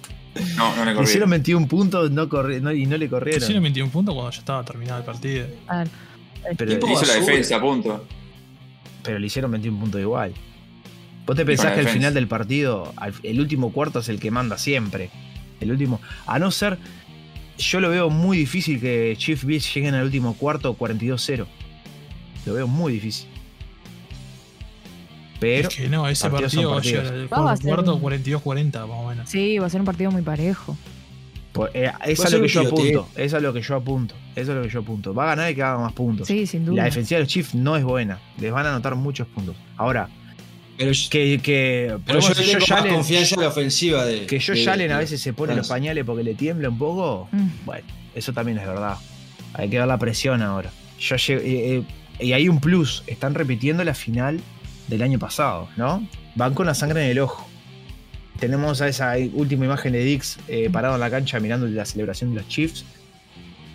No, 0.58 0.76
no 0.76 0.86
le 0.86 0.94
Le 0.96 1.02
hicieron 1.04 1.06
corrieron. 1.06 1.30
21 1.30 1.68
puntos 1.68 2.12
no 2.12 2.28
corri- 2.30 2.62
no- 2.62 2.72
y 2.72 2.86
no 2.88 2.98
le 2.98 3.06
Hicieron 3.06 3.10
corrieron. 3.10 3.64
21 3.64 3.92
puntos 3.92 4.16
cuando 4.16 4.32
ya 4.32 4.40
estaba 4.40 4.64
terminado 4.64 5.00
el 5.00 5.06
partido. 5.06 5.48
Pero, 6.58 6.72
hizo 6.74 7.06
la 7.06 7.14
defensa 7.16 7.58
a 7.58 7.62
punto. 7.62 8.06
pero 9.04 9.20
le 9.20 9.28
hicieron 9.28 9.52
21 9.52 9.80
puntos 9.80 10.02
igual. 10.02 10.34
¿Vos 11.26 11.36
te 11.36 11.46
pensás 11.46 11.74
que 11.74 11.82
al 11.82 11.90
final 11.90 12.14
del 12.14 12.28
partido, 12.28 12.92
al- 12.96 13.14
el 13.24 13.40
último 13.40 13.72
cuarto 13.72 14.00
es 14.00 14.10
el 14.10 14.20
que 14.20 14.32
manda 14.32 14.58
siempre? 14.58 15.12
El 15.60 15.72
último. 15.72 16.00
A 16.26 16.40
no 16.40 16.50
ser. 16.52 16.78
Yo 17.58 17.82
lo 17.82 17.90
veo 17.90 18.10
muy 18.10 18.38
difícil 18.38 18.80
que 18.80 19.14
Chief 19.18 19.44
Bills 19.44 19.72
lleguen 19.76 19.94
al 19.94 20.06
último 20.06 20.34
cuarto 20.36 20.74
42-0. 20.78 21.46
Lo 22.46 22.54
veo 22.54 22.68
muy 22.68 22.94
difícil. 22.94 23.28
Pero. 25.40 25.70
es 25.70 25.76
que 25.76 25.88
no, 25.90 26.08
ese 26.08 26.30
partido 26.30 26.72
va 26.72 26.80
a 26.80 26.84
ser 26.84 27.28
cuarto 27.30 27.96
un- 27.96 28.02
42-40 28.02 28.88
más 28.88 28.98
o 28.98 29.08
menos. 29.10 29.30
Sí, 29.30 29.58
va 29.60 29.68
a 29.68 29.70
ser 29.70 29.80
un 29.82 29.86
partido 29.86 30.12
muy 30.12 30.22
parejo. 30.22 30.78
eh, 31.74 31.92
eso 32.06 32.24
a 32.24 32.26
es 32.28 32.34
lo 32.34 32.42
que 32.42 32.48
yo 32.48 32.62
apunto. 32.62 33.08
Eso 33.16 33.38
es 33.38 33.44
lo 33.44 33.54
que 33.54 33.62
yo 33.62 33.76
apunto. 33.76 34.16
Eso 34.36 34.52
es 34.52 34.58
lo 34.58 34.64
que 34.64 34.70
yo 34.70 34.80
apunto. 34.80 35.14
Va 35.14 35.24
a 35.24 35.28
ganar 35.36 35.52
y 35.52 35.56
que 35.56 35.64
haga 35.64 35.78
más 35.80 35.94
puntos. 35.94 36.28
Sí, 36.28 36.46
sin 36.48 36.66
duda. 36.66 36.78
La 36.78 36.84
defensiva 36.86 37.18
de 37.18 37.24
los 37.24 37.32
Chiefs 37.34 37.56
no 37.56 37.76
es 37.76 37.84
buena. 37.84 38.20
Les 38.40 38.52
van 38.52 38.66
a 38.66 38.70
anotar 38.70 38.96
muchos 38.96 39.28
puntos. 39.28 39.56
Ahora, 39.78 40.08
Pero, 40.78 40.92
que, 41.10 41.40
que, 41.44 41.98
pero 42.06 42.20
yo 42.22 42.34
tengo 42.34 42.54
más 42.60 42.72
Allen- 42.72 42.94
confianza 42.94 43.36
en 43.36 43.42
la 43.42 43.48
ofensiva 43.50 44.06
de. 44.06 44.26
que 44.26 44.40
de- 44.40 44.70
Allen 44.70 44.92
a 44.94 44.98
veces 45.00 45.20
se 45.22 45.34
pone 45.34 45.56
los 45.56 45.68
pañales 45.68 46.06
porque 46.06 46.24
le 46.24 46.36
tiembla 46.36 46.70
un 46.70 46.78
poco. 46.78 47.28
Mm. 47.32 47.48
Bueno, 47.66 47.86
eso 48.16 48.32
también 48.32 48.58
es 48.60 48.66
verdad. 48.68 48.96
Hay 49.54 49.70
que 49.70 49.78
ver 49.80 49.88
la 49.88 49.98
presión 49.98 50.42
ahora. 50.42 50.72
Yo 51.00 51.16
eh, 51.16 51.84
eh, 52.20 52.26
y 52.26 52.34
hay 52.34 52.48
un 52.48 52.60
plus. 52.62 53.04
Están 53.08 53.34
repitiendo 53.34 53.84
la 53.84 53.94
final 53.94 54.40
del 54.90 55.02
año 55.04 55.20
pasado, 55.20 55.70
¿no? 55.78 56.06
Van 56.36 56.54
con 56.54 56.66
la 56.66 56.74
sangre 56.74 57.06
en 57.06 57.12
el 57.12 57.20
ojo. 57.20 57.48
Tenemos 58.40 58.82
a 58.82 58.88
esa 58.88 59.14
última 59.34 59.66
imagen 59.66 59.92
de 59.94 60.04
Dix 60.04 60.38
eh, 60.48 60.70
parado 60.72 60.96
en 60.96 61.02
la 61.02 61.10
cancha 61.10 61.40
mirando 61.40 61.68
la 61.68 61.86
celebración 61.86 62.32
de 62.34 62.38
los 62.42 62.48
Chiefs. 62.48 62.86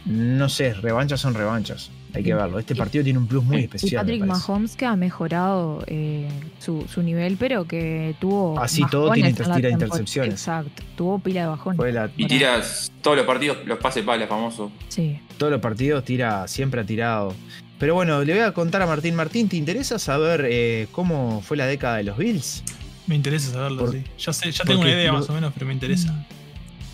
No 0.06 0.48
sé, 0.48 0.74
revanchas 0.74 1.20
son 1.20 1.34
revanchas. 1.34 1.90
Hay 2.14 2.22
que 2.22 2.32
verlo. 2.32 2.60
Este 2.60 2.76
partido 2.76 3.02
tiene 3.02 3.18
un 3.18 3.26
plus 3.26 3.42
muy 3.42 3.56
especial. 3.62 4.02
Patrick. 4.02 4.24
Mahomes 4.24 4.76
que 4.76 4.86
ha 4.86 4.94
mejorado 4.94 5.82
eh, 5.88 6.28
su, 6.60 6.86
su 6.88 7.02
nivel, 7.02 7.36
pero 7.36 7.64
que 7.66 8.14
tuvo. 8.20 8.58
Así 8.60 8.82
todo 8.88 9.10
tiene 9.12 9.32
tira 9.32 9.68
intercepciones. 9.68 10.34
Exacto, 10.34 10.82
tuvo 10.96 11.18
pila 11.18 11.40
de 11.42 11.46
bajones. 11.48 11.94
La- 11.94 12.10
Y 12.16 12.26
tiras 12.26 12.92
todos 13.02 13.16
los 13.16 13.26
partidos, 13.26 13.58
los 13.66 13.78
pases 13.78 14.04
pala, 14.04 14.26
famoso. 14.28 14.70
Sí. 14.88 15.18
todos 15.38 15.50
los 15.52 15.60
partidos 15.60 16.04
tira, 16.04 16.46
siempre 16.46 16.82
ha 16.82 16.84
tirado. 16.86 17.34
Pero 17.78 17.94
bueno, 17.94 18.22
le 18.24 18.32
voy 18.34 18.42
a 18.42 18.52
contar 18.52 18.82
a 18.82 18.86
Martín. 18.86 19.14
Martín, 19.14 19.48
¿te 19.48 19.56
interesa 19.56 19.98
saber 19.98 20.46
eh, 20.48 20.86
cómo 20.92 21.42
fue 21.42 21.56
la 21.56 21.66
década 21.66 21.96
de 21.96 22.04
los 22.04 22.16
Bills? 22.16 22.62
Me 23.06 23.14
interesa 23.16 23.50
saberlo, 23.52 23.80
Por- 23.86 23.92
sí. 23.92 24.02
Ya, 24.18 24.32
sé, 24.32 24.50
ya 24.52 24.64
tengo 24.64 24.80
una 24.80 24.90
idea 24.90 25.12
lo- 25.12 25.18
más 25.18 25.28
o 25.28 25.32
menos, 25.34 25.52
pero 25.52 25.66
me 25.66 25.72
interesa. 25.74 26.24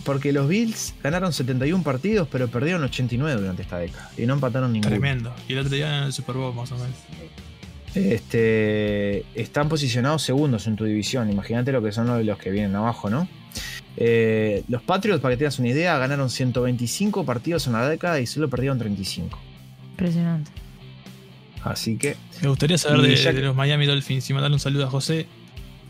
Porque 0.03 0.33
los 0.33 0.47
Bills 0.49 0.95
ganaron 1.03 1.31
71 1.31 1.83
partidos, 1.83 2.27
pero 2.31 2.47
perdieron 2.47 2.83
89 2.83 3.39
durante 3.39 3.61
esta 3.61 3.77
década. 3.77 4.09
Y 4.17 4.25
no 4.25 4.33
empataron 4.33 4.73
ninguno. 4.73 4.89
Tremendo. 4.89 5.33
Y 5.47 5.53
el 5.53 5.59
otro 5.59 5.75
día 5.75 5.99
en 5.99 6.03
el 6.05 6.13
Super 6.13 6.35
Bowl 6.35 6.53
más 6.55 6.71
o 6.71 6.75
menos. 6.75 6.95
Este, 7.93 9.25
están 9.35 9.69
posicionados 9.69 10.23
segundos 10.23 10.65
en 10.67 10.75
tu 10.75 10.85
división. 10.85 11.29
Imagínate 11.29 11.71
lo 11.71 11.83
que 11.83 11.91
son 11.91 12.07
los, 12.07 12.25
los 12.25 12.37
que 12.39 12.49
vienen 12.49 12.75
abajo, 12.75 13.09
¿no? 13.09 13.27
Eh, 13.97 14.63
los 14.69 14.81
Patriots, 14.81 15.21
para 15.21 15.33
que 15.33 15.37
tengas 15.39 15.59
una 15.59 15.67
idea, 15.69 15.97
ganaron 15.97 16.29
125 16.29 17.25
partidos 17.25 17.67
en 17.67 17.73
la 17.73 17.87
década 17.87 18.19
y 18.19 18.25
solo 18.25 18.49
perdieron 18.49 18.79
35. 18.79 19.37
Impresionante. 19.91 20.51
Así 21.63 21.97
que, 21.97 22.15
Me 22.41 22.49
gustaría 22.49 22.77
saber 22.77 23.01
de, 23.01 23.41
los 23.41 23.55
Miami 23.55 23.85
Dolphins 23.85 24.29
y 24.29 24.33
mandarle 24.33 24.55
un 24.55 24.59
saludo 24.59 24.85
a 24.85 24.89
José. 24.89 25.27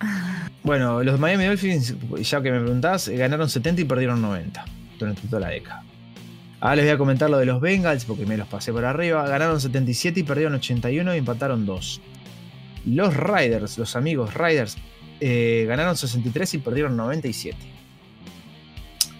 bueno, 0.63 1.01
los 1.03 1.19
Miami 1.19 1.45
Dolphins, 1.45 1.95
ya 2.21 2.41
que 2.41 2.51
me 2.51 2.59
preguntás, 2.59 3.07
eh, 3.07 3.15
ganaron 3.15 3.49
70 3.49 3.81
y 3.81 3.85
perdieron 3.85 4.21
90 4.21 4.65
durante 4.99 5.21
toda 5.27 5.39
la 5.41 5.49
década. 5.49 5.83
Ahora 6.59 6.75
les 6.75 6.85
voy 6.85 6.93
a 6.93 6.97
comentar 6.97 7.29
lo 7.29 7.37
de 7.39 7.45
los 7.45 7.59
Bengals, 7.59 8.05
porque 8.05 8.25
me 8.25 8.37
los 8.37 8.47
pasé 8.47 8.71
por 8.71 8.85
arriba. 8.85 9.27
Ganaron 9.27 9.59
77 9.59 10.19
y 10.19 10.23
perdieron 10.23 10.53
81 10.53 11.15
y 11.15 11.17
empataron 11.17 11.65
2. 11.65 12.01
Los 12.85 13.15
Riders, 13.15 13.77
los 13.77 13.95
amigos 13.95 14.33
Riders, 14.35 14.77
eh, 15.19 15.65
ganaron 15.67 15.97
63 15.97 16.53
y 16.53 16.57
perdieron 16.59 16.97
97. 16.97 17.57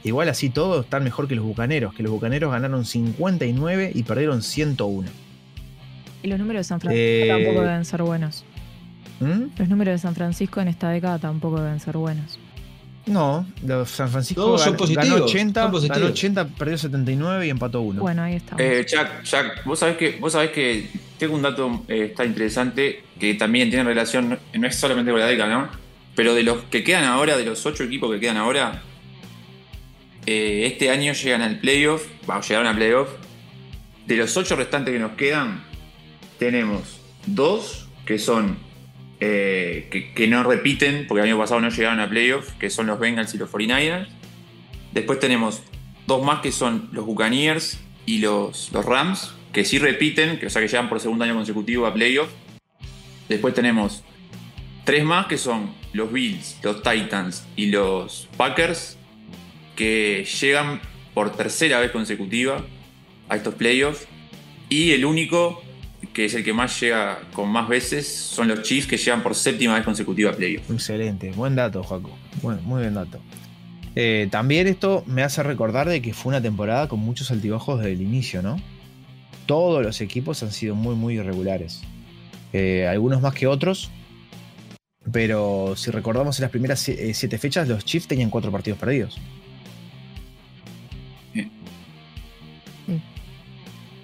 Igual 0.04 0.30
así 0.30 0.50
todo 0.50 0.82
están 0.82 1.04
mejor 1.04 1.28
que 1.28 1.36
los 1.36 1.46
Bucaneros, 1.46 1.94
que 1.94 2.04
los 2.04 2.12
Bucaneros 2.12 2.52
ganaron 2.52 2.86
59 2.86 3.92
y 3.94 4.04
perdieron 4.04 4.42
101. 4.42 5.10
Y 6.24 6.28
los 6.28 6.40
números 6.40 6.60
de 6.62 6.64
San 6.66 6.80
Francisco 6.80 7.04
Eh, 7.06 7.28
tampoco 7.28 7.62
deben 7.62 7.86
ser 7.86 8.02
buenos. 8.04 8.46
¿Mm? 9.20 9.44
Los 9.58 9.70
números 9.70 9.94
de 9.94 9.98
San 10.00 10.16
Francisco 10.16 10.62
en 10.62 10.68
esta 10.68 10.90
década 10.90 11.20
tampoco 11.20 11.62
deben 11.62 11.80
ser 11.80 11.98
buenos. 11.98 12.40
No, 13.08 13.48
los 13.66 13.90
San 13.90 14.10
Francisco 14.10 14.42
No, 14.52 14.58
son 14.60 14.74
gan- 14.74 14.78
positivos, 14.78 15.10
ganó 15.10 15.26
80, 15.26 15.62
son 15.64 15.72
positivos. 15.72 15.98
ganó 16.00 16.12
80, 16.12 16.48
perdió 16.50 16.78
79 16.78 17.48
y 17.48 17.50
empató 17.50 17.82
1. 17.82 18.00
Bueno, 18.02 18.22
ahí 18.22 18.36
estamos. 18.36 18.62
Eh, 18.64 18.86
Jack, 18.88 19.24
Jack, 19.24 19.64
vos 19.66 19.80
sabés 19.80 19.98
que, 19.98 20.18
vos 20.20 20.32
sabés 20.34 20.52
que 20.52 20.88
tengo 21.18 21.34
un 21.36 21.42
dato 21.42 21.84
eh, 21.88 22.06
está 22.12 22.26
interesante 22.26 23.04
que 23.20 23.34
también 23.34 23.70
tiene 23.70 23.84
relación, 23.86 24.38
no- 24.54 24.68
es 24.68 24.76
solamente 24.76 25.10
con 25.12 25.20
la 25.20 25.26
década, 25.26 25.50
¿no? 25.52 25.70
Pero 26.16 26.36
de 26.36 26.44
los 26.44 26.64
que 26.66 26.84
quedan 26.84 27.06
ahora, 27.06 27.38
de 27.38 27.46
los 27.46 27.66
ocho 27.66 27.84
equipos 27.84 28.12
que 28.14 28.20
quedan 28.20 28.38
ahora, 28.38 28.84
eh, 30.26 30.64
este 30.72 30.90
año 30.92 31.14
llegan 31.14 31.42
al 31.42 31.58
playoff, 31.60 32.06
vamos, 32.28 32.48
llegaron 32.48 32.68
al 32.70 32.76
playoff. 32.76 33.10
De 34.06 34.16
los 34.18 34.36
ocho 34.38 34.56
restantes 34.56 34.94
que 34.94 35.00
nos 35.00 35.14
quedan, 35.14 35.64
tenemos 36.42 37.00
dos 37.28 37.88
que 38.04 38.18
son 38.18 38.58
eh, 39.20 40.12
que, 40.16 40.28
no 40.28 40.42
repiten, 40.42 41.06
porque 41.08 41.22
el 41.22 41.30
año 41.30 41.38
pasado 41.38 41.62
no 41.62 41.70
llegaron 41.70 42.00
a 42.00 42.10
playoff, 42.10 42.54
que 42.54 42.72
son 42.72 42.88
los 42.88 43.00
Bengals 43.00 43.36
y 43.36 43.38
los 43.38 43.52
49ers. 43.52 44.08
Después 44.92 45.20
tenemos 45.20 45.62
dos 46.08 46.26
más 46.26 46.42
que 46.42 46.52
son 46.52 46.90
los 46.94 47.06
Buccaneers 47.06 47.80
y 48.08 48.18
los, 48.18 48.72
los 48.74 48.84
Rams, 48.84 49.36
que 49.54 49.64
sí 49.66 49.78
repiten, 49.78 50.40
que, 50.40 50.48
o 50.48 50.50
sea 50.50 50.64
que 50.64 50.68
llegan 50.68 50.90
por 50.90 51.00
segundo 51.00 51.26
año 51.26 51.36
consecutivo 51.36 51.86
a 51.86 51.94
playoff. 51.94 52.32
Después 53.30 53.54
tenemos 53.54 54.04
tres 54.84 55.04
más 55.04 55.28
que 55.28 55.38
son 55.38 55.76
los 55.94 56.12
Bills, 56.12 56.58
los 56.64 56.82
Titans 56.82 57.46
y 57.56 57.68
los 57.68 58.28
Packers, 58.36 58.98
que 59.76 60.26
llegan 60.42 60.82
por 61.14 61.34
tercera 61.34 61.80
vez 61.80 61.92
consecutiva 61.92 62.66
a 63.30 63.36
estos 63.36 63.54
playoffs. 63.54 64.08
Y 64.70 64.94
el 64.94 65.06
único, 65.06 65.62
que 66.14 66.26
es 66.26 66.34
el 66.34 66.44
que 66.44 66.54
más 66.54 66.80
llega 66.80 67.20
con 67.34 67.50
más 67.50 67.68
veces, 67.68 68.08
son 68.08 68.48
los 68.48 68.62
Chiefs, 68.64 68.88
que 68.88 68.98
llegan 68.98 69.24
por 69.24 69.34
séptima 69.36 69.76
vez 69.76 69.84
consecutiva 69.84 70.32
a 70.32 70.34
playoffs. 70.34 70.70
Excelente, 70.70 71.32
buen 71.32 71.56
dato, 71.56 71.84
Jaco. 71.84 72.12
Buen- 72.42 72.64
muy 72.64 72.82
buen 72.82 72.94
dato. 72.94 73.20
Eh, 73.96 74.28
también 74.32 74.68
esto 74.68 75.04
me 75.06 75.24
hace 75.24 75.44
recordar 75.44 75.88
de 75.90 76.02
que 76.02 76.14
fue 76.14 76.30
una 76.32 76.42
temporada 76.42 76.88
con 76.88 77.00
muchos 77.00 77.30
altibajos 77.32 77.80
desde 77.80 77.94
el 77.94 78.02
inicio, 78.02 78.42
¿no? 78.42 78.58
Todos 79.46 79.84
los 79.84 80.00
equipos 80.02 80.42
han 80.44 80.52
sido 80.52 80.76
muy, 80.76 80.96
muy 80.96 81.16
irregulares. 81.16 81.82
Eh, 82.54 82.88
algunos 82.88 83.22
más 83.22 83.34
que 83.34 83.48
otros. 83.48 83.92
Pero 85.12 85.74
si 85.76 85.90
recordamos 85.92 86.38
en 86.38 86.44
las 86.44 86.52
primeras 86.52 86.88
eh, 86.88 87.14
siete 87.14 87.38
fechas, 87.38 87.68
los 87.68 87.84
Chiefs 87.84 88.08
tenían 88.08 88.30
cuatro 88.30 88.52
partidos 88.52 88.78
perdidos. 88.80 89.20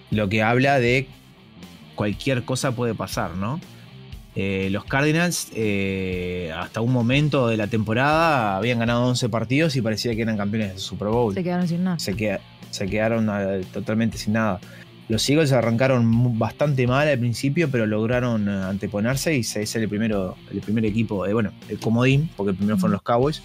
Lo 0.09 0.27
que 0.29 0.41
habla 0.41 0.79
de 0.79 1.07
cualquier 1.97 2.43
cosa 2.45 2.71
puede 2.71 2.93
pasar, 2.95 3.31
¿no? 3.35 3.59
Eh, 4.35 4.69
los 4.71 4.85
Cardinals, 4.85 5.49
eh, 5.55 6.53
hasta 6.55 6.79
un 6.79 6.93
momento 6.93 7.47
de 7.47 7.57
la 7.57 7.67
temporada, 7.67 8.55
habían 8.55 8.79
ganado 8.79 9.03
11 9.07 9.27
partidos 9.29 9.75
y 9.75 9.81
parecía 9.81 10.15
que 10.15 10.21
eran 10.21 10.37
campeones 10.37 10.69
del 10.69 10.79
Super 10.79 11.07
Bowl. 11.09 11.33
Se 11.33 11.43
quedaron 11.43 11.67
sin 11.67 11.83
nada. 11.83 11.97
Se, 11.99 12.13
queda- 12.15 12.39
se 12.69 12.85
quedaron 12.85 13.27
eh, 13.31 13.65
totalmente 13.73 14.17
sin 14.19 14.33
nada. 14.33 14.59
Los 15.09 15.27
Eagles 15.29 15.53
arrancaron 15.53 16.37
bastante 16.37 16.85
mal 16.85 17.07
al 17.07 17.17
principio, 17.17 17.69
pero 17.71 17.85
lograron 17.87 18.47
anteponerse 18.47 19.35
y 19.35 19.43
se- 19.43 19.63
es 19.63 19.75
el, 19.75 19.89
primero, 19.89 20.35
el 20.51 20.59
primer 20.61 20.85
equipo, 20.85 21.25
bueno, 21.33 21.51
el 21.69 21.79
comodín, 21.79 22.29
porque 22.37 22.51
el 22.51 22.57
primero 22.57 22.77
fueron 22.77 22.91
los 22.93 23.01
Cowboys. 23.01 23.41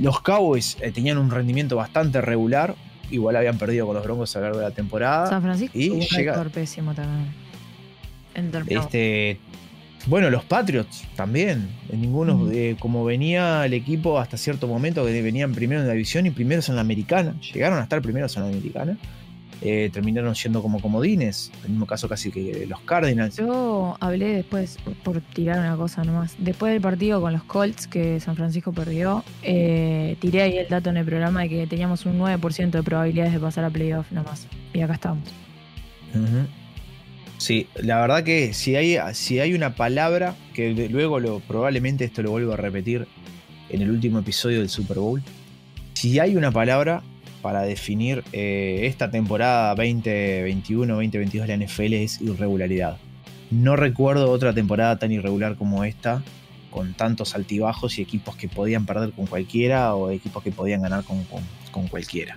Los 0.00 0.20
Cowboys 0.22 0.76
eh, 0.80 0.90
tenían 0.90 1.18
un 1.18 1.30
rendimiento 1.30 1.76
bastante 1.76 2.20
regular, 2.22 2.74
igual 3.10 3.36
habían 3.36 3.56
perdido 3.58 3.86
con 3.86 3.94
los 3.94 4.02
Broncos 4.04 4.34
a 4.34 4.40
lo 4.40 4.44
largo 4.46 4.58
de 4.58 4.64
la 4.64 4.74
temporada. 4.74 5.28
San 5.28 5.42
Francisco 5.42 5.78
y 5.78 5.90
llega- 6.16 6.42
pésimo 6.46 6.92
también. 6.94 7.32
Este, 8.84 9.38
bueno, 10.06 10.30
los 10.30 10.44
Patriots 10.44 11.04
también. 11.16 11.68
En 11.90 12.00
ninguno, 12.00 12.50
eh, 12.50 12.76
como 12.78 13.04
venía 13.04 13.66
el 13.66 13.74
equipo 13.74 14.18
hasta 14.18 14.36
cierto 14.36 14.66
momento, 14.68 15.04
que 15.04 15.22
venían 15.22 15.52
primero 15.52 15.80
en 15.80 15.86
la 15.86 15.92
división 15.94 16.26
y 16.26 16.30
primeros 16.30 16.68
en 16.68 16.76
la 16.76 16.80
americana. 16.82 17.34
Llegaron 17.52 17.78
a 17.78 17.82
estar 17.82 18.00
primeros 18.02 18.36
en 18.36 18.42
la 18.44 18.48
americana. 18.48 18.96
eh, 19.60 19.90
terminaron 19.92 20.36
siendo 20.36 20.62
como 20.62 20.80
comodines. 20.80 21.50
En 21.58 21.64
el 21.64 21.70
mismo 21.70 21.86
caso 21.86 22.08
casi 22.08 22.30
que 22.30 22.64
los 22.68 22.78
Cardinals. 22.82 23.38
Yo 23.38 23.96
hablé 23.98 24.28
después, 24.28 24.78
por 25.02 25.20
tirar 25.20 25.58
una 25.58 25.76
cosa 25.76 26.04
nomás, 26.04 26.36
después 26.38 26.72
del 26.72 26.80
partido 26.80 27.20
con 27.20 27.32
los 27.32 27.42
Colts 27.42 27.88
que 27.88 28.20
San 28.20 28.36
Francisco 28.36 28.72
perdió, 28.72 29.24
eh, 29.42 30.16
tiré 30.20 30.42
ahí 30.42 30.58
el 30.58 30.68
dato 30.68 30.90
en 30.90 30.98
el 30.98 31.04
programa 31.04 31.42
de 31.42 31.48
que 31.48 31.66
teníamos 31.66 32.06
un 32.06 32.18
9% 32.18 32.70
de 32.70 32.82
probabilidades 32.84 33.32
de 33.32 33.40
pasar 33.40 33.64
a 33.64 33.70
playoff 33.70 34.12
nomás. 34.12 34.46
Y 34.72 34.80
acá 34.80 34.94
estamos. 34.94 35.24
Ujú. 36.14 36.46
Sí, 37.38 37.68
la 37.76 38.00
verdad 38.00 38.24
que 38.24 38.52
si 38.52 38.74
hay, 38.76 38.96
si 39.14 39.38
hay 39.38 39.54
una 39.54 39.74
palabra, 39.74 40.34
que 40.54 40.72
luego 40.90 41.20
lo, 41.20 41.38
probablemente 41.40 42.04
esto 42.04 42.22
lo 42.22 42.32
vuelvo 42.32 42.52
a 42.52 42.56
repetir 42.56 43.06
en 43.70 43.82
el 43.82 43.90
último 43.90 44.18
episodio 44.18 44.58
del 44.58 44.68
Super 44.68 44.98
Bowl, 44.98 45.22
si 45.94 46.18
hay 46.18 46.36
una 46.36 46.50
palabra 46.50 47.02
para 47.42 47.62
definir 47.62 48.24
eh, 48.32 48.80
esta 48.84 49.10
temporada 49.10 49.74
2021-2022 49.76 51.46
de 51.46 51.56
la 51.56 51.64
NFL 51.66 51.92
es 51.94 52.20
irregularidad. 52.20 52.96
No 53.50 53.76
recuerdo 53.76 54.30
otra 54.30 54.52
temporada 54.52 54.98
tan 54.98 55.12
irregular 55.12 55.56
como 55.56 55.84
esta, 55.84 56.22
con 56.70 56.94
tantos 56.94 57.34
altibajos 57.36 57.98
y 57.98 58.02
equipos 58.02 58.36
que 58.36 58.48
podían 58.48 58.84
perder 58.84 59.12
con 59.12 59.26
cualquiera 59.26 59.94
o 59.94 60.10
equipos 60.10 60.42
que 60.42 60.50
podían 60.50 60.82
ganar 60.82 61.04
con- 61.04 61.24
con 61.70 61.86
cualquiera. 61.88 62.34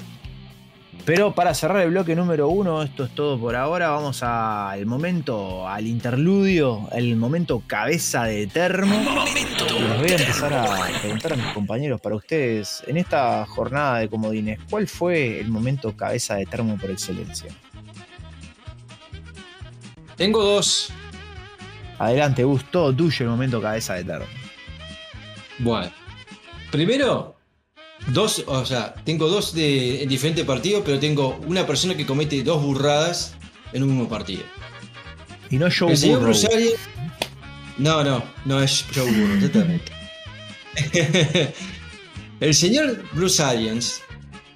Pero 1.06 1.34
para 1.34 1.54
cerrar 1.56 1.82
el 1.82 1.90
bloque 1.90 2.16
número 2.16 2.48
uno, 2.48 2.84
esto 2.84 3.06
es 3.06 3.16
todo 3.16 3.40
por 3.40 3.56
ahora. 3.56 3.90
Vamos 3.90 4.22
al 4.22 4.86
momento, 4.86 5.68
al 5.68 5.88
interludio, 5.88 6.88
el 6.92 7.16
momento 7.16 7.64
cabeza 7.66 8.26
de 8.26 8.46
termo. 8.48 8.96
Y 8.96 9.82
les 9.82 10.00
voy 10.00 10.12
a 10.12 10.16
empezar 10.16 10.54
a 10.54 11.00
preguntar 11.02 11.34
a 11.34 11.36
mis 11.38 11.48
compañeros, 11.48 12.00
para 12.00 12.16
ustedes, 12.16 12.84
en 12.86 12.98
esta 12.98 13.46
jornada 13.48 14.00
de 14.00 14.10
comodines, 14.10 14.60
¿cuál 14.70 14.88
fue 14.88 15.40
el 15.40 15.50
momento 15.50 15.96
cabeza 15.98 16.36
de 16.36 16.46
termo 16.46 16.78
por 16.78 16.92
excelencia? 16.92 17.52
Tengo 20.16 20.44
dos. 20.44 20.94
Adelante, 21.98 22.44
Gus, 22.44 22.64
todo 22.66 22.94
tuyo 22.94 23.26
el 23.26 23.32
momento 23.32 23.60
cabeza 23.60 23.96
de 23.96 24.04
termo. 24.04 24.28
Bueno. 25.60 25.92
Primero, 26.72 27.41
dos, 28.08 28.44
o 28.48 28.66
sea, 28.66 28.94
tengo 29.06 29.28
dos 29.28 29.54
de, 29.54 30.04
en 30.04 30.10
diferentes 30.10 30.46
partidos, 30.46 30.84
pero 30.86 31.00
tengo 31.00 31.40
una 31.46 31.66
persona 31.66 31.96
que 31.96 32.06
comete 32.06 32.44
dos 32.44 32.62
burradas 32.62 33.36
en 33.74 33.84
un 33.84 33.90
mismo 33.90 34.10
partido. 34.10 34.44
Y 35.50 35.58
no 35.58 35.68
Joe 35.70 35.96
Burrow. 35.96 36.34
No, 37.78 38.04
no, 38.04 38.24
no 38.46 38.62
es 38.62 38.86
Joe 38.94 39.10
Burrow, 39.12 39.40
totalmente. 39.48 39.92
El 42.40 42.56
señor 42.56 43.04
Bruce 43.14 43.44
Arians, 43.44 44.02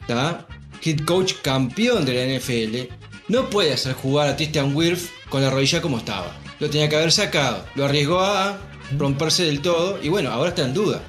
¿tá? 0.08 0.48
head 0.84 1.00
coach 1.06 1.34
campeón 1.42 2.06
de 2.06 2.14
la 2.14 2.40
NFL, 2.40 2.94
no 3.28 3.50
puede 3.50 3.74
hacer 3.74 3.94
jugar 3.94 4.28
a 4.28 4.36
Tristan 4.36 4.76
Wirf 4.76 5.10
con 5.30 5.42
la 5.42 5.50
rodilla 5.50 5.82
como 5.82 5.98
estaba. 5.98 6.36
Lo 6.60 6.70
tenía 6.70 6.88
que 6.88 6.96
haber 6.96 7.12
sacado. 7.12 7.66
Lo 7.76 7.86
arriesgó 7.86 8.20
a 8.20 8.58
romperse 8.98 9.44
del 9.44 9.62
todo 9.62 10.00
y 10.02 10.10
bueno, 10.10 10.30
ahora 10.32 10.50
está 10.50 10.64
en 10.64 10.74
duda. 10.74 11.02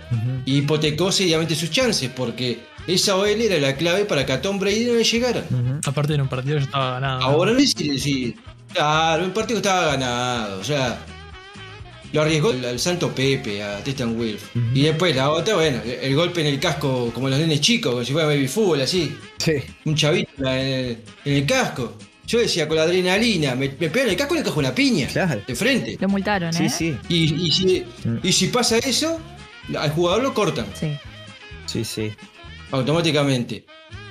Y 0.44 0.58
hipotecó 0.58 1.10
seriamente 1.12 1.54
sus 1.54 1.70
chances 1.70 2.10
porque 2.14 2.60
esa 2.86 3.16
OL 3.16 3.28
era 3.40 3.58
la 3.58 3.76
clave 3.76 4.04
para 4.04 4.24
que 4.24 4.32
a 4.32 4.40
Tom 4.42 4.58
Brady 4.58 4.84
no 4.86 4.94
le 4.94 5.04
llegara. 5.04 5.40
Ujú. 5.50 5.80
Aparte 5.84 6.14
en 6.14 6.20
un 6.22 6.28
partido 6.28 6.58
ya 6.58 6.64
estaba 6.64 6.92
ganado. 6.92 7.22
Ahora 7.22 7.52
no 7.52 7.58
es 7.58 7.74
decir, 7.74 8.36
claro, 8.72 9.24
el 9.24 9.32
partido 9.32 9.58
estaba 9.58 9.86
ganado, 9.86 10.60
o 10.60 10.64
sea, 10.64 10.98
lo 12.12 12.22
arriesgó 12.22 12.52
el 12.52 12.78
santo 12.78 13.10
Pepe 13.12 13.62
a 13.62 13.78
Tristan 13.82 14.18
Wilf. 14.18 14.42
Y 14.72 14.82
después 14.82 15.14
la 15.16 15.30
otra, 15.30 15.54
bueno, 15.56 15.80
el, 15.84 15.90
el 15.90 16.14
golpe 16.14 16.40
en 16.40 16.46
el 16.46 16.60
casco, 16.60 17.10
como 17.12 17.28
los 17.28 17.38
nenes 17.38 17.60
chicos, 17.60 17.92
como 17.92 18.04
si 18.04 18.12
fuera 18.12 18.28
baby 18.28 18.46
fútbol, 18.48 18.80
así, 18.80 19.14
Sí. 19.38 19.52
un 19.84 19.94
chavito 19.96 20.30
en 20.38 20.46
el, 20.46 20.98
en 21.24 21.32
el 21.34 21.44
casco. 21.46 21.94
Yo 22.26 22.38
decía, 22.40 22.66
con 22.66 22.76
la 22.76 22.82
adrenalina, 22.84 23.54
me, 23.54 23.68
me 23.78 23.88
pegan 23.88 24.08
el 24.08 24.16
casco 24.16 24.34
y 24.34 24.38
le 24.38 24.44
cajo 24.44 24.58
una 24.58 24.74
piña, 24.74 25.06
Claro. 25.06 25.40
de 25.46 25.54
frente. 25.54 25.96
Lo 26.00 26.08
multaron, 26.08 26.52
Sí, 26.52 26.64
¿eh? 26.64 26.70
sí. 26.70 26.96
Y, 27.08 27.46
y 27.46 27.50
si, 27.52 27.84
Mm. 28.04 28.16
y 28.22 28.32
si 28.32 28.46
pasa 28.48 28.78
eso, 28.78 29.20
al 29.78 29.90
jugador 29.90 30.22
lo 30.22 30.34
cortan 30.34 30.66
Sí. 30.78 30.96
Sí, 31.66 31.84
sí. 31.84 32.10
automáticamente. 32.72 33.64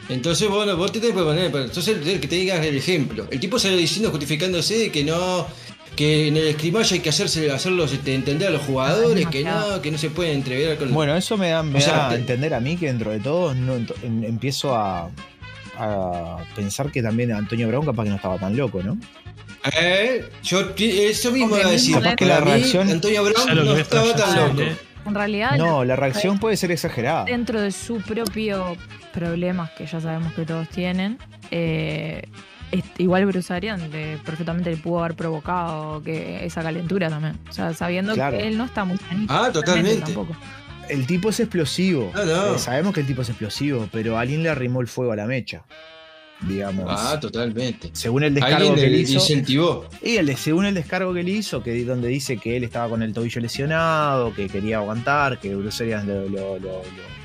Entonces, 0.08 0.48
bueno, 0.50 0.78
vos 0.78 0.92
te 0.92 1.00
tenés 1.00 1.16
que 1.16 1.24
poner, 1.24 1.46
entonces 1.46 1.88
el 2.08 2.20
que 2.20 2.28
te 2.28 2.36
digas 2.36 2.64
el 2.66 2.78
ejemplo. 2.78 3.28
El 3.32 3.40
tipo 3.40 3.58
salió 3.58 3.76
diciendo, 3.78 4.12
justificándose 4.12 4.78
de 4.78 4.92
que 4.92 5.04
no, 5.04 5.48
que 5.96 6.28
en 6.28 6.38
el 6.38 6.48
escrimaje 6.48 6.96
hay 6.96 7.00
que 7.02 7.10
hacerse, 7.10 7.50
hacerlos 7.52 7.92
este, 7.92 8.14
entender 8.14 8.50
a 8.50 8.52
los 8.52 8.62
jugadores, 8.62 9.26
que 9.28 9.44
no, 9.44 9.82
que 9.82 9.90
no 9.92 9.98
se 9.98 10.10
pueden 10.12 10.38
entrever 10.38 10.78
con 10.78 10.94
Bueno, 10.94 11.16
eso 11.16 11.38
me 11.38 11.50
da, 11.50 11.64
me 11.64 11.80
O 11.80 11.82
sea, 11.82 11.94
da 11.94 12.06
a 12.08 12.10
te- 12.12 12.16
entender 12.18 12.54
a 12.54 12.60
mí 12.60 12.78
que 12.78 12.86
dentro 12.88 13.12
de 13.12 13.20
todo 13.20 13.56
no, 13.56 13.76
en- 13.76 14.24
empiezo 14.24 14.76
a, 14.76 15.10
a 15.78 16.38
pensar 16.56 16.92
que 16.92 17.02
también 17.02 17.32
Antonio 17.32 17.68
Brown 17.68 17.86
capaz 17.86 18.04
que 18.04 18.10
no 18.10 18.16
estaba 18.16 18.38
tan 18.38 18.56
loco, 18.56 18.82
¿no? 18.84 18.98
Eh, 19.82 20.30
yo 20.44 20.74
eso 20.78 21.32
mismo 21.32 21.58
iba 21.58 21.68
a 21.68 21.72
decir. 21.72 21.96
capaz 21.96 22.16
que 22.16 22.26
la 22.26 22.40
mí, 22.40 22.52
reacción- 22.52 22.90
Antonio 22.90 23.24
Brown 23.24 23.66
no 23.66 23.76
estaba 23.76 24.16
tan 24.16 24.36
loco. 24.36 24.58
sale. 24.58 24.78
En 25.06 25.14
realidad, 25.16 25.58
No, 25.58 25.84
la 25.86 25.96
reacción 25.96 26.40
puede 26.40 26.58
ser 26.58 26.72
exagerada. 26.72 27.26
dentro 27.26 27.62
de 27.62 27.72
su 27.72 27.98
propio 28.02 28.76
problemas 29.14 29.70
que 29.72 29.86
ya 29.86 30.02
sabemos 30.02 30.34
que 30.34 30.46
todos 30.46 30.68
tienen, 30.70 31.18
eh, 31.52 32.24
igual 32.98 33.26
Bruce 33.28 33.54
Arians 33.54 33.90
le- 33.92 34.18
perfectamente 34.18 34.72
le 34.72 34.78
pudo 34.78 35.00
haber 35.04 35.16
provocado 35.16 36.02
que 36.04 36.44
esa 36.46 36.62
calentura 36.64 37.10
también. 37.10 37.38
O 37.50 37.54
sea, 37.54 37.74
sabiendo 37.74 38.14
Claro. 38.14 38.38
que 38.38 38.48
él 38.48 38.58
no 38.58 38.66
está 38.66 38.84
muy 38.84 38.98
sanito 38.98 39.34
Ah, 39.34 39.52
totalmente. 39.54 40.02
tampoco. 40.02 40.36
El 40.90 41.06
tipo 41.08 41.30
es 41.30 41.40
explosivo. 41.40 42.12
No, 42.14 42.26
no. 42.26 42.56
Eh, 42.56 42.60
sabemos 42.60 42.94
que 42.94 43.02
el 43.02 43.08
tipo 43.08 43.22
es 43.24 43.30
explosivo, 43.30 43.88
pero 43.92 44.18
alguien 44.18 44.44
le 44.44 44.50
arrimó 44.50 44.82
el 44.82 44.88
fuego 44.88 45.12
a 45.12 45.16
la 45.16 45.26
mecha. 45.26 45.64
Digamos. 46.42 46.86
Ah, 46.90 47.18
totalmente. 47.20 47.90
según 47.94 48.24
el 48.24 48.34
descargo 48.34 48.58
Alguien 48.58 48.76
que 48.76 48.82
le 48.82 48.90
le 48.90 48.98
hizo. 49.00 49.14
incentivó. 49.14 49.86
Y 50.04 50.18
el, 50.18 50.36
según 50.36 50.66
el 50.66 50.74
descargo 50.76 51.14
que 51.14 51.24
le 51.24 51.32
hizo, 51.32 51.64
que 51.64 51.84
donde 51.86 52.10
dice 52.10 52.38
que 52.38 52.58
él 52.58 52.64
estaba 52.66 52.90
con 52.90 53.02
el 53.02 53.14
tobillo 53.14 53.40
lesionado, 53.42 54.34
que 54.34 54.48
quería 54.50 54.78
aguantar, 54.78 55.40
que 55.40 55.56
Bruce 55.56 55.84
Arians 55.84 56.06
lo, 56.06 56.28
lo- 56.28 56.60
lo- 56.60 56.60
lo- 56.60 57.16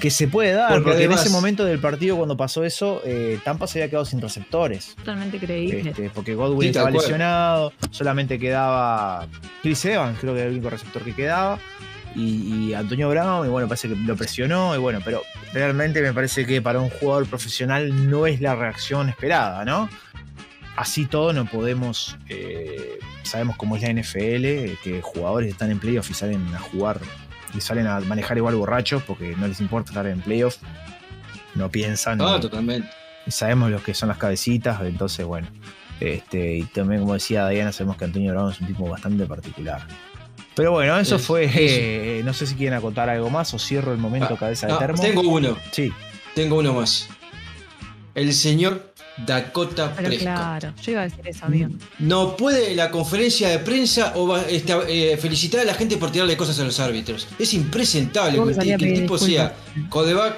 que 0.00 0.10
se 0.10 0.28
puede 0.28 0.52
dar, 0.52 0.68
Porque 0.74 0.90
porque, 0.90 1.04
en 1.04 1.12
ese 1.12 1.28
momento 1.28 1.64
del 1.64 1.80
partido 1.80 2.16
cuando 2.16 2.36
pasó 2.36 2.62
eso, 2.64 3.02
eh, 3.04 3.40
Tampa 3.44 3.66
se 3.66 3.80
había 3.80 3.90
quedado 3.90 4.04
sin 4.04 4.20
receptores. 4.20 4.94
Totalmente 4.96 5.38
creíble. 5.38 5.90
Este, 5.90 6.08
porque 6.10 6.34
Godwin 6.36 6.62
Sí, 6.62 6.68
estaba 6.68 6.90
lesionado, 6.90 7.72
solamente 7.90 8.38
quedaba 8.38 9.26
Chris 9.60 9.84
Evans, 9.86 10.16
creo 10.20 10.34
que 10.34 10.40
era 10.40 10.48
el 10.48 10.54
único 10.54 10.70
receptor 10.70 11.02
que 11.02 11.14
quedaba, 11.14 11.58
y, 12.18 12.68
y 12.70 12.74
Antonio 12.74 13.08
Brown, 13.08 13.46
y 13.46 13.48
bueno, 13.50 13.68
parece 13.68 13.88
que 13.88 13.94
lo 13.96 14.16
presionó, 14.16 14.74
y 14.74 14.78
bueno, 14.78 15.00
pero 15.04 15.22
realmente 15.52 16.02
me 16.02 16.12
parece 16.12 16.44
que 16.46 16.60
para 16.60 16.80
un 16.80 16.90
jugador 16.90 17.26
profesional 17.26 18.10
no 18.10 18.26
es 18.26 18.40
la 18.40 18.54
reacción 18.56 19.08
esperada, 19.08 19.64
¿no? 19.64 19.88
Así 20.76 21.06
todo 21.06 21.32
no 21.32 21.44
podemos, 21.46 22.16
eh, 22.28 22.98
sabemos 23.22 23.56
cómo 23.56 23.76
es 23.76 23.82
la 23.82 23.90
NFL, 23.92 24.78
que 24.82 25.00
jugadores 25.02 25.50
están 25.50 25.70
en 25.70 25.78
playoff 25.78 26.10
y 26.10 26.14
salen 26.14 26.46
a 26.54 26.58
jugar, 26.58 27.00
y 27.54 27.60
salen 27.60 27.86
a 27.86 27.98
manejar 28.00 28.36
igual 28.36 28.54
borrachos, 28.56 29.02
porque 29.04 29.34
no 29.36 29.48
les 29.48 29.60
importa 29.60 29.90
estar 29.90 30.06
en 30.06 30.20
playoff, 30.20 30.56
no 31.54 31.68
piensan. 31.70 32.20
Ah, 32.20 32.36
y- 32.38 32.40
totalmente. 32.40 32.88
y 33.26 33.30
sabemos 33.30 33.70
lo 33.70 33.82
que 33.82 33.94
son 33.94 34.08
las 34.08 34.18
cabecitas, 34.18 34.80
entonces 34.82 35.24
bueno. 35.26 35.48
Este, 36.00 36.58
y 36.58 36.62
también, 36.64 37.00
como 37.00 37.14
decía 37.14 37.48
Diana, 37.48 37.72
sabemos 37.72 37.96
que 37.96 38.04
Antonio 38.04 38.32
Brown 38.32 38.52
es 38.52 38.60
un 38.60 38.68
tipo 38.68 38.88
bastante 38.88 39.26
particular. 39.26 39.82
Pero 40.58 40.72
bueno, 40.72 40.98
eso 40.98 41.16
Es- 41.16 41.22
fue. 41.22 41.48
eh, 41.54 42.20
no 42.24 42.34
sé 42.34 42.46
si 42.46 42.54
quieren 42.56 42.76
acotar 42.76 43.08
algo 43.08 43.30
más 43.30 43.54
o 43.54 43.58
cierro 43.58 43.92
el 43.92 43.98
momento 43.98 44.34
Ah, 44.34 44.38
cabeza 44.38 44.66
de 44.66 44.72
ah, 44.74 44.78
termo. 44.78 45.00
tengo 45.00 45.22
uno, 45.22 45.56
Sí, 45.72 45.90
tengo 46.34 46.56
uno 46.58 46.74
más. 46.74 47.08
El 48.14 48.34
señor 48.34 48.92
Dakota 49.24 49.92
Pero 49.96 50.08
Prescott. 50.08 50.22
claro, 50.26 50.72
yo 50.82 50.92
iba 50.92 51.00
a 51.02 51.04
decir 51.04 51.26
eso, 51.28 51.46
amigo. 51.46 51.70
No 52.00 52.36
puede 52.36 52.74
la 52.74 52.90
conferencia 52.90 53.48
de 53.48 53.58
prensa 53.60 54.12
o 54.16 54.26
va- 54.26 54.42
este, 54.42 54.72
eh, 55.12 55.16
felicitar 55.16 55.60
a 55.60 55.64
la 55.64 55.74
gente 55.74 55.96
por 55.96 56.10
tirarle 56.10 56.36
cosas 56.36 56.58
a 56.60 56.64
los 56.64 56.78
árbitros. 56.80 57.28
Es 57.38 57.54
impresentable 57.54 58.40
que, 58.54 58.72
el 58.74 58.94
tipo 59.00 59.16
sea 59.18 59.54
codeback 59.88 60.34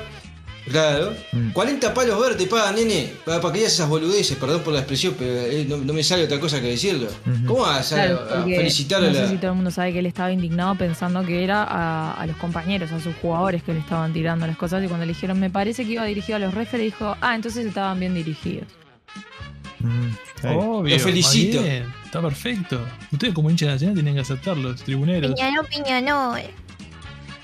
Claro. 0.71 1.15
Mm. 1.33 1.51
40 1.51 1.93
palos 1.95 2.21
verdes 2.21 2.47
pagan, 2.49 2.77
nene, 2.77 3.13
para, 3.25 3.41
para 3.41 3.53
que 3.53 3.59
digas 3.59 3.73
esas 3.75 3.89
boludeces, 3.89 4.37
perdón 4.37 4.63
por 4.63 4.73
la 4.73 4.81
expresión, 4.81 5.15
pero 5.19 5.33
eh, 5.33 5.67
no, 5.69 5.77
no 5.79 5.93
me 5.93 6.03
sale 6.05 6.25
otra 6.25 6.39
cosa 6.39 6.61
que 6.61 6.69
decirlo. 6.69 7.09
¿Cómo 7.47 7.61
vas 7.63 7.93
a, 7.93 7.97
Claro, 7.97 8.21
a 8.33 8.43
felicitar 8.45 9.03
no 9.03 9.09
a 9.09 9.13
sé 9.15 9.23
la. 9.23 9.29
si 9.29 9.37
todo 9.37 9.51
el 9.51 9.57
mundo 9.57 9.71
sabe 9.71 9.93
que 9.93 9.99
él 9.99 10.07
estaba 10.07 10.31
indignado 10.33 10.75
pensando 10.77 11.25
que 11.25 11.43
era 11.43 11.65
a, 11.65 12.13
a 12.15 12.27
los 12.27 12.37
compañeros, 12.37 12.93
a 12.93 13.01
sus 13.01 13.15
jugadores 13.17 13.63
que 13.63 13.73
le 13.73 13.81
estaban 13.81 14.13
tirando 14.13 14.47
las 14.47 14.57
cosas 14.57 14.83
y 14.85 14.87
cuando 14.87 15.05
le 15.07 15.13
dijeron 15.13 15.39
me 15.41 15.51
parece 15.51 15.85
que 15.85 15.93
iba 15.93 16.05
dirigido 16.05 16.37
a 16.37 16.39
los 16.41 16.55
referees 16.55 16.93
dijo, 16.93 17.17
ah, 17.21 17.35
entonces 17.35 17.67
estaban 17.67 17.99
bien 17.99 18.15
dirigidos. 18.15 18.69
Mm, 19.81 20.11
sí. 20.43 20.47
Obvio. 20.49 20.95
Lo 20.97 21.03
felicito. 21.03 21.63
bien, 21.63 21.85
Está 22.05 22.21
perfecto. 22.21 22.81
Ustedes 23.13 23.33
como 23.33 23.51
hinchas 23.51 23.69
nacional 23.71 23.95
tienen 23.95 24.15
que 24.15 24.21
aceptarlo, 24.21 24.71
los 24.71 24.83
tribuneros. 24.83 25.33
Piña 25.35 25.51
no, 25.53 25.63
piña 25.65 26.01
no. 26.01 26.37
eh. 26.37 26.51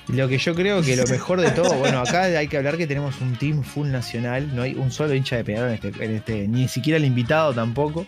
Lo 0.08 0.28
que 0.28 0.38
yo 0.38 0.54
creo 0.54 0.82
que 0.82 0.96
lo 0.96 1.04
mejor 1.06 1.40
de 1.40 1.50
todo, 1.50 1.74
bueno, 1.74 1.98
acá 2.00 2.22
hay 2.24 2.46
que 2.48 2.56
hablar 2.56 2.76
que 2.76 2.86
tenemos 2.86 3.20
un 3.20 3.34
team 3.36 3.62
full 3.64 3.88
nacional, 3.88 4.54
no 4.54 4.62
hay 4.62 4.74
un 4.74 4.92
solo 4.92 5.14
hincha 5.14 5.36
de 5.36 5.44
Peñarol 5.44 5.68
en 5.70 5.74
este, 5.74 5.88
en 6.04 6.14
este- 6.16 6.48
ni 6.48 6.68
siquiera 6.68 6.96
el 6.96 7.04
invitado 7.04 7.52
tampoco. 7.52 8.06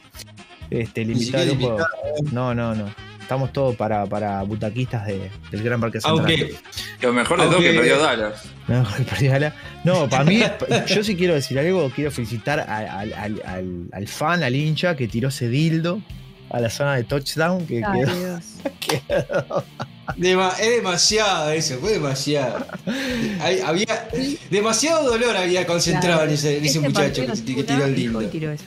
Este, 0.70 1.02
el 1.02 1.10
invitado 1.12 1.42
el 1.44 1.48
lujo- 1.58 1.78
No, 2.32 2.54
no, 2.54 2.74
no. 2.74 2.86
Estamos 3.20 3.52
todos 3.52 3.74
para, 3.76 4.06
para 4.06 4.42
butaquistas 4.42 5.06
de- 5.06 5.30
del 5.50 5.62
Gran 5.62 5.80
Parque 5.80 6.00
Central. 6.00 6.18
Aunque, 6.20 6.54
Lo 7.02 7.12
mejor 7.12 7.40
de 7.40 7.46
todo 7.48 7.58
que 7.60 7.72
perdió 7.74 7.98
Dallas. 7.98 8.44
No, 8.68 8.86
que 8.96 9.02
perdió 9.02 9.34
Ala. 9.34 9.54
No, 9.84 10.08
para 10.08 10.24
mí, 10.24 10.42
yo 10.86 11.02
sí 11.04 11.14
quiero 11.16 11.34
decir 11.34 11.58
algo, 11.58 11.90
quiero 11.94 12.10
felicitar 12.10 12.60
al, 12.60 13.12
al- 13.12 13.42
al- 13.44 13.88
al 13.92 14.08
fan, 14.08 14.42
al 14.42 14.54
hincha 14.54 14.94
que 14.96 15.08
tiró 15.08 15.28
ese 15.28 15.48
dildo 15.48 16.00
a 16.50 16.60
la 16.60 16.70
zona 16.70 16.94
de 16.96 17.04
touchdown, 17.04 17.66
que 17.66 17.82
Ay, 17.84 18.00
quedó- 18.04 18.16
Dios. 18.16 18.44
dema- 20.16 20.52
es 20.58 20.70
demasiado 20.76 21.50
eso, 21.50 21.78
fue 21.78 21.92
demasiado. 21.92 22.66
Hay- 23.40 23.60
había 23.60 24.08
demasiado 24.50 25.10
dolor 25.10 25.36
había 25.36 25.66
concentrado 25.66 26.24
en 26.24 26.30
ese, 26.30 26.58
en 26.58 26.64
ese 26.64 26.78
Este 26.78 26.88
muchacho 26.88 27.22
que, 27.22 27.28
no 27.28 27.34
que 27.56 27.64
tiró 27.64 27.84
el 27.84 27.94
lindo. 27.94 28.20
tiró 28.28 28.52
eso. 28.52 28.64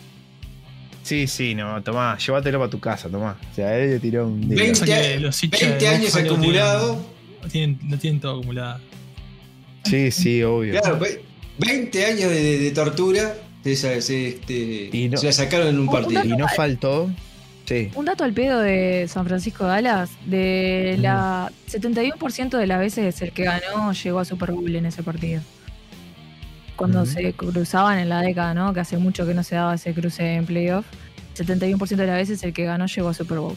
Sí, 1.03 1.25
sí, 1.27 1.55
no, 1.55 1.81
tomá, 1.81 2.17
llévatelo 2.17 2.59
para 2.59 2.69
tu 2.69 2.79
casa, 2.79 3.09
tomá. 3.09 3.37
O 3.51 3.55
sea, 3.55 3.75
él 3.77 3.89
le 3.91 3.99
tiró 3.99 4.27
un 4.27 4.41
dildo. 4.41 4.55
Veinte 4.55 4.79
Pasa 4.81 4.85
que 4.85 4.93
a- 5.15 5.19
los 5.19 5.43
hinchas 5.43 5.59
20 5.61 5.77
de 5.79 5.87
años 5.87 6.05
Buffalo 6.11 6.31
acumulados. 6.33 6.97
Tienen, 7.51 7.77
tienen- 7.77 7.91
lo 7.91 7.97
tienen 7.97 8.19
todo 8.19 8.37
acumulado. 8.37 8.79
Sí, 9.85 10.11
sí, 10.11 10.43
obvio. 10.43 10.79
Claro, 10.79 10.99
ve- 10.99 11.23
20 11.57 12.05
años 12.05 12.29
de, 12.29 12.41
de- 12.43 12.59
de 12.59 12.71
tortura 12.71 13.33
se, 13.63 13.97
este, 14.27 14.89
Y 14.93 15.09
no- 15.09 15.17
se 15.17 15.25
la 15.27 15.31
sacaron 15.31 15.67
en 15.69 15.79
Un 15.79 15.87
partido. 15.89 16.23
Y 16.23 16.29
no 16.29 16.47
faltó. 16.47 17.09
Sí. 17.71 17.89
Un 17.95 18.03
dato 18.03 18.25
al 18.25 18.33
pedo 18.33 18.59
de 18.59 19.07
San 19.07 19.25
Francisco 19.25 19.63
de 19.63 19.69
Dallas, 19.69 20.09
de 20.25 20.97
la 20.99 21.49
71% 21.69 22.57
de 22.57 22.67
las 22.67 22.79
veces 22.79 23.21
el 23.21 23.31
que 23.31 23.45
ganó 23.45 23.93
llegó 23.93 24.19
a 24.19 24.25
Super 24.25 24.51
Bowl 24.51 24.75
en 24.75 24.85
ese 24.85 25.03
partido. 25.03 25.41
Cuando 26.75 27.05
se 27.05 27.31
cruzaban 27.31 27.97
en 27.99 28.09
la 28.09 28.19
década, 28.21 28.53
¿no? 28.53 28.73
Que 28.73 28.81
hace 28.81 28.97
mucho 28.97 29.25
que 29.25 29.33
no 29.33 29.43
se 29.43 29.55
daba 29.55 29.75
ese 29.75 29.93
cruce 29.93 30.35
en 30.35 30.45
playoff. 30.45 30.85
71% 31.37 31.95
de 31.95 32.07
las 32.07 32.17
veces 32.17 32.43
el 32.43 32.51
que 32.51 32.65
ganó 32.65 32.87
llegó 32.87 33.07
a 33.07 33.13
Super 33.13 33.39
Bowl. 33.39 33.55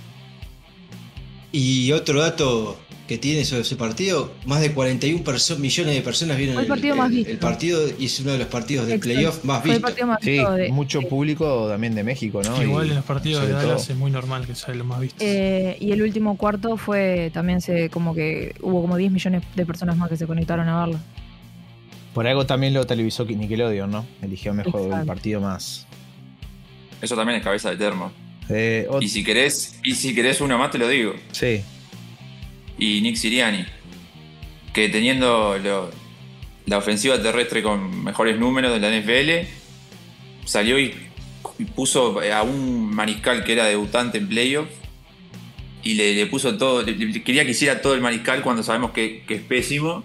Y 1.56 1.92
otro 1.92 2.20
dato 2.20 2.76
que 3.06 3.16
tiene 3.16 3.44
sobre 3.44 3.62
ese 3.62 3.76
partido, 3.76 4.32
más 4.44 4.60
de 4.60 4.72
41 4.72 5.22
perso- 5.22 5.56
millones 5.56 5.94
de 5.94 6.00
personas 6.00 6.36
vieron 6.36 6.56
el 6.56 6.62
el, 6.62 6.66
partido 6.66 6.96
más 6.96 7.10
visto. 7.10 7.30
el 7.30 7.38
partido 7.38 7.80
y 7.96 8.06
es 8.06 8.18
uno 8.18 8.32
de 8.32 8.38
los 8.38 8.48
partidos 8.48 8.86
de 8.88 8.98
playoff 8.98 9.44
más 9.44 9.60
Fue 9.60 9.70
el 9.70 9.76
vistos. 9.76 9.90
partido 9.90 10.06
más 10.08 10.18
Sí, 10.20 10.30
visto 10.30 10.52
de- 10.52 10.68
mucho 10.72 10.98
de- 11.00 11.06
público 11.06 11.68
también 11.68 11.94
de 11.94 12.02
México, 12.02 12.42
¿no? 12.42 12.60
Igual 12.60 12.86
Y 12.86 12.88
en 12.90 12.96
los 12.96 13.04
partidos 13.04 13.46
de 13.46 13.52
Dallas 13.52 13.84
todo- 13.86 13.92
es 13.92 13.96
muy 13.96 14.10
normal 14.10 14.46
que 14.48 14.54
sea 14.56 14.74
lo 14.74 14.84
más 14.84 15.00
visto. 15.00 15.18
Eh, 15.24 15.76
y 15.80 15.92
el 15.92 16.02
último 16.02 16.36
cuarto 16.36 16.76
fue 16.76 17.30
también 17.32 17.60
se 17.60 17.88
como 17.88 18.14
que 18.16 18.54
hubo 18.62 18.80
como 18.80 18.96
10 18.96 19.12
millones 19.12 19.42
de 19.54 19.64
personas 19.66 19.96
más 19.96 20.08
que 20.08 20.16
se 20.16 20.26
conectaron 20.26 20.68
a 20.68 20.80
verlo. 20.86 20.98
Por 22.14 22.26
algo 22.26 22.46
también 22.46 22.74
lo 22.74 22.84
televisó 22.86 23.24
Nickelodeon, 23.26 23.90
¿no? 23.92 24.06
Eligió 24.22 24.54
mejor 24.54 24.92
el 25.00 25.06
partido 25.06 25.40
más. 25.40 25.86
Eso 27.02 27.14
también 27.14 27.38
es 27.38 27.44
cabeza 27.44 27.70
de 27.70 27.76
termo. 27.76 28.10
Eh, 28.50 28.87
Y 29.00 29.09
si 29.09 29.24
querés, 29.24 29.78
y 29.83 29.94
si 29.94 30.14
querés 30.14 30.40
uno 30.40 30.59
más 30.59 30.70
te 30.70 30.78
lo 30.78 30.88
digo. 30.88 31.14
sí. 31.33 31.62
Y 32.76 33.00
Nick 33.02 33.14
Siriani. 33.16 33.64
Que 34.72 34.88
teniendo 34.88 35.57
lo- 35.62 35.90
la 36.66 36.78
ofensiva 36.78 37.22
terrestre 37.22 37.62
con 37.62 38.02
mejores 38.02 38.37
números 38.38 38.72
de 38.72 38.80
la 38.80 38.88
NFL, 38.90 39.46
salió 40.44 40.78
y, 40.80 40.92
y 41.59 41.64
puso 41.66 42.20
a 42.20 42.42
un 42.42 42.90
mariscal 42.92 43.44
que 43.44 43.52
era 43.52 43.66
debutante 43.66 44.18
en 44.18 44.28
playoff. 44.28 44.66
Y 45.85 45.94
le, 45.94 46.14
le 46.14 46.26
puso 46.26 46.57
todo. 46.59 46.83
le- 46.83 46.92
le- 46.96 47.22
quería 47.22 47.44
que 47.44 47.52
hiciera 47.52 47.80
todo 47.80 47.94
el 47.94 48.00
mariscal 48.00 48.42
cuando 48.42 48.62
sabemos 48.64 48.90
que, 48.90 49.22
que 49.26 49.35
es 49.37 49.42
pésimo. 49.42 50.04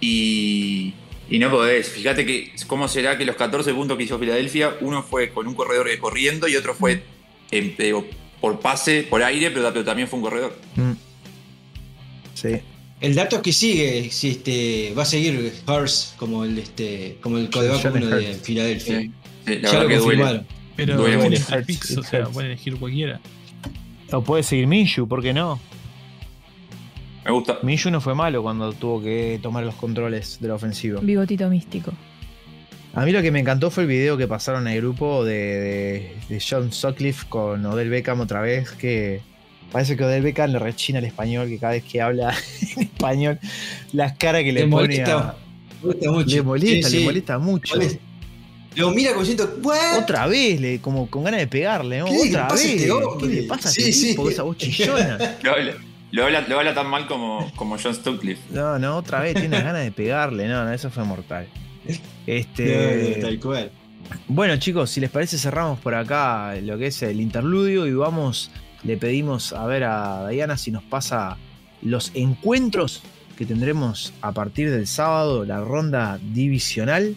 Y, 0.00 0.94
y 1.30 1.38
no 1.38 1.50
podés. 1.50 1.88
Fíjate 1.90 2.26
que 2.26 2.52
cómo 2.66 2.88
será 2.88 3.16
que 3.16 3.24
los 3.24 3.36
14 3.36 3.72
puntos 3.74 3.96
que 3.96 4.02
hizo 4.04 4.18
Filadelfia, 4.18 4.74
uno 4.80 5.02
fue 5.04 5.28
con 5.30 5.46
un 5.46 5.54
corredor 5.54 5.88
corriendo 6.00 6.48
y 6.48 6.56
otro 6.56 6.74
fue 6.74 7.02
en- 7.52 7.74
eh, 7.78 7.94
por 8.40 8.58
pase, 8.58 9.04
por 9.08 9.22
aire, 9.22 9.50
pero, 9.52 9.72
pero 9.72 9.84
también 9.84 10.08
fue 10.08 10.18
un 10.18 10.24
corredor. 10.24 10.58
Mm. 10.74 10.92
Sí. 12.34 12.48
El 13.00 13.14
dato 13.14 13.36
es 13.36 13.42
que 13.42 13.52
sigue, 13.52 14.10
si 14.10 14.30
este, 14.30 14.94
va 14.96 15.02
a 15.02 15.06
seguir 15.06 15.52
Hurst 15.66 16.16
como 16.16 16.44
el 16.44 16.58
este, 16.58 17.18
como 17.20 17.38
el 17.38 17.50
codeback 17.50 17.94
uno 17.94 18.06
de. 18.06 18.34
Filadelfia. 18.34 19.00
Sí, 19.00 19.10
sí, 19.46 19.58
la 19.58 19.70
ya 19.72 19.82
lo 19.82 19.88
que 19.88 19.96
duele. 19.96 20.00
confirmaron. 20.22 20.46
Pero 20.76 20.96
duele 20.96 21.16
tienen 21.18 21.32
mucho. 21.40 21.44
tres 21.52 21.66
picks, 21.66 21.96
o 21.98 22.02
sea, 22.02 22.24
pueden 22.26 22.50
elegir 22.52 22.76
cualquiera. 22.76 23.20
O 24.12 24.22
puede 24.22 24.42
seguir 24.42 24.66
Minshew, 24.66 25.06
¿por 25.08 25.22
qué 25.22 25.32
no? 25.32 25.58
Me 27.24 27.30
gusta. 27.30 27.58
Minshew 27.62 27.90
no 27.92 28.00
fue 28.00 28.14
malo 28.14 28.42
cuando 28.42 28.72
tuvo 28.72 29.00
que 29.02 29.38
tomar 29.42 29.64
los 29.64 29.74
controles 29.76 30.38
de 30.40 30.48
la 30.48 30.54
ofensiva. 30.54 31.00
Bigotito 31.00 31.48
místico. 31.48 31.92
A 32.94 33.04
mí 33.06 33.12
lo 33.12 33.22
que 33.22 33.30
me 33.30 33.40
encantó 33.40 33.70
fue 33.70 33.84
el 33.84 33.88
video 33.88 34.16
que 34.18 34.28
pasaron 34.28 34.66
al 34.66 34.76
grupo 34.76 35.24
de, 35.24 35.32
de- 35.34 36.16
de 36.28 36.42
John 36.46 36.72
Sutcliffe 36.72 37.26
con 37.28 37.64
Odell 37.64 37.88
Beckham 37.88 38.20
otra 38.20 38.42
vez, 38.42 38.70
que 38.72 39.22
parece 39.70 39.96
que 39.96 40.04
Odell 40.04 40.22
Beckham 40.22 40.50
le 40.52 40.58
rechina 40.58 40.98
el 40.98 41.06
español, 41.06 41.48
que 41.48 41.58
cada 41.58 41.72
vez 41.72 41.84
que 41.84 42.02
habla 42.02 42.34
en 42.76 42.82
español, 42.82 43.38
las 43.92 44.12
caras 44.18 44.42
que 44.42 44.52
le 44.52 44.60
Le 44.64 44.68
pone 44.68 44.88
molesta, 44.88 45.18
a- 45.18 45.36
Me 45.82 45.88
gusta 45.92 46.10
mucho. 46.10 46.36
Le 46.36 46.42
molesta, 46.42 46.88
Sí, 46.90 46.98
le 46.98 47.04
molesta 47.04 47.38
mucho. 47.38 47.74
Molesta. 47.76 47.98
Lo 48.74 48.90
mira 48.90 49.12
como 49.12 49.26
¿what? 49.62 49.98
Otra 49.98 50.26
vez, 50.26 50.58
le, 50.60 50.80
como 50.80 51.08
con 51.10 51.24
ganas 51.24 51.40
de 51.40 51.46
pegarle, 51.46 51.98
¿no? 51.98 52.06
¿Qué 52.06 52.12
le 52.12 52.28
Otra 52.30 52.48
pasa 52.48 52.62
a 52.62 52.66
vez. 52.66 52.74
este? 52.82 52.88
¿Qué 53.20 53.26
le 53.26 53.42
pasa 53.44 53.68
a 53.68 53.72
Sí, 53.72 53.80
este 53.82 53.92
sí. 53.92 54.08
tipo? 54.10 54.28
Esa 54.30 54.42
voz 54.44 54.56
chillona. 54.56 55.18
Lo 55.42 55.52
habla, 55.52 55.72
lo 56.10 56.24
habla, 56.24 56.40
lo 56.48 56.58
habla 56.58 56.74
tan 56.74 56.86
mal 56.88 57.06
como, 57.06 57.50
como 57.56 57.76
John 57.82 57.94
Stutcliffe. 57.94 58.40
No, 58.50 58.78
no, 58.78 58.96
otra 58.98 59.20
vez 59.20 59.34
tiene 59.34 59.60
ganas 59.62 59.82
de 59.82 59.92
pegarle. 59.92 60.46
No, 60.48 60.64
no, 60.64 60.72
eso 60.72 60.90
fue 60.90 61.04
mortal. 61.04 61.48
Este. 62.26 63.16
no, 63.16 63.26
tal 63.26 63.40
cual. 63.40 63.70
Bueno, 64.28 64.56
chicos, 64.56 64.90
si 64.90 65.00
les 65.00 65.10
parece, 65.10 65.38
cerramos 65.38 65.78
por 65.78 65.94
acá 65.94 66.54
lo 66.62 66.78
que 66.78 66.86
es 66.86 67.02
el 67.02 67.20
interludio 67.20 67.86
y 67.86 67.94
vamos. 67.94 68.50
Le 68.84 68.96
pedimos 68.96 69.52
a 69.52 69.64
ver 69.66 69.84
a 69.84 70.28
Diana 70.28 70.56
si 70.56 70.72
nos 70.72 70.82
pasa 70.82 71.36
los 71.82 72.10
encuentros 72.14 73.02
que 73.36 73.46
tendremos 73.46 74.12
a 74.20 74.32
partir 74.32 74.70
del 74.70 74.86
sábado, 74.86 75.44
la 75.44 75.60
ronda 75.60 76.18
divisional. 76.32 77.16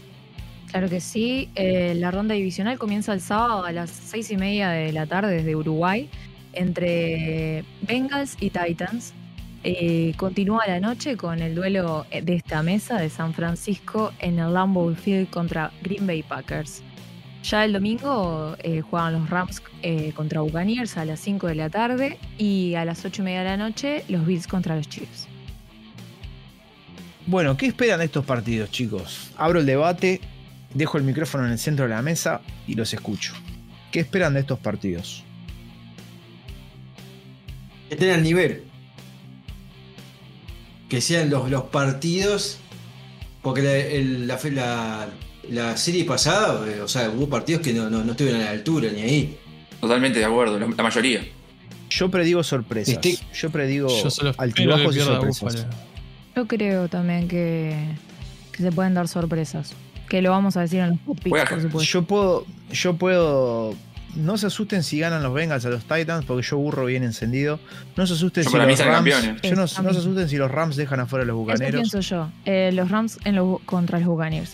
Claro 0.70 0.90
que 0.90 1.02
sí. 1.02 1.50
Eh, 1.56 1.96
la 1.96 2.12
ronda 2.12 2.36
divisional 2.36 2.78
comienza 2.78 3.14
el 3.14 3.22
sábado 3.22 3.66
a 3.66 3.72
las 3.72 3.90
seis 3.90 4.30
y 4.32 4.38
media 4.38 4.70
de 4.70 4.92
la 4.92 5.08
tarde 5.08 5.36
desde 5.38 5.56
Uruguay 5.56 6.10
entre 6.54 7.64
Bengals 7.82 8.38
y 8.40 8.50
Titans. 8.50 9.14
Eh, 9.68 10.14
continúa 10.16 10.68
la 10.68 10.80
noche 10.80 11.18
con 11.18 11.40
el 11.40 11.56
duelo 11.56 12.06
de 12.12 12.36
esta 12.36 12.62
mesa 12.62 13.00
de 13.00 13.10
San 13.10 13.34
Francisco 13.34 14.14
en 14.20 14.38
el 14.38 14.54
Lambeau 14.54 14.94
Field 14.94 15.32
contra 15.32 15.72
Green 15.82 16.06
Bay 16.06 16.22
Packers. 16.22 16.84
Ya 17.42 17.66
el 17.66 17.74
domingo 17.74 18.56
eh, 18.60 18.82
juegan 18.82 19.14
los 19.14 19.28
Rams 19.28 19.64
eh, 19.82 20.14
contra 20.16 20.42
Buccaneers 20.42 20.98
a 20.98 21.06
las 21.06 21.20
5 21.20 21.48
de 21.48 21.56
la 21.56 21.72
tarde 21.72 22.20
y 22.38 22.76
a 22.76 22.86
las 22.86 23.04
8 23.06 23.24
y 23.24 23.26
media 23.26 23.40
de 23.40 23.46
la 23.46 23.58
noche 23.58 24.06
los 24.08 24.24
Bills 24.24 24.46
contra 24.46 24.76
los 24.76 24.88
Chiefs. 24.88 25.28
Bueno, 27.26 27.58
¿qué 27.58 27.66
esperan 27.66 27.98
de 27.98 28.06
estos 28.06 28.24
partidos, 28.24 28.70
chicos? 28.70 29.32
Abro 29.36 29.62
el 29.62 29.66
debate, 29.66 30.22
dejo 30.76 31.00
el 31.00 31.04
micrófono 31.04 31.44
en 31.44 31.54
el 31.54 31.58
centro 31.58 31.86
de 31.86 31.90
la 31.90 32.04
mesa 32.04 32.42
y 32.68 32.76
los 32.76 32.94
escucho. 32.94 33.34
¿Qué 33.92 34.02
esperan 34.02 34.36
de 34.36 34.42
estos 34.42 34.60
partidos? 34.60 35.24
Que 37.90 37.96
estén 37.96 38.12
al 38.12 38.22
nivel. 38.22 38.75
Que 40.90 41.02
sean 41.02 41.30
los, 41.30 41.50
los 41.50 41.64
partidos. 41.64 42.58
Porque 43.42 43.62
la, 43.62 43.76
el- 43.78 44.28
la, 44.28 44.38
fe- 44.38 44.52
la- 44.52 45.08
la 45.50 45.78
serie 45.78 46.04
pasada, 46.06 46.68
eh, 46.68 46.82
o 46.82 46.88
sea, 46.88 47.10
hubo 47.10 47.30
partidos 47.30 47.62
que 47.62 47.74
no, 47.74 47.90
no, 47.90 48.04
no 48.04 48.12
estuvieron 48.12 48.42
a 48.42 48.46
la 48.46 48.52
altura 48.52 48.90
ni 48.92 49.02
ahí. 49.02 49.38
Totalmente 49.80 50.18
de 50.20 50.26
acuerdo, 50.26 50.58
la, 50.60 50.68
la 50.68 50.84
mayoría. 50.84 51.22
Yo 51.90 52.10
predigo 52.10 52.44
sorpresas. 52.44 52.96
Este- 52.96 53.18
Yo 53.34 53.50
predigo 53.52 53.88
Yo 53.88 54.10
altibajos 54.38 54.96
y 54.96 55.00
sorpresas. 55.02 55.68
Yo 56.36 56.48
creo 56.48 56.88
también 56.90 57.28
que, 57.28 57.78
que 58.52 58.64
se 58.64 58.72
pueden 58.72 58.94
dar 58.96 59.08
sorpresas. 59.08 59.74
Que 60.10 60.22
lo 60.22 60.32
vamos 60.32 60.58
a 60.58 60.62
decir 60.62 60.80
en 60.80 60.90
los 60.90 61.00
top 61.06 61.16
picks, 61.18 61.30
Juega- 61.30 61.50
por 61.50 61.62
supuesto. 61.62 61.92
Yo 61.94 62.04
puedo, 62.06 62.46
yo 62.72 62.96
puedo. 62.98 63.76
No 64.16 64.38
se 64.38 64.48
asusten 64.48 64.82
si 64.84 65.00
ganan 65.00 65.22
los 65.24 65.34
Bengals 65.34 65.66
a 65.66 65.70
los 65.70 65.84
Titans, 65.84 66.26
porque 66.26 66.42
yo 66.48 66.58
burro 66.58 66.86
bien 66.86 67.04
encendido. 67.04 67.60
No 67.98 68.08
se 68.08 68.14
asusten 68.14 68.44
Yo 68.46 68.50
si 68.50 68.58
los 68.58 68.66
Rams. 68.66 68.82
campeones. 68.82 69.42
Yo 69.42 69.56
no, 69.56 69.68
Sí, 69.68 69.76
a 69.78 69.82
no 69.82 69.90
mí. 69.90 69.94
se 69.96 70.00
asusten 70.00 70.30
si 70.30 70.38
los 70.38 70.50
Rams 70.52 70.76
dejan 70.78 71.00
afuera 71.02 71.24
a 71.24 71.26
los 71.26 71.34
Eso 71.34 71.40
bucaneros. 71.40 71.72
pienso 71.82 72.00
yo. 72.00 72.30
Eh, 72.46 72.72
los 72.74 72.90
Rams 72.90 73.20
en 73.26 73.36
los, 73.36 73.60
contra 73.62 74.00
los 74.00 74.08
Buccaneers. 74.08 74.54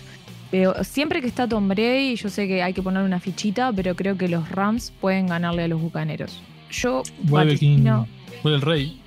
Pero 0.49 0.83
siempre 0.83 1.21
que 1.21 1.27
está 1.27 1.47
Tom 1.47 1.67
Brady, 1.69 2.15
yo 2.15 2.29
sé 2.29 2.47
que 2.47 2.61
hay 2.63 2.73
que 2.73 2.81
poner 2.81 3.03
una 3.03 3.19
fichita, 3.19 3.71
pero 3.71 3.95
creo 3.95 4.17
que 4.17 4.27
los 4.27 4.49
Rams 4.49 4.91
pueden 4.99 5.27
ganarle 5.27 5.63
a 5.63 5.67
los 5.67 5.79
Bucaneros. 5.79 6.41
Yo 6.71 7.03
Vuelve, 7.23 7.57
King, 7.57 7.83
vuelve 8.43 8.55
el 8.57 8.61
rey. 8.61 9.01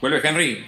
Vuelve 0.00 0.20
Henry. 0.22 0.58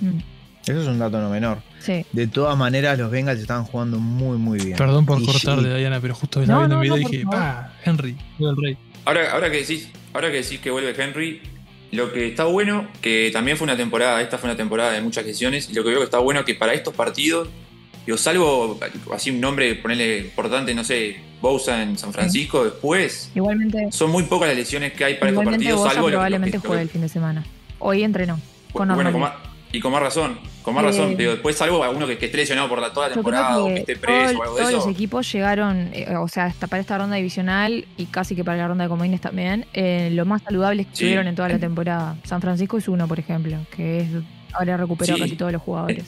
Mm, 0.00 0.18
Eso 0.62 0.80
es 0.82 0.86
un 0.86 0.98
dato 0.98 1.20
no 1.20 1.30
menor. 1.30 1.58
Sí. 1.80 2.04
De 2.12 2.26
todas 2.26 2.56
maneras, 2.56 2.98
los 2.98 3.10
Bengals 3.10 3.40
estaban 3.40 3.64
jugando 3.64 3.98
muy, 3.98 4.36
muy 4.38 4.58
bien. 4.58 4.76
Perdón 4.76 5.06
por 5.06 5.20
Y- 5.20 5.26
cortarle, 5.26 5.74
y- 5.74 5.78
Diana, 5.80 6.00
pero 6.00 6.14
justo 6.14 6.38
No, 6.40 6.42
estaba 6.44 6.60
viendo 6.60 6.74
no, 6.74 6.80
un 6.80 6.82
video 6.82 6.96
no, 6.96 7.02
y 7.02 7.12
dije, 7.12 7.24
pa, 7.30 7.72
Henry, 7.84 8.16
el 8.40 8.56
rey. 8.56 8.76
Ahora, 9.04 9.32
ahora 9.32 9.50
que 9.50 9.58
decís, 9.58 9.88
ahora 10.12 10.30
que 10.30 10.36
decís 10.42 10.58
que 10.60 10.70
vuelve 10.70 10.94
Henry, 11.02 11.40
lo 11.92 12.12
que 12.12 12.28
está 12.28 12.44
bueno, 12.44 12.86
que 13.00 13.30
también 13.32 13.56
fue 13.56 13.64
una 13.64 13.76
temporada, 13.76 14.20
esta 14.20 14.36
fue 14.38 14.50
una 14.50 14.56
temporada 14.56 14.92
de 14.92 15.00
muchas 15.00 15.24
lesiones, 15.24 15.70
y 15.70 15.74
lo 15.74 15.82
que 15.82 15.90
veo 15.90 15.98
que 16.00 16.04
está 16.04 16.18
bueno 16.18 16.44
que 16.44 16.54
para 16.54 16.74
estos 16.74 16.94
partidos, 16.94 17.48
digo, 18.04 18.18
salvo 18.18 18.78
así 19.14 19.30
un 19.30 19.40
nombre, 19.40 19.74
ponerle 19.76 20.18
importante, 20.18 20.74
no 20.74 20.84
sé, 20.84 21.16
Bosa 21.40 21.82
en 21.82 21.96
San 21.96 22.12
Francisco, 22.12 22.64
después, 22.64 23.30
Igualmente, 23.34 23.88
son 23.92 24.10
muy 24.10 24.24
pocas 24.24 24.48
las 24.48 24.56
lesiones 24.58 24.92
que 24.92 25.04
hay 25.04 25.14
para 25.14 25.30
estos 25.30 25.44
partidos, 25.44 25.78
Bosa 25.80 25.94
salvo 25.94 26.08
probablemente 26.08 26.50
que- 26.50 26.56
lo 26.58 26.68
juegue 26.68 26.80
que- 26.80 26.82
el 26.82 26.88
fin 26.90 27.00
de 27.00 27.08
semana. 27.08 27.46
Hoy 27.78 28.02
entrenó. 28.02 28.40
Con 28.72 28.88
bueno, 28.94 29.16
más- 29.18 29.32
y 29.72 29.80
con 29.80 29.92
más 29.92 30.00
razón, 30.02 30.38
con 30.62 30.74
más 30.74 30.82
Eh, 30.84 30.86
razón, 30.88 31.14
pero 31.16 31.32
después 31.32 31.56
salvo 31.56 31.82
alguno 31.84 32.06
que, 32.06 32.16
que 32.18 32.26
esté 32.26 32.38
lesionado 32.38 32.68
por 32.68 32.80
la, 32.80 32.92
toda 32.92 33.08
la 33.08 33.14
temporada 33.14 33.58
o 33.62 33.66
que 33.68 33.74
esté 33.80 33.94
todo- 33.96 34.02
preso 34.02 34.38
o 34.38 34.42
algo 34.42 34.54
de 34.56 34.60
todos 34.62 34.74
eso. 34.74 34.86
los 34.86 34.94
equipos 34.94 35.30
llegaron, 35.32 35.90
eh, 35.92 36.16
o 36.16 36.26
sea, 36.28 36.46
hasta 36.46 36.66
para 36.66 36.80
esta 36.80 36.96
ronda 36.98 37.16
divisional 37.16 37.86
y 37.96 38.06
casi 38.06 38.34
que 38.34 38.44
para 38.44 38.56
la 38.58 38.68
ronda 38.68 38.84
de 38.84 38.88
comodines 38.90 39.20
también, 39.20 39.66
eh, 39.74 40.08
lo 40.12 40.24
más 40.24 40.42
saludables 40.42 40.86
que 40.86 40.96
Sí. 40.96 41.04
tuvieron 41.04 41.26
en 41.28 41.34
toda 41.34 41.48
la 41.50 41.58
temporada. 41.58 42.16
San 42.24 42.40
Francisco 42.40 42.78
es 42.78 42.88
uno, 42.88 43.06
por 43.06 43.18
ejemplo, 43.18 43.56
que 43.76 44.00
es 44.00 44.08
ahora 44.54 44.76
recuperó 44.78 45.14
Sí. 45.16 45.20
casi 45.20 45.36
todos 45.36 45.52
los 45.52 45.60
jugadores. 45.62 46.04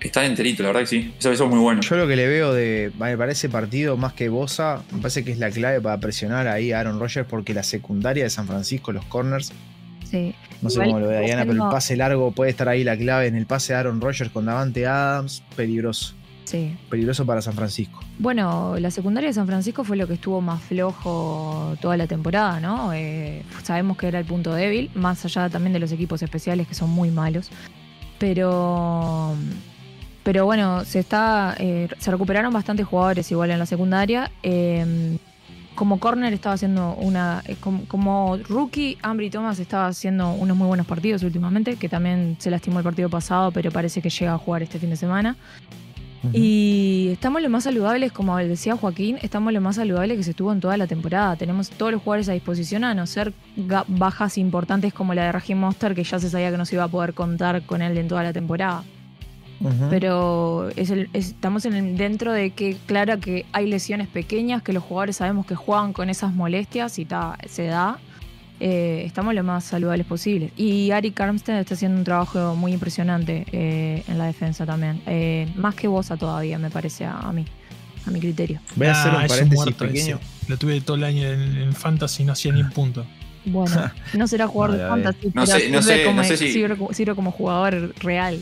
Están 0.00 0.24
enteritos, 0.24 0.60
la 0.60 0.68
verdad 0.68 0.80
que 0.80 0.86
sí. 0.86 1.12
Eso, 1.18 1.30
eso 1.30 1.44
es 1.44 1.50
muy 1.50 1.58
bueno. 1.58 1.82
Yo 1.82 1.96
lo 1.96 2.06
que 2.08 2.16
le 2.16 2.26
veo 2.26 2.54
de 2.54 2.90
vale, 2.96 3.18
para 3.18 3.32
ese 3.32 3.50
partido, 3.50 3.98
más 3.98 4.14
que 4.14 4.30
Bosa, 4.30 4.82
me 4.92 4.98
parece 5.02 5.24
que 5.24 5.32
es 5.32 5.38
la 5.38 5.50
clave 5.50 5.78
para 5.82 5.98
presionar 6.00 6.48
ahí 6.48 6.72
a 6.72 6.80
Aaron 6.80 6.98
Rodgers, 6.98 7.26
porque 7.28 7.52
la 7.52 7.62
secundaria 7.62 8.24
de 8.24 8.30
San 8.30 8.46
Francisco, 8.46 8.92
los 8.92 9.04
corners, 9.04 9.52
Sí. 10.10 10.34
no 10.60 10.70
sé 10.70 10.74
Igual, 10.74 10.88
cómo 10.88 11.00
lo 11.00 11.06
ve 11.08 11.20
Diana, 11.20 11.42
pero 11.46 11.64
el 11.64 11.70
pase 11.70 11.96
largo 11.96 12.32
puede 12.32 12.50
estar 12.50 12.68
ahí 12.68 12.82
la 12.82 12.96
clave 12.96 13.26
en 13.28 13.36
el 13.36 13.46
pase 13.46 13.72
de 13.72 13.78
Aaron 13.78 14.00
Rodgers 14.00 14.30
con 14.30 14.46
Davante 14.46 14.86
Adams, 14.86 15.42
peligroso. 15.54 16.14
Sí. 16.44 16.76
Peligroso 16.88 17.24
para 17.24 17.40
San 17.42 17.54
Francisco. 17.54 18.00
Bueno, 18.18 18.74
la 18.80 18.90
secundaria 18.90 19.28
de 19.28 19.34
San 19.34 19.46
Francisco 19.46 19.84
fue 19.84 19.96
lo 19.96 20.08
que 20.08 20.14
estuvo 20.14 20.40
más 20.40 20.60
flojo 20.62 21.76
toda 21.80 21.96
la 21.96 22.08
temporada, 22.08 22.58
¿no? 22.58 22.92
Eh, 22.92 23.44
sabemos 23.62 23.96
que 23.96 24.08
era 24.08 24.18
el 24.18 24.24
punto 24.24 24.52
débil, 24.52 24.90
más 24.94 25.24
allá 25.24 25.48
también 25.48 25.72
de 25.72 25.78
los 25.78 25.92
equipos 25.92 26.22
especiales 26.22 26.66
que 26.66 26.74
son 26.74 26.90
muy 26.90 27.10
malos. 27.12 27.50
Pero, 28.18 29.36
pero 30.24 30.44
bueno, 30.44 30.84
se 30.84 30.98
está, 30.98 31.54
eh, 31.58 31.86
se 31.98 32.10
recuperaron 32.10 32.52
bastantes 32.52 32.84
jugadores 32.84 33.30
igual 33.30 33.52
en 33.52 33.60
la 33.60 33.66
secundaria. 33.66 34.32
Eh, 34.42 35.18
como 35.74 35.98
corner 35.98 36.32
estaba 36.32 36.54
haciendo 36.54 36.94
una, 36.94 37.42
eh, 37.46 37.56
como, 37.58 37.84
como 37.86 38.36
rookie, 38.48 38.98
Ambry 39.02 39.30
Thomas 39.30 39.58
estaba 39.58 39.86
haciendo 39.86 40.32
unos 40.32 40.56
muy 40.56 40.66
buenos 40.66 40.86
partidos 40.86 41.22
últimamente, 41.22 41.76
que 41.76 41.88
también 41.88 42.36
se 42.38 42.50
lastimó 42.50 42.78
el 42.78 42.84
partido 42.84 43.08
pasado, 43.08 43.50
pero 43.50 43.70
parece 43.70 44.02
que 44.02 44.10
llega 44.10 44.34
a 44.34 44.38
jugar 44.38 44.62
este 44.62 44.78
fin 44.78 44.90
de 44.90 44.96
semana. 44.96 45.36
Y 46.34 47.08
estamos 47.12 47.40
lo 47.40 47.48
más 47.48 47.64
saludables, 47.64 48.12
como 48.12 48.36
decía 48.36 48.76
Joaquín, 48.76 49.18
estamos 49.22 49.54
lo 49.54 49.60
más 49.62 49.76
saludable 49.76 50.16
que 50.16 50.22
se 50.22 50.32
estuvo 50.32 50.52
en 50.52 50.60
toda 50.60 50.76
la 50.76 50.86
temporada. 50.86 51.36
Tenemos 51.36 51.70
todos 51.70 51.92
los 51.92 52.02
jugadores 52.02 52.28
a 52.28 52.32
disposición, 52.32 52.84
a 52.84 52.94
no 52.94 53.06
ser 53.06 53.32
bajas 53.88 54.36
importantes 54.36 54.92
como 54.92 55.14
la 55.14 55.24
de 55.24 55.32
Raheem 55.32 55.58
Monster, 55.58 55.94
que 55.94 56.04
ya 56.04 56.18
se 56.18 56.28
sabía 56.28 56.50
que 56.50 56.58
no 56.58 56.66
se 56.66 56.74
iba 56.74 56.84
a 56.84 56.88
poder 56.88 57.14
contar 57.14 57.62
con 57.62 57.80
él 57.80 57.96
en 57.96 58.08
toda 58.08 58.22
la 58.22 58.34
temporada. 58.34 58.84
Pero 59.90 60.68
es 60.76 60.90
el- 60.90 61.10
es- 61.12 61.28
estamos 61.28 61.64
en 61.66 61.74
el- 61.74 61.96
dentro 61.96 62.32
de 62.32 62.50
que, 62.50 62.76
claro, 62.86 63.20
que 63.20 63.44
hay 63.52 63.66
lesiones 63.66 64.08
pequeñas, 64.08 64.62
que 64.62 64.72
los 64.72 64.82
jugadores 64.82 65.16
sabemos 65.16 65.44
que 65.46 65.54
juegan 65.54 65.92
con 65.92 66.08
esas 66.08 66.32
molestias 66.34 66.98
y 66.98 67.04
ta, 67.04 67.36
se 67.48 67.64
da. 67.66 67.98
Eh, 68.62 69.04
estamos 69.06 69.34
lo 69.34 69.42
más 69.42 69.64
saludables 69.64 70.06
posibles. 70.06 70.52
Y 70.56 70.90
Ari 70.90 71.14
Armstead 71.16 71.60
está 71.60 71.74
haciendo 71.74 71.96
un 71.98 72.04
trabajo 72.04 72.54
muy 72.56 72.72
impresionante 72.74 73.46
eh, 73.52 74.02
en 74.06 74.18
la 74.18 74.26
defensa 74.26 74.66
también. 74.66 75.00
Eh, 75.06 75.48
más 75.56 75.74
que 75.74 75.88
Bosa 75.88 76.16
todavía, 76.18 76.58
me 76.58 76.70
parece 76.70 77.06
a, 77.06 77.18
a 77.20 77.32
mí, 77.32 77.44
a 78.06 78.10
mi 78.10 78.20
criterio. 78.20 78.60
Voy 78.76 78.86
a 78.88 78.92
hacer 78.92 79.12
Ah, 79.14 79.16
un 79.18 79.22
es 79.24 79.28
paréntesis 79.30 79.64
muerto 79.64 79.86
pequeño. 79.86 80.16
ese. 80.16 80.48
Lo 80.50 80.56
tuve 80.58 80.80
todo 80.82 80.96
el 80.96 81.04
año 81.04 81.26
en, 81.26 81.56
en 81.56 81.72
Fantasy 81.72 82.22
y 82.22 82.26
no 82.26 82.32
hacía 82.34 82.52
ni 82.52 82.60
un 82.62 82.70
punto. 82.70 83.06
Bueno, 83.46 83.90
no 84.14 84.26
será 84.26 84.46
jugador 84.46 84.76
No, 84.76 84.82
de 84.84 84.88
fantasy, 84.90 85.26
No 85.28 85.32
pero 85.32 85.46
sé- 85.46 85.70
no 85.70 85.82
sirve, 85.82 85.96
sé- 85.98 86.04
como, 86.04 86.16
no 86.16 86.24
sé 86.24 86.36
si- 86.36 86.52
sirve 86.52 86.76
sirve 86.92 87.14
como 87.14 87.30
jugador 87.30 87.94
real. 88.00 88.38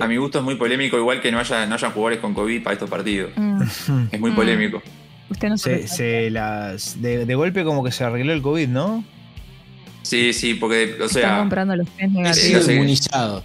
A 0.00 0.06
mi 0.06 0.16
gusto 0.16 0.38
es 0.38 0.44
muy 0.44 0.54
polémico, 0.56 0.96
igual 0.96 1.20
que 1.20 1.32
no 1.32 1.38
haya, 1.38 1.66
no 1.66 1.74
hayan 1.74 1.90
jugadores 1.92 2.20
con 2.20 2.34
COVID 2.34 2.62
para 2.62 2.74
estos 2.74 2.88
partidos. 2.90 3.32
Mm, 3.36 3.62
Es 4.12 4.20
muy 4.20 4.30
Mm. 4.30 4.34
polémico. 4.36 4.82
usted 5.30 5.48
no 5.48 5.56
se, 5.58 6.30
las, 6.30 7.00
de, 7.00 7.24
de 7.26 7.34
golpe 7.34 7.64
como 7.64 7.82
que 7.82 7.90
se 7.90 8.04
arregló 8.04 8.32
el 8.32 8.42
COVID, 8.42 8.68
¿no? 8.68 9.02
Sí, 10.02 10.32
sí, 10.32 10.54
porque, 10.54 10.96
o 11.00 11.04
Están 11.04 11.08
sea, 11.08 11.38
comprando 11.38 11.74
los 11.76 11.88
test 11.88 12.12
negativos. 12.12 12.68
inmunizado. 12.68 13.42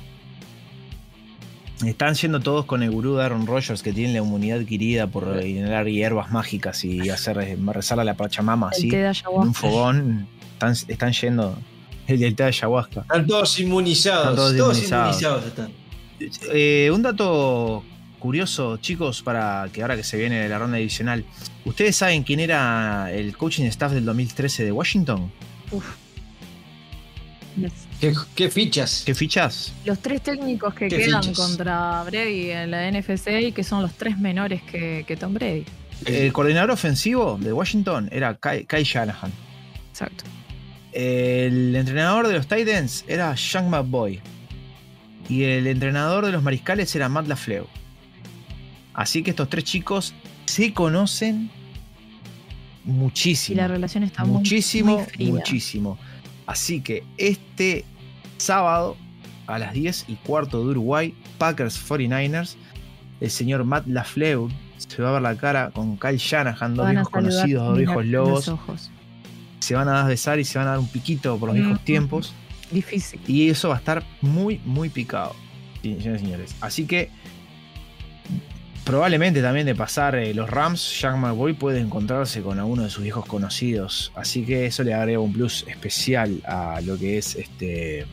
Están 1.86 2.16
yendo 2.16 2.40
todos 2.40 2.66
con 2.66 2.82
el 2.82 2.90
gurú 2.90 3.16
de 3.16 3.24
Aaron 3.24 3.46
Rodgers 3.46 3.84
que 3.84 3.94
tiene 3.94 4.14
la 4.14 4.20
inmunidad 4.20 4.60
adquirida 4.60 5.06
por 5.08 5.46
inhalar 5.46 5.86
hierbas 5.88 6.32
mágicas 6.32 6.84
y 6.84 7.10
hacer 7.10 7.38
eh, 7.38 7.56
rezar 7.68 8.00
a 8.00 8.04
la 8.04 8.16
Pachamama 8.16 8.70
el 8.74 8.78
así. 8.78 8.90
té 8.90 8.98
de 8.98 9.08
En 9.10 9.16
un 9.34 9.54
fogón. 9.54 10.28
Están, 10.54 10.72
están 10.88 11.12
yendo 11.14 11.56
el 12.08 12.20
del 12.20 12.36
té 12.36 12.44
de 12.44 12.50
ayahuasca. 12.50 13.02
Están 13.02 13.28
todos 13.28 13.60
inmunizados. 13.60 14.22
Están 14.24 14.36
todos 14.36 14.58
todos, 14.58 14.78
inmunizados. 14.78 15.06
inmunizados 15.22 15.46
están. 15.46 15.72
Eh, 16.20 16.90
un 16.94 17.02
dato 17.02 17.84
curioso, 18.20 18.78
chicos, 18.78 19.22
para 19.22 19.70
que 19.72 19.82
ahora 19.82 19.96
que 19.96 20.04
se 20.04 20.18
viene 20.18 20.48
la 20.50 20.58
ronda 20.60 20.78
divisional. 20.78 21.24
¿Ustedes 21.66 21.96
saben 21.96 22.24
quién 22.24 22.40
era 22.40 23.12
el 23.12 23.38
coaching 23.38 23.66
staff 23.66 23.92
del 23.92 24.06
2013 24.06 24.66
de 24.66 24.72
Washington? 24.72 25.32
Yes. 27.58 27.72
¿Qué, 28.00 28.14
qué 28.36 28.50
fichas? 28.50 29.04
¿Qué 29.06 29.16
fichas? 29.16 29.74
Los 29.86 30.00
tres 30.00 30.22
técnicos 30.22 30.74
que 30.74 30.88
quedan 30.88 31.24
fichas. 31.24 31.38
contra 31.38 32.04
Brady 32.04 32.52
en 32.52 32.72
la 32.72 32.92
NFC 32.92 33.28
y 33.42 33.52
que 33.52 33.64
son 33.64 33.82
los 33.82 33.94
tres 33.94 34.18
menores 34.20 34.62
que, 34.64 35.04
que 35.08 35.18
Tom 35.18 35.34
Brady. 35.34 35.66
El 36.06 36.32
coordinador 36.32 36.72
ofensivo 36.72 37.40
de 37.42 37.52
Washington 37.52 38.10
era 38.12 38.36
Kai, 38.36 38.66
Kai 38.66 38.84
Shanahan. 38.84 39.32
Exacto. 39.90 40.26
El 40.92 41.76
entrenador 41.76 42.28
de 42.28 42.34
los 42.34 42.48
Titans 42.48 43.04
era 43.08 43.36
Sean 43.36 43.70
McBoy. 43.70 44.22
Y 45.30 45.44
el 45.44 45.68
entrenador 45.68 46.26
de 46.26 46.32
los 46.32 46.42
mariscales 46.44 46.96
era 46.96 47.10
Matt 47.10 47.28
LaFleur. 47.28 47.68
Así 48.94 49.24
que 49.24 49.32
estos 49.32 49.50
tres 49.50 49.64
chicos 49.66 50.14
se 50.46 50.74
conocen 50.74 51.50
Y 52.86 52.90
muchísimo. 52.92 53.58
la 53.58 53.68
relación 53.68 54.04
está 54.04 54.24
muchísimo, 54.26 54.98
muy 54.98 55.06
fría. 55.06 55.30
muchísimo. 55.34 55.98
Así 56.46 56.82
que 56.82 57.04
este 57.18 57.84
sábado 58.38 58.96
a 59.48 59.60
las 59.60 59.74
10 59.74 60.06
y 60.08 60.16
cuarto 60.16 60.60
de 60.64 60.72
Uruguay, 60.72 61.14
Packers 61.38 61.78
49ers, 61.78 62.56
el 63.20 63.30
señor 63.30 63.64
Matt 63.66 63.88
LaFleur 63.88 64.50
se 64.78 65.02
va 65.02 65.10
a 65.10 65.12
ver 65.14 65.22
la 65.22 65.36
cara 65.36 65.72
con 65.72 65.98
Kyle 65.98 66.18
Shanahan, 66.18 66.76
dos 66.76 66.90
viejos 66.90 67.10
conocidos, 67.10 67.68
dos 67.68 67.76
y 67.76 67.80
viejos 67.80 68.06
lobos. 68.06 68.52
Se 69.60 69.76
van 69.76 69.90
a 69.90 70.04
besar 70.06 70.40
y 70.40 70.46
se 70.46 70.58
van 70.60 70.68
a 70.68 70.72
dar 70.72 70.80
un 70.80 70.88
piquito 70.88 71.38
por 71.38 71.50
los 71.50 71.58
Mm. 71.58 71.62
viejos 71.62 71.84
tiempos. 71.84 72.34
Difícil. 72.72 73.20
Y 73.28 73.50
eso 73.50 73.70
va 73.70 73.76
a 73.76 73.78
estar 73.80 74.04
muy, 74.22 74.60
muy 74.66 74.90
picado, 74.90 75.36
señores 75.82 76.22
y 76.22 76.26
señores. 76.26 76.56
Así 76.62 76.86
que 76.86 77.10
probablemente 78.84 79.42
también 79.42 79.66
de 79.66 79.76
pasar 79.76 80.16
eh, 80.16 80.34
los 80.34 80.50
Rams, 80.50 81.00
Jack 81.02 81.18
McBoy 81.18 81.54
puede 81.54 81.80
encontrarse 81.80 82.42
con 82.42 82.58
alguno 82.58 82.84
de 82.84 82.90
sus 82.90 83.04
viejos 83.04 83.26
conocidos. 83.26 84.12
Así 84.16 84.46
que 84.46 84.66
eso 84.66 84.84
le 84.84 84.94
agrega 84.94 85.20
un 85.20 85.34
plus 85.34 85.66
especial 85.68 86.42
a 86.46 86.80
lo 86.82 86.98
que 86.98 87.18
es 87.18 87.36
este 87.36 88.06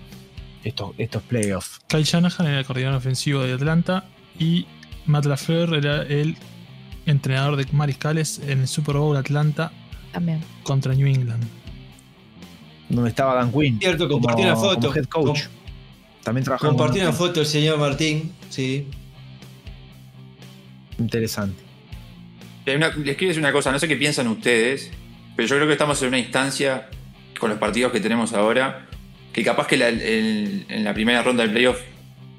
estos, 0.65 0.93
estos 0.99 1.23
playoffs. 1.23 1.81
Kyle 1.87 2.05
Shanahan 2.05 2.47
era 2.47 2.59
el 2.59 2.65
coordinador 2.65 2.99
ofensivo 2.99 3.43
de 3.43 3.53
Atlanta 3.53 4.05
y 4.39 4.67
Matt 5.07 5.27
LaFleur 5.27 5.75
era 5.75 6.03
el 6.03 6.37
entrenador 7.07 7.57
de 7.57 7.67
mariscales 7.73 8.41
en 8.41 8.61
el 8.61 8.69
Super 8.69 8.97
Bowl 8.97 9.17
Atlanta 9.17 9.71
También. 10.13 10.41
contra 10.63 10.95
New 10.95 11.07
England. 11.07 11.45
Donde 12.89 13.11
estaba 13.11 13.35
Dan 13.35 13.51
Quinn. 13.53 13.79
Cierto, 13.81 14.09
como- 14.09 14.21
compartí 14.21 14.43
una 14.43 14.57
foto. 14.57 14.81
como 14.89 14.95
head 14.97 15.05
coach. 15.07 15.41
También 16.23 16.45
trabajó 16.45 16.69
Compartí 16.69 17.01
una 17.01 17.13
foto 17.13 17.41
del 17.41 17.47
señor 17.47 17.79
Martín, 17.79 18.33
sí. 18.49 18.87
Interesante. 20.99 21.63
Una- 22.67 22.89
les 22.89 23.17
quiero 23.17 23.29
decir 23.29 23.39
una 23.41 23.53
cosa, 23.53 23.71
no 23.73 23.79
sé 23.79 23.89
qué 23.89 23.97
piensan 23.97 24.27
ustedes, 24.29 24.91
pero 25.37 25.49
yo 25.49 25.57
creo 25.57 25.67
que 25.67 25.73
estamos 25.75 26.01
en 26.03 26.09
una 26.09 26.19
instancia 26.19 26.89
con 27.39 27.51
los 27.51 27.59
partidos 27.59 27.93
que 27.93 28.01
tenemos 28.01 28.33
ahora, 28.33 28.87
que 29.33 29.43
capaz 29.43 29.67
que 29.67 29.77
la- 29.77 29.89
el- 29.89 30.65
en 30.69 30.85
la 30.85 30.95
primera 30.95 31.23
ronda 31.23 31.43
del 31.43 31.53
playoff, 31.53 31.79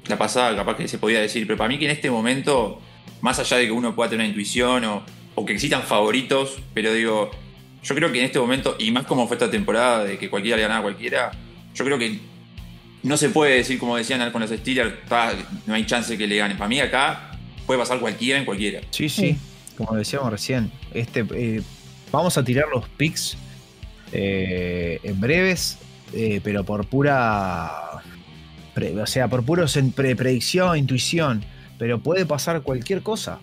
la 0.08 0.18
pasada, 0.18 0.56
capaz 0.56 0.76
que 0.76 0.88
se 0.88 0.98
podía 0.98 1.20
decir, 1.20 1.46
pero 1.46 1.56
para 1.58 1.68
mí 1.68 1.78
que 1.78 1.84
en 1.84 1.90
este 1.92 2.10
momento, 2.10 2.80
más 3.20 3.38
allá 3.38 3.58
de 3.58 3.66
que 3.66 3.72
uno 3.72 3.94
pueda 3.94 4.10
tener 4.10 4.24
una 4.24 4.28
intuición 4.30 4.84
o, 4.84 5.02
o 5.34 5.44
que 5.44 5.52
existan 5.52 5.82
favoritos, 5.82 6.58
pero 6.74 6.92
digo, 6.92 7.30
yo 7.86 7.94
creo 7.94 8.10
que 8.10 8.18
en 8.18 8.24
este 8.26 8.38
momento, 8.38 8.76
y 8.78 8.90
más 8.90 9.06
como 9.06 9.26
fue 9.28 9.36
esta 9.36 9.50
temporada 9.50 10.04
de 10.04 10.18
que 10.18 10.28
cualquiera 10.28 10.56
le 10.56 10.62
ganaba 10.62 10.80
a 10.80 10.82
cualquiera, 10.82 11.30
yo 11.74 11.84
creo 11.84 11.98
que 11.98 12.18
no 13.02 13.16
se 13.16 13.28
puede 13.28 13.56
decir, 13.56 13.78
como 13.78 13.96
decían 13.96 14.28
con 14.32 14.40
los 14.42 14.50
Steelers, 14.50 14.94
"Ta, 15.08 15.32
no 15.66 15.74
hay 15.74 15.86
chance 15.86 16.18
que 16.18 16.26
le 16.26 16.36
ganen. 16.36 16.56
Para 16.56 16.68
mí 16.68 16.80
acá 16.80 17.30
puede 17.66 17.78
pasar 17.78 18.00
cualquiera 18.00 18.38
en 18.38 18.44
cualquiera. 18.44 18.80
Sí, 18.90 19.08
sí, 19.08 19.36
como 19.76 19.94
decíamos 19.94 20.30
recién. 20.30 20.72
Este, 20.92 21.24
eh, 21.34 21.62
vamos 22.10 22.36
a 22.38 22.44
tirar 22.44 22.64
los 22.74 22.88
picks 22.88 23.36
eh, 24.12 24.98
en 25.02 25.20
breves, 25.20 25.78
eh, 26.12 26.40
pero 26.42 26.64
por 26.64 26.86
pura. 26.86 27.70
o 29.00 29.06
sea, 29.06 29.28
por 29.28 29.44
puro 29.44 29.64
pre- 29.94 30.16
predicción, 30.16 30.76
intuición. 30.76 31.44
Pero 31.78 32.00
puede 32.00 32.24
pasar 32.26 32.62
cualquier 32.62 33.02
cosa. 33.02 33.38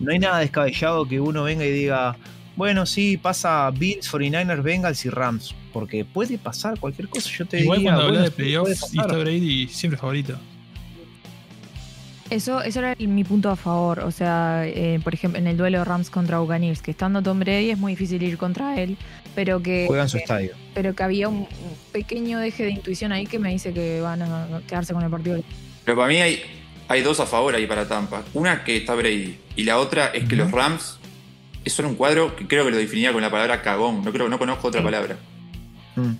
No 0.00 0.10
hay 0.12 0.18
nada 0.18 0.38
descabellado 0.38 1.06
que 1.06 1.20
uno 1.20 1.44
venga 1.44 1.64
y 1.64 1.70
diga. 1.70 2.16
Bueno, 2.56 2.86
sí, 2.86 3.16
pasa 3.16 3.70
Bills, 3.70 4.08
49ers, 4.12 4.62
Bengals 4.62 5.04
y 5.04 5.10
Rams. 5.10 5.54
Porque 5.72 6.04
puede 6.04 6.38
pasar 6.38 6.78
cualquier 6.78 7.08
cosa. 7.08 7.28
Yo 7.36 7.46
te 7.46 7.60
Igual 7.60 7.78
diría. 7.80 7.94
cuando 7.94 8.08
hablas 8.08 8.24
de 8.24 8.30
playoffs 8.30 8.94
y 8.94 8.98
está 9.00 9.16
Brady 9.16 9.68
siempre 9.68 9.98
favorito. 9.98 10.38
Eso, 12.30 12.62
eso 12.62 12.78
era 12.78 12.92
el- 12.92 13.08
mi 13.08 13.22
punto 13.22 13.50
a 13.50 13.56
favor. 13.56 14.00
O 14.00 14.10
sea, 14.10 14.62
eh, 14.66 14.98
por 15.04 15.12
ejemplo, 15.14 15.38
en 15.38 15.46
el 15.46 15.56
duelo 15.56 15.78
de 15.78 15.84
Rams 15.84 16.10
contra 16.10 16.38
Buccaneers, 16.38 16.80
que 16.80 16.90
estando 16.90 17.22
Tom 17.22 17.38
Brady 17.40 17.70
es 17.70 17.78
muy 17.78 17.92
difícil 17.92 18.22
ir 18.22 18.38
contra 18.38 18.80
él, 18.80 18.96
pero 19.34 19.62
que, 19.62 19.84
Juega 19.86 20.04
en 20.04 20.08
su 20.08 20.16
estadio. 20.16 20.52
pero 20.74 20.94
que 20.94 21.02
había 21.02 21.28
un 21.28 21.46
pequeño 21.92 22.38
deje 22.38 22.64
de 22.64 22.70
intuición 22.70 23.12
ahí 23.12 23.26
que 23.26 23.38
me 23.38 23.50
dice 23.50 23.72
que 23.72 24.00
van 24.00 24.22
a 24.22 24.48
quedarse 24.66 24.94
con 24.94 25.02
el 25.04 25.10
partido. 25.10 25.42
Pero 25.84 25.96
para 25.98 26.08
mí 26.08 26.16
hay, 26.16 26.40
hay 26.88 27.02
dos 27.02 27.20
a 27.20 27.26
favor 27.26 27.54
ahí 27.54 27.66
para 27.66 27.86
Tampa. 27.86 28.22
Una 28.32 28.64
que 28.64 28.78
está 28.78 28.94
Brady 28.94 29.36
y 29.56 29.64
la 29.64 29.78
otra 29.78 30.06
es 30.06 30.24
que 30.24 30.34
los 30.34 30.50
Rams 30.50 30.98
es 31.64 31.72
solo 31.72 31.88
un 31.88 31.94
cuadro 31.94 32.36
que 32.36 32.46
creo 32.46 32.64
que 32.64 32.70
lo 32.70 32.76
definiría 32.76 33.12
con 33.12 33.22
la 33.22 33.30
palabra 33.30 33.62
cagón. 33.62 34.04
No 34.04 34.12
creo, 34.12 34.28
no 34.28 34.38
conozco 34.38 34.68
otra 34.68 34.80
Sí. 34.80 34.84
palabra. 34.84 35.16
Mm. 35.96 36.10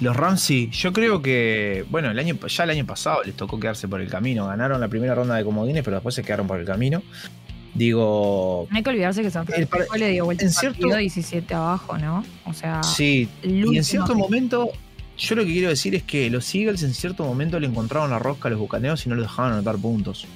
Los 0.00 0.16
Rams 0.16 0.40
sí, 0.40 0.70
yo 0.72 0.92
creo 0.92 1.22
que, 1.22 1.84
bueno, 1.88 2.10
el 2.10 2.18
año, 2.18 2.36
ya 2.48 2.64
el 2.64 2.70
año 2.70 2.84
pasado 2.84 3.22
les 3.22 3.36
tocó 3.36 3.60
quedarse 3.60 3.86
por 3.86 4.00
el 4.00 4.08
camino. 4.10 4.46
Ganaron 4.48 4.80
la 4.80 4.88
primera 4.88 5.14
ronda 5.14 5.36
de 5.36 5.44
comodines, 5.44 5.84
pero 5.84 5.96
después 5.96 6.14
se 6.16 6.22
quedaron 6.22 6.46
por 6.48 6.58
el 6.58 6.66
camino. 6.66 7.02
Digo, 7.74 8.66
No 8.70 8.76
hay 8.76 8.82
que 8.82 8.90
olvidarse 8.90 9.22
que 9.22 9.30
San 9.30 9.46
Francisco 9.46 9.96
le 9.96 10.10
dio 10.10 10.24
vuelta 10.24 10.44
en 10.44 10.52
cierto- 10.52 10.86
17 10.96 11.54
abajo, 11.54 11.98
¿no? 11.98 12.24
O 12.44 12.52
sea, 12.52 12.82
sí. 12.82 13.28
Y 13.42 13.76
en 13.76 13.84
cierto 13.84 14.14
momento, 14.14 14.70
yo 15.18 15.34
lo 15.34 15.44
que 15.44 15.52
quiero 15.52 15.68
decir 15.70 15.94
es 15.94 16.02
que 16.04 16.30
los 16.30 16.52
Eagles 16.54 16.82
en 16.84 16.94
cierto 16.94 17.24
momento 17.24 17.58
le 17.58 17.66
encontraron 17.66 18.10
la 18.10 18.18
rosca 18.18 18.48
a 18.48 18.50
los 18.52 18.60
bucaneos 18.60 19.04
y 19.06 19.08
no 19.08 19.16
los 19.16 19.24
dejaban 19.24 19.52
anotar 19.54 19.76
puntos. 19.76 20.26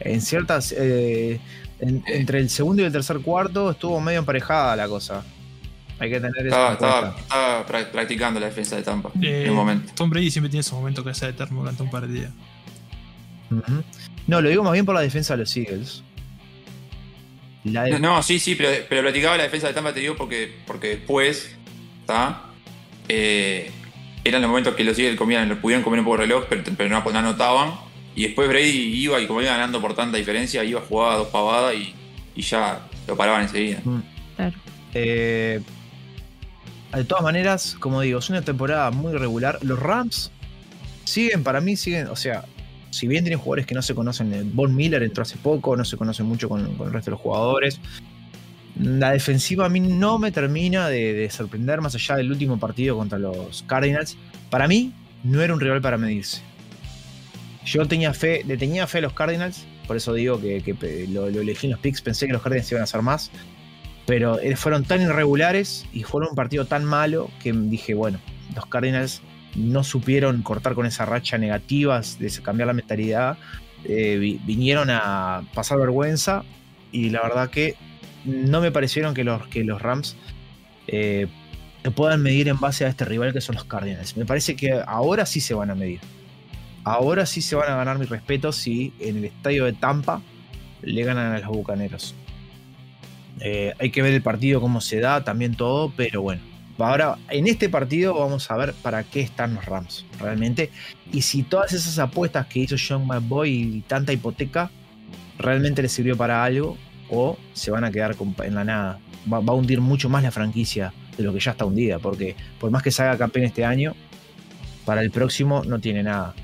En 0.00 0.20
ciertas. 0.22 0.74
eh, 0.76 1.38
en- 1.80 2.02
entre 2.06 2.38
el 2.38 2.48
segundo 2.50 2.82
y 2.82 2.84
el 2.86 2.92
tercer 2.92 3.18
cuarto 3.20 3.70
estuvo 3.70 4.00
medio 4.00 4.18
emparejada 4.20 4.76
la 4.76 4.88
cosa. 4.88 5.24
Hay 5.98 6.10
que 6.10 6.16
tener 6.20 6.34
eso 6.46 6.46
Estaba, 6.46 6.72
estaba- 6.72 7.16
estaba 7.18 7.66
pra- 7.66 7.90
practicando 7.90 8.40
la 8.40 8.46
defensa 8.46 8.74
de 8.76 8.82
Tampa 8.82 9.10
Eh, 9.22 9.44
en 9.44 9.50
un 9.50 9.56
momento. 9.56 9.92
Tom 9.94 10.10
Brady 10.10 10.30
siempre 10.30 10.50
tiene 10.50 10.60
esos 10.62 10.72
momentos 10.74 11.04
que 11.04 11.10
hace 11.10 11.28
eterno 11.28 11.60
durante 11.60 11.82
un 11.82 11.90
partido. 11.90 12.30
Ujú. 13.50 13.82
No, 14.26 14.40
lo 14.40 14.48
digo 14.48 14.64
más 14.64 14.72
bien 14.72 14.84
por 14.86 14.94
la 14.94 15.02
defensa 15.02 15.34
de 15.34 15.40
los 15.40 15.56
Eagles. 15.56 16.02
La 17.64 17.84
de- 17.84 17.92
No, 17.92 17.98
no, 17.98 18.22
sí, 18.22 18.38
sí, 18.38 18.54
pero, 18.56 18.70
pero 18.88 19.02
platicaba 19.02 19.36
la 19.36 19.44
defensa 19.44 19.68
de 19.68 19.74
Tampa, 19.74 19.92
te 19.94 20.00
digo, 20.00 20.16
porque, 20.16 20.54
porque 20.66 20.88
después, 20.88 21.54
¿está? 22.00 22.42
Eh, 23.08 23.70
eran 24.24 24.42
los 24.42 24.50
momentos 24.50 24.74
que 24.74 24.84
los 24.84 24.98
Eagles 24.98 25.16
comían, 25.16 25.48
lo 25.48 25.60
pudieron 25.60 25.82
comer 25.84 26.00
un 26.00 26.04
poco 26.06 26.16
de 26.18 26.22
reloj, 26.24 26.44
pero, 26.48 26.62
pero 26.76 26.88
no, 26.90 27.02
no 27.10 27.18
anotaban. 27.18 27.72
Y 28.16 28.22
después 28.22 28.48
Brady 28.48 29.02
iba 29.02 29.20
y 29.20 29.26
como 29.26 29.42
iba 29.42 29.50
ganando 29.50 29.80
por 29.80 29.94
tanta 29.94 30.16
diferencia, 30.16 30.62
iba 30.62 30.80
a 30.80 30.84
jugar 30.84 31.18
dos 31.18 31.28
pavadas 31.28 31.74
y, 31.74 31.94
y 32.36 32.42
ya 32.42 32.86
lo 33.08 33.16
paraban 33.16 33.42
enseguida. 33.42 33.80
Claro. 34.36 34.56
Eh, 34.94 35.60
de 36.94 37.04
todas 37.04 37.24
maneras, 37.24 37.76
como 37.80 38.00
digo, 38.00 38.20
es 38.20 38.30
una 38.30 38.42
temporada 38.42 38.90
muy 38.92 39.12
regular. 39.14 39.58
Los 39.62 39.80
Rams 39.80 40.30
siguen, 41.04 41.42
para 41.42 41.60
mí, 41.60 41.74
siguen, 41.74 42.06
o 42.06 42.14
sea, 42.14 42.44
si 42.90 43.08
bien 43.08 43.24
tienen 43.24 43.40
jugadores 43.40 43.66
que 43.66 43.74
no 43.74 43.82
se 43.82 43.96
conocen, 43.96 44.32
eh, 44.32 44.42
Von 44.44 44.76
Miller 44.76 45.02
entró 45.02 45.22
hace 45.22 45.36
poco, 45.36 45.76
no 45.76 45.84
se 45.84 45.96
conoce 45.96 46.22
mucho 46.22 46.48
con, 46.48 46.76
con 46.76 46.86
el 46.86 46.92
resto 46.92 47.10
de 47.10 47.16
los 47.16 47.20
jugadores. 47.20 47.80
La 48.78 49.10
defensiva 49.10 49.66
a 49.66 49.68
mí 49.68 49.80
no 49.80 50.20
me 50.20 50.30
termina 50.30 50.88
de, 50.88 51.14
de 51.14 51.30
sorprender 51.30 51.80
más 51.80 51.96
allá 51.96 52.16
del 52.16 52.30
último 52.30 52.60
partido 52.60 52.96
contra 52.96 53.18
los 53.18 53.64
Cardinals. 53.64 54.16
Para 54.50 54.68
mí, 54.68 54.92
no 55.24 55.42
era 55.42 55.52
un 55.52 55.60
rival 55.60 55.80
para 55.80 55.98
medirse. 55.98 56.42
Yo 57.64 57.86
tenía 57.86 58.12
fe, 58.12 58.42
le 58.46 58.56
tenía 58.56 58.86
fe 58.86 58.98
a 58.98 59.02
los 59.02 59.12
Cardinals, 59.14 59.64
por 59.86 59.96
eso 59.96 60.12
digo 60.12 60.40
que, 60.40 60.74
pe- 60.78 61.06
lo, 61.08 61.26
elegí 61.28 61.66
en 61.66 61.72
los 61.72 61.80
picks, 61.80 62.02
pensé 62.02 62.26
que 62.26 62.32
los 62.32 62.42
Cardinals 62.42 62.70
iban 62.70 62.80
a 62.82 62.84
hacer 62.84 63.02
más 63.02 63.30
pero 64.06 64.38
eh, 64.38 64.54
fueron 64.54 64.84
tan 64.84 65.00
irregulares 65.00 65.86
y 65.94 66.02
fueron 66.02 66.28
un 66.30 66.36
partido 66.36 66.66
tan 66.66 66.84
malo 66.84 67.30
que 67.42 67.54
dije, 67.54 67.94
bueno, 67.94 68.18
los 68.54 68.66
Cardinals 68.66 69.22
no 69.56 69.82
supieron 69.82 70.42
cortar 70.42 70.74
con 70.74 70.84
esa 70.84 71.06
racha 71.06 71.38
negativa, 71.38 72.02
de 72.18 72.30
cambiar 72.42 72.66
la 72.66 72.74
mentalidad, 72.74 73.38
eh, 73.84 74.18
vi- 74.20 74.38
vinieron 74.44 74.90
a 74.90 75.42
pasar 75.54 75.78
vergüenza 75.78 76.44
y 76.92 77.08
la 77.08 77.22
verdad 77.22 77.48
que 77.48 77.76
no 78.26 78.60
me 78.60 78.70
parecieron 78.70 79.14
que 79.14 79.24
los, 79.24 79.46
que 79.46 79.64
los 79.64 79.80
Rams 79.80 80.16
eh, 80.86 81.26
puedan 81.94 82.20
medir 82.22 82.48
en 82.48 82.60
base 82.60 82.84
a 82.84 82.88
este 82.88 83.06
rival 83.06 83.32
que 83.32 83.40
son 83.40 83.54
los 83.54 83.64
Cardinals. 83.64 84.18
Me 84.18 84.26
parece 84.26 84.54
que 84.54 84.82
ahora 84.86 85.24
sí 85.24 85.40
se 85.40 85.54
van 85.54 85.70
a 85.70 85.74
medir. 85.74 86.00
Ahora 86.84 87.24
sí 87.24 87.40
se 87.40 87.56
van 87.56 87.72
a 87.72 87.76
ganar 87.76 87.98
mi 87.98 88.04
respeto 88.04 88.52
si 88.52 88.92
en 89.00 89.16
el 89.16 89.24
estadio 89.24 89.64
de 89.64 89.72
Tampa 89.72 90.20
le 90.82 91.02
ganan 91.02 91.32
a 91.32 91.38
los 91.38 91.48
Bucaneros. 91.48 92.14
Eh, 93.40 93.72
hay 93.78 93.90
que 93.90 94.02
ver 94.02 94.12
el 94.12 94.22
partido 94.22 94.60
cómo 94.60 94.80
se 94.80 95.00
da, 95.00 95.24
también 95.24 95.54
todo, 95.54 95.92
pero 95.96 96.22
bueno. 96.22 96.42
Ahora, 96.78 97.16
en 97.30 97.46
este 97.46 97.68
partido 97.68 98.14
vamos 98.14 98.50
a 98.50 98.56
ver 98.56 98.74
para 98.74 99.04
qué 99.04 99.20
están 99.20 99.54
los 99.54 99.64
Rams, 99.64 100.04
realmente. 100.20 100.70
Y 101.12 101.22
si 101.22 101.42
todas 101.42 101.72
esas 101.72 101.98
apuestas 101.98 102.46
que 102.46 102.60
hizo 102.60 102.76
John 102.76 103.06
McBoy 103.06 103.50
y 103.50 103.80
tanta 103.82 104.12
hipoteca, 104.12 104.70
realmente 105.38 105.82
les 105.82 105.92
sirvió 105.92 106.16
para 106.16 106.44
algo 106.44 106.76
o 107.08 107.38
se 107.52 107.70
van 107.70 107.84
a 107.84 107.90
quedar 107.90 108.16
en 108.42 108.54
la 108.54 108.64
nada. 108.64 108.98
Va, 109.32 109.40
va 109.40 109.52
a 109.52 109.56
hundir 109.56 109.80
mucho 109.80 110.08
más 110.08 110.22
la 110.22 110.30
franquicia 110.30 110.92
de 111.16 111.22
lo 111.22 111.32
que 111.32 111.40
ya 111.40 111.52
está 111.52 111.64
hundida, 111.64 111.98
porque 111.98 112.36
por 112.58 112.70
más 112.70 112.82
que 112.82 112.90
se 112.90 113.02
haga 113.02 113.16
campeón 113.16 113.46
este 113.46 113.64
año, 113.64 113.94
para 114.84 115.00
el 115.00 115.10
próximo 115.10 115.62
no 115.64 115.78
tiene 115.78 116.02
nada. 116.02 116.34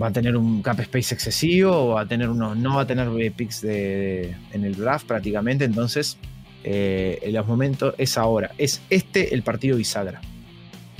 Va 0.00 0.08
a 0.08 0.12
tener 0.12 0.36
un 0.36 0.62
cap 0.62 0.78
space 0.80 1.14
excesivo, 1.14 1.88
va 1.88 2.02
a 2.02 2.06
tener 2.06 2.28
unos, 2.28 2.56
no 2.56 2.76
va 2.76 2.82
a 2.82 2.86
tener 2.86 3.08
eh, 3.20 3.30
picks 3.30 3.60
de, 3.62 3.68
de- 3.70 4.36
en 4.52 4.64
el 4.64 4.74
draft 4.76 5.06
prácticamente, 5.06 5.64
entonces 5.64 6.16
eh, 6.64 7.18
en 7.22 7.32
los 7.34 7.46
momentos 7.46 7.94
es 7.98 8.16
ahora. 8.18 8.50
Es 8.58 8.80
este 8.90 9.34
el 9.34 9.42
partido 9.42 9.76
bisagra 9.76 10.20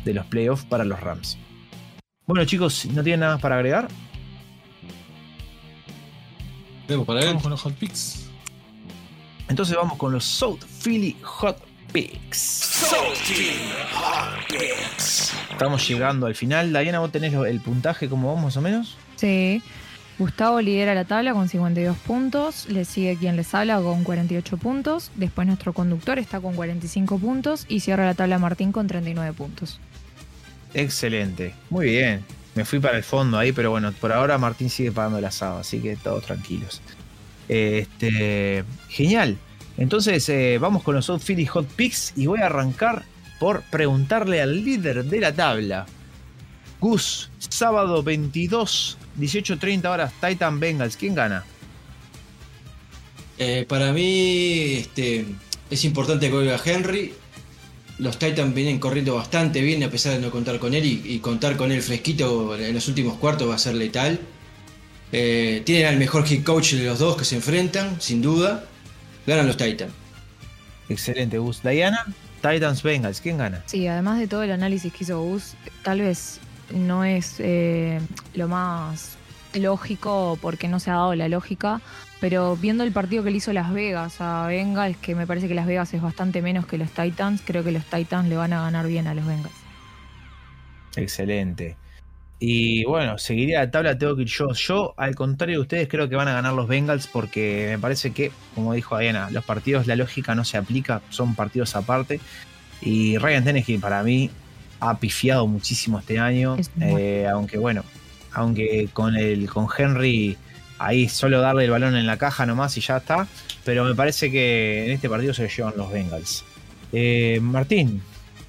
de 0.05 0.15
los 0.15 0.27
playoffs 0.27 0.65
para 0.65 0.85
los 0.85 1.01
Rams. 1.01 1.39
Bueno 2.27 2.45
chicos, 2.45 2.87
¿no 2.87 3.03
tienen 3.03 3.21
nada 3.21 3.33
más 3.35 3.43
para 3.43 3.57
agregar? 3.57 3.89
Vemos 6.89 7.07
para. 7.07 7.25
Vamos 7.25 7.43
con 7.43 7.51
los 7.51 7.63
hot 7.63 7.75
picks. 7.75 8.29
Entonces 9.49 9.77
vamos 9.77 9.97
con 9.99 10.13
los 10.13 10.25
South 10.25 10.61
Philly 10.83 11.17
Hot 11.23 11.59
Picks. 11.95 12.83
Estamos 15.53 15.89
llegando 15.89 16.27
al 16.27 16.35
final. 16.35 16.73
Diana, 16.73 16.99
¿vos 16.99 17.13
tenés 17.13 17.33
el 17.33 17.61
puntaje 17.61 18.09
como 18.09 18.35
vos 18.35 18.43
más 18.43 18.57
o 18.57 18.61
menos? 18.61 18.97
Sí. 19.15 19.63
Gustavo 20.19 20.61
lidera 20.61 20.97
la 20.97 21.05
tabla 21.05 21.33
con 21.35 21.49
52 21.49 21.97
puntos, 21.99 22.69
le 22.69 22.85
sigue 22.85 23.17
quien 23.17 23.37
les 23.37 23.55
habla 23.55 23.81
con 23.81 24.03
48 24.03 24.57
puntos, 24.57 25.13
después 25.15 25.47
nuestro 25.47 25.73
conductor 25.73 26.19
está 26.19 26.41
con 26.41 26.55
45 26.55 27.19
puntos 27.19 27.65
y 27.69 27.79
cierra 27.79 28.05
la 28.07 28.15
tabla 28.15 28.41
Martín 28.41 28.73
con 28.73 28.89
39 28.89 29.33
puntos. 29.33 29.79
Excelente. 30.73 31.55
Muy 31.71 31.91
bien. 31.91 32.25
Me 32.57 32.65
fui 32.65 32.81
para 32.81 32.97
el 32.97 33.05
fondo 33.05 33.39
ahí, 33.39 33.53
pero 33.53 33.71
bueno, 33.71 33.93
por 33.93 34.13
ahora 34.13 34.37
Martín 34.37 34.69
sigue 34.69 34.91
pagando 34.91 35.19
el 35.19 35.25
asado, 35.25 35.59
así 35.59 35.79
que 35.79 35.95
todos 35.95 36.25
tranquilos. 36.25 36.81
Este, 37.49 38.65
genial. 38.89 39.39
Entonces 39.77 40.29
eh, 40.29 40.59
vamos 40.61 40.83
con 40.83 40.95
los 40.95 41.11
Philly 41.25 41.47
Hot 41.47 41.67
Picks 41.67 42.13
y 42.17 42.27
voy 42.27 42.41
a 42.41 42.47
arrancar 42.47 43.05
por 43.39 43.63
preguntarle 43.63 44.41
al 44.41 44.65
líder 44.65 45.05
de 45.05 45.21
la 45.21 45.35
tabla. 45.35 45.87
Gus, 46.81 47.31
sábado 47.39 48.03
22, 48.03 48.99
18.30 49.19 49.87
horas, 49.87 50.13
Titan 50.21 50.61
Bengals. 50.61 50.97
¿Quién 50.97 51.15
gana? 51.15 51.45
Eh, 53.39 53.65
para 53.69 53.93
mí 53.93 54.75
este, 54.75 55.25
es 55.71 55.85
importante 55.85 56.29
que 56.29 56.37
oiga 56.37 56.61
Henry. 56.65 57.13
Los 57.99 58.19
Titans 58.19 58.55
vienen 58.55 58.79
corriendo 58.79 59.15
bastante 59.15 59.61
bien 59.61 59.83
a 59.85 59.91
pesar 59.91 60.15
de 60.15 60.19
no 60.21 60.31
contar 60.31 60.59
con 60.59 60.75
él 60.75 60.85
y, 60.85 61.03
y 61.05 61.19
contar 61.21 61.57
con 61.57 61.71
él 61.71 61.81
fresquito 61.81 62.57
en 62.57 62.75
los 62.75 62.89
últimos 62.89 63.19
cuartos 63.19 63.49
va 63.49 63.55
a 63.55 63.59
ser 63.59 63.75
letal. 63.75 64.21
Eh, 65.17 65.63
tienen 65.65 65.87
al 65.87 65.97
mejor 65.97 66.25
head 66.29 66.43
coach 66.43 66.73
de 66.73 66.87
los 66.87 66.99
dos 66.99 67.17
que 67.17 67.25
se 67.25 67.37
enfrentan, 67.37 68.01
sin 68.01 68.21
duda. 68.21 68.65
Ganan 69.27 69.47
los 69.47 69.57
Titans. 69.57 69.93
Excelente, 70.89 71.39
Gus. 71.39 71.63
Diana, 71.63 72.05
Titans 72.43 72.83
Bengals. 72.83 73.21
¿Quién 73.21 73.39
gana? 73.39 73.63
Sí, 73.67 73.87
además 73.87 74.19
de 74.19 74.27
todo 74.27 74.43
el 74.43 74.53
análisis 74.53 74.93
que 74.93 75.05
hizo 75.05 75.21
Gus, 75.21 75.55
tal 75.83 76.01
vez 76.01 76.41
no 76.73 77.05
es 77.05 77.37
eh, 77.39 78.01
lo 78.35 78.49
más 78.49 79.17
lógico 79.55 80.39
porque 80.41 80.69
no 80.69 80.81
se 80.81 80.91
ha 80.91 80.95
dado 80.95 81.15
la 81.15 81.29
lógica, 81.29 81.81
pero 82.21 82.57
viendo 82.57 82.85
el 82.85 82.93
partido 82.93 83.23
que 83.23 83.31
le 83.31 83.39
hizo 83.39 83.53
Las 83.53 83.73
Vegas 83.73 84.21
a 84.21 84.47
Bengals, 84.47 84.97
que 84.99 85.15
me 85.15 85.27
parece 85.27 85.49
que 85.49 85.55
Las 85.55 85.67
Vegas 85.67 85.95
es 85.95 86.03
bastante 86.03 86.43
menos 86.43 86.67
que 86.67 86.77
los 86.77 86.91
Titans, 86.91 87.43
creo 87.45 87.65
que 87.65 87.73
los 87.73 87.85
Titans 87.85 88.29
le 88.29 88.37
van 88.37 88.53
a 88.53 88.63
ganar 88.63 88.87
bien 88.87 89.07
a 89.07 89.15
los 89.15 89.25
Bengals. 89.25 89.55
Excelente. 90.97 91.77
Y 92.41 92.85
bueno, 92.85 93.17
seguiría 93.17 93.61
la 93.61 93.71
tabla, 93.71 93.97
tengo 93.97 94.17
que 94.17 94.23
ir 94.23 94.29
yo. 94.29 94.53
Yo, 94.53 94.95
al 94.97 95.15
contrario 95.15 95.57
de 95.57 95.63
ustedes, 95.63 95.89
creo 95.89 96.09
que 96.09 96.17
van 96.17 96.29
a 96.29 96.35
ganar 96.35 96.53
los 96.53 96.69
Bengals 96.69 97.07
porque 97.07 97.69
me 97.71 97.79
parece 97.79 98.13
que, 98.13 98.33
como 98.55 98.75
dijo 98.75 98.99
Diana, 98.99 99.31
los 99.31 99.45
partidos, 99.45 99.87
la 99.87 99.97
lógica 99.97 100.35
no 100.35 100.45
se 100.45 100.57
aplica, 100.59 101.01
son 101.11 101.35
partidos 101.35 101.75
aparte. 101.77 102.21
Y 102.83 103.17
Ryan 103.19 103.45
Tannehill 103.45 103.81
para 103.81 104.03
mí 104.03 104.31
ha 104.81 104.99
pifiado 104.99 105.47
muchísimo 105.47 105.99
este 106.01 106.19
año. 106.19 106.57
Es 106.57 106.71
muy- 106.77 107.01
eh, 107.01 107.29
aunque 107.29 107.57
bueno, 107.57 107.83
aunque 108.33 108.89
con 108.93 109.17
el 109.17 109.49
con 109.49 109.69
Henry 109.77 110.37
ahí 110.79 111.09
solo 111.09 111.41
darle 111.41 111.65
el 111.65 111.71
balón 111.71 111.97
en 111.97 112.07
la 112.07 112.19
caja 112.19 112.45
nomás 112.45 112.77
y 112.77 112.81
ya 112.83 112.99
está. 112.99 113.27
Pero 113.65 113.85
me 113.85 113.95
parece 113.95 114.31
que 114.31 114.85
en 114.87 114.91
este 114.91 115.09
partido 115.09 115.33
se 115.33 115.45
lo 115.45 115.49
llevan 115.49 115.75
los 115.79 115.91
Bengals. 115.91 116.45
Eh, 116.93 117.39
Martín, 117.41 118.03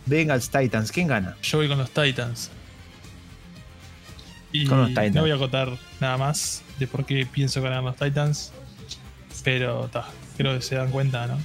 Bengals 0.05 0.49
Titans, 0.49 0.91
¿quién 0.91 1.07
gana? 1.07 1.37
Yo 1.41 1.59
voy 1.59 1.69
con 1.69 1.77
los 1.77 1.91
Titans. 1.91 2.51
Y 4.61 4.65
Con 4.67 4.79
los 4.79 4.89
Titans. 4.89 5.15
no 5.15 5.21
voy 5.21 5.31
a 5.31 5.35
acotar 5.35 5.69
nada 5.99 6.17
más 6.17 6.63
de 6.79 6.87
por 6.87 7.05
qué 7.05 7.25
pienso 7.25 7.61
ganar 7.61 7.83
los 7.83 7.95
Titans. 7.95 8.51
Pero 9.43 9.89
ta, 9.91 10.07
creo 10.37 10.55
que 10.55 10.61
se 10.61 10.75
dan 10.75 10.91
cuenta, 10.91 11.27
¿no? 11.27 11.37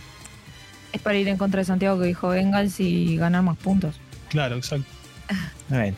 Es 0.92 1.00
para 1.00 1.18
ir 1.18 1.28
en 1.28 1.36
contra 1.36 1.58
de 1.61 1.64
Santiago 1.64 2.00
que 2.00 2.06
dijo 2.06 2.28
Bengals 2.28 2.78
y 2.80 3.16
ganar 3.16 3.42
más 3.42 3.56
puntos. 3.56 3.96
Claro, 4.28 4.56
exacto. 4.56 4.86
Bien. 5.68 5.94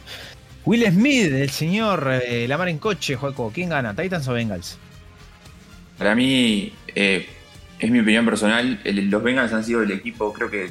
Will 0.64 0.84
Smith, 0.90 1.32
el 1.32 1.50
señor 1.50 2.08
eh, 2.24 2.46
Lamar 2.48 2.68
en 2.68 2.78
coche, 2.78 3.16
Juaco. 3.16 3.50
¿Quién 3.54 3.68
gana? 3.70 3.94
¿Titans 3.94 4.26
o 4.28 4.32
Bengals? 4.32 4.78
Para 5.98 6.14
mí, 6.14 6.72
eh, 6.94 7.28
es 7.78 7.90
mi 7.90 8.00
opinión 8.00 8.24
personal, 8.24 8.80
el- 8.84 9.10
los 9.10 9.22
Bengals 9.22 9.52
han 9.52 9.64
sido 9.64 9.82
el 9.82 9.90
equipo, 9.90 10.32
creo 10.32 10.50
que 10.50 10.70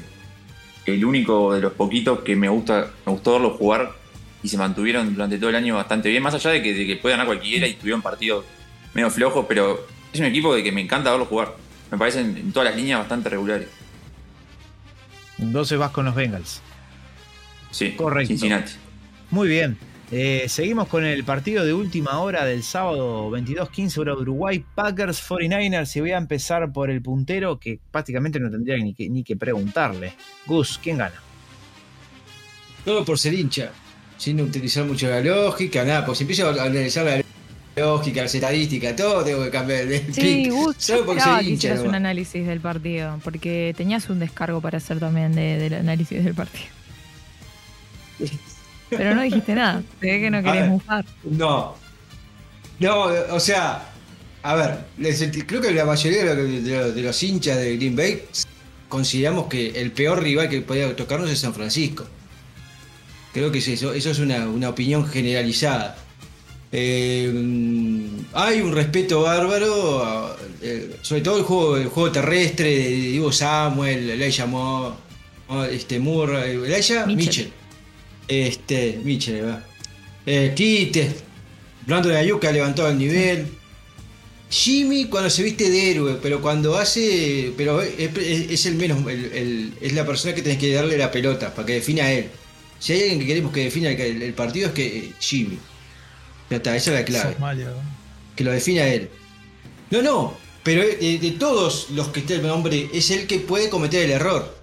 el 0.86 1.06
único 1.06 1.54
de 1.54 1.62
los 1.62 1.74
poquitos 1.74 2.20
que 2.22 2.36
me 2.36 2.50
gusta 2.50 2.88
me 3.06 3.12
gustó 3.12 3.34
verlos 3.34 3.58
jugar 3.58 3.92
y 4.44 4.48
se 4.48 4.58
mantuvieron 4.58 5.14
durante 5.14 5.38
todo 5.38 5.50
el 5.50 5.56
año 5.56 5.76
bastante 5.76 6.10
bien, 6.10 6.24
más 6.24 6.34
allá 6.34 6.52
de 6.52 6.62
que, 6.62 6.74
de 6.74 6.88
que 6.88 6.96
puede 6.96 7.14
ganar 7.14 7.28
cualquiera 7.28 7.68
y 7.68 7.74
tuvieron 7.76 8.02
partidos 8.02 8.46
medio 8.94 9.10
flojos, 9.10 9.46
pero 9.48 9.86
es 10.12 10.20
un 10.20 10.26
equipo 10.26 10.54
de 10.54 10.64
que 10.64 10.72
me 10.72 10.82
encanta 10.82 11.12
verlos 11.12 11.28
jugar. 11.28 11.56
Me 11.92 11.98
parecen 11.98 12.38
en 12.38 12.52
todas 12.52 12.70
las 12.70 12.76
líneas 12.78 13.00
bastante 13.00 13.30
regulares. 13.30 13.68
Entonces 15.38 15.78
vas 15.78 15.92
con 15.92 16.06
los 16.06 16.16
Bengals. 16.16 16.62
Sí, 17.72 17.92
Correcto. 17.92 18.30
Cincinnati. 18.30 18.74
Muy 19.30 19.48
bien. 19.48 19.78
Eh, 20.12 20.46
seguimos 20.50 20.90
con 20.90 21.06
el 21.06 21.24
partido 21.24 21.64
de 21.64 21.74
última 21.74 22.20
hora 22.20 22.44
del 22.44 22.64
sábado 22.64 23.32
22-15 23.32 23.98
hora 23.98 24.16
de 24.16 24.22
Uruguay. 24.22 24.66
Packers 24.76 25.24
49ers. 25.28 25.96
Y 25.96 26.00
voy 26.02 26.12
a 26.12 26.18
empezar 26.18 26.72
por 26.72 26.90
el 26.90 27.02
puntero 27.02 27.60
que 27.60 27.80
prácticamente 27.92 28.40
no 28.40 28.52
tendría 28.52 28.78
ni 28.78 28.94
que, 28.94 29.10
ni 29.10 29.24
que 29.24 29.36
preguntarle. 29.36 30.14
Gus, 30.46 30.80
¿quién 30.82 30.98
gana? 30.98 31.16
Todo 32.84 33.06
por 33.06 33.18
ser 33.18 33.34
hincha, 33.34 33.72
sin 34.22 34.40
utilizar 34.40 34.84
mucho 34.86 35.10
la 35.10 35.20
lógica, 35.22 35.84
nada, 35.84 36.06
pues 36.06 36.20
si 36.20 36.26
empiezo 36.26 36.48
a 36.48 36.52
analizar 36.64 37.04
la 37.06 37.24
lógica, 37.76 38.22
las 38.22 38.36
estadísticas, 38.36 38.96
todo 38.96 39.24
tengo 39.24 39.44
que 39.44 39.50
cambiar 39.50 39.82
el 39.82 40.14
Sí. 40.14 40.48
Gus, 40.50 40.76
Solo 40.78 41.06
porque 41.08 41.22
soy 41.22 41.44
que 41.46 41.50
hincha. 41.54 41.82
un 41.82 41.96
análisis 41.96 42.46
del 42.46 42.60
partido, 42.60 43.20
porque 43.24 43.74
tenías 43.76 44.08
un 44.12 44.20
descargo 44.20 44.62
para 44.62 44.78
hacer 44.78 45.00
también 45.00 45.34
de- 45.34 45.58
del 45.58 45.74
análisis 45.74 46.24
del 46.24 46.36
partido. 46.36 46.68
Pero 48.90 49.16
no 49.16 49.22
dijiste 49.22 49.56
nada, 49.56 49.82
se 50.00 50.06
ve 50.06 50.20
que 50.20 50.30
no 50.30 50.44
querías 50.44 50.68
mufar. 50.70 51.04
No. 51.24 51.76
No, 52.80 53.04
o 53.32 53.40
sea, 53.40 53.90
a 54.44 54.56
ver, 54.56 54.80
les- 54.98 55.30
creo 55.48 55.62
que 55.62 55.72
la 55.72 55.86
mayoría 55.86 56.26
de, 56.26 56.36
los- 56.36 56.64
de 56.64 56.78
los- 56.78 56.96
de 56.96 57.02
los 57.02 57.24
hinchas 57.24 57.58
de 57.58 57.76
Green 57.78 57.96
Bay 57.96 58.22
consideramos 58.90 59.48
que 59.48 59.70
el 59.82 59.92
peor 59.92 60.22
rival 60.22 60.50
que 60.50 60.62
podía 60.62 60.96
tocarnos 60.96 61.30
es 61.32 61.40
San 61.40 61.54
Francisco. 61.54 62.06
Creo 63.34 63.52
que 63.52 63.60
es 63.60 63.68
eso, 63.68 63.94
eso 63.94 64.12
es 64.12 64.20
una, 64.20 64.48
una 64.48 64.70
opinión 64.70 65.08
generalizada. 65.08 65.98
Eh, 66.74 67.32
hay 68.34 68.62
un 68.62 68.72
respeto 68.74 69.22
bárbaro, 69.24 70.36
eh, 70.62 70.96
sobre 71.02 71.22
todo 71.22 71.38
el 71.38 71.44
juego, 71.44 71.78
el 71.78 71.88
juego 71.88 72.12
terrestre 72.12 72.70
de 72.70 72.90
Divo 72.90 73.32
Samuel, 73.32 74.10
Elijah 74.10 74.46
Moore, 74.46 74.96
este 75.72 76.00
Moore, 76.00 76.52
eh, 76.52 76.54
Elijah 76.66 77.06
Mitchell. 77.06 77.16
Mitchell. 77.16 77.52
Este, 78.28 79.00
Mitchell, 79.04 79.46
va. 79.46 79.64
Eh, 80.26 80.54
Kite, 80.56 81.12
Brandon 81.86 82.14
Ayuka 82.16 82.52
levantó 82.52 82.88
el 82.88 82.98
nivel. 82.98 83.48
Jimmy 84.50 85.06
cuando 85.06 85.30
se 85.30 85.44
viste 85.44 85.70
de 85.70 85.92
héroe, 85.92 86.18
pero 86.22 86.42
cuando 86.42 86.78
hace. 86.78 87.54
Pero 87.58 87.82
es, 87.82 87.98
es- 88.18 88.52
es 88.52 88.66
el 88.66 88.76
menos. 88.76 89.00
el- 89.10 89.32
el- 89.34 89.74
es 89.82 89.94
la 89.94 90.06
persona 90.06 90.36
que 90.36 90.42
tenés 90.42 90.58
que 90.58 90.74
darle 90.74 90.98
la 90.98 91.10
pelota 91.12 91.54
para 91.56 91.66
que 91.66 91.74
defina 91.76 92.04
a 92.06 92.12
él. 92.12 92.30
Si 92.82 92.94
hay 92.94 93.02
alguien 93.04 93.20
que 93.20 93.26
queremos 93.28 93.54
que 93.54 93.64
defina 93.64 93.90
el, 93.92 94.22
el 94.24 94.34
partido 94.34 94.68
es 94.70 94.74
que 94.74 94.98
eh, 94.98 95.14
Jimmy. 95.20 95.58
Ya 96.50 96.58
está, 96.58 96.76
esa 96.76 96.92
es 96.92 97.00
la 97.00 97.06
clave. 97.06 97.36
Que 98.36 98.44
lo 98.44 98.52
defina 98.52 98.86
él. 98.88 99.10
No, 99.92 100.02
no. 100.02 100.38
Pero 100.64 100.82
de, 100.84 101.18
de 101.20 101.32
todos 101.32 101.92
los 101.92 102.10
que 102.10 102.20
está 102.22 102.34
el 102.34 102.42
nombre, 102.46 102.90
es 102.94 103.10
el 103.12 103.28
que 103.28 103.40
puede 103.40 103.70
cometer 103.70 104.04
el 104.04 104.12
error. 104.12 104.58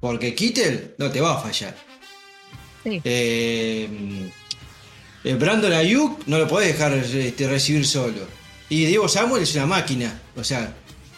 Porque 0.00 0.34
Kittel 0.34 0.94
no 0.98 1.10
te 1.10 1.20
va 1.20 1.34
a 1.38 1.40
fallar. 1.42 1.74
Sí. 2.84 3.00
Eh, 3.04 4.30
eh, 5.24 5.34
Brandon 5.34 5.72
Ayuk 5.72 6.26
no 6.26 6.38
lo 6.38 6.46
podés 6.46 6.68
dejar 6.68 6.92
este, 6.92 7.48
recibir 7.48 7.86
solo. 7.86 8.26
Y 8.68 8.84
Diego 8.84 9.08
Samuel 9.08 9.42
es 9.42 9.54
una 9.54 9.66
máquina. 9.66 10.20
O 10.36 10.44
sea, 10.44 10.74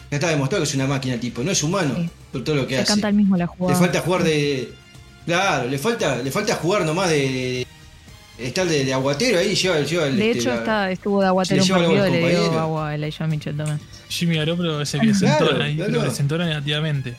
ya 0.09 0.17
está 0.17 0.29
demostrado 0.29 0.63
que 0.63 0.69
es 0.69 0.75
una 0.75 0.87
máquina 0.87 1.19
tipo. 1.19 1.43
No 1.43 1.51
es 1.51 1.61
humano 1.63 1.95
Sí. 1.97 2.09
por 2.31 2.43
todo 2.45 2.55
lo 2.55 2.67
que 2.67 2.75
Se 2.75 2.81
hace. 2.81 2.87
canta 2.93 3.09
el 3.09 3.15
mismo 3.15 3.35
la 3.35 3.43
Le 3.45 3.47
jugada. 3.47 3.79
falta 3.79 3.99
jugar 4.01 4.23
de. 4.23 4.73
Claro, 5.27 5.69
le 5.69 5.77
falta, 5.77 6.17
le 6.23 6.31
falta 6.31 6.55
jugar 6.55 6.83
nomás 6.85 7.09
de. 7.11 7.67
de 8.37 8.47
estar 8.47 8.65
de, 8.67 8.83
de 8.85 8.93
aguatero 8.93 9.37
ahí, 9.39 9.53
lleva, 9.53 9.79
lleva 9.81 10.07
el, 10.07 10.17
De 10.17 10.27
este, 10.31 10.39
hecho, 10.39 10.49
la- 10.49 10.55
está, 10.55 10.91
estuvo 10.91 11.21
de 11.21 11.27
aguatero 11.27 11.61
un 11.61 11.67
le 11.67 11.73
partido, 11.75 12.05
le 12.05 12.21
los 12.33 12.49
dio 12.51 12.59
agua 12.59 12.89
a 12.89 12.95
Elijah 12.95 13.27
Mitchell 13.27 13.55
también. 13.57 13.79
Jimmy 14.09 14.35
Garoppolo 14.37 14.81
es 14.81 14.93
el 14.95 15.01
que 15.01 15.11
Claro, 15.11 15.19
sentó, 15.47 15.55
claro. 15.55 15.91
lo 15.91 16.01
presentó 16.01 16.37
negativamente. 16.39 17.15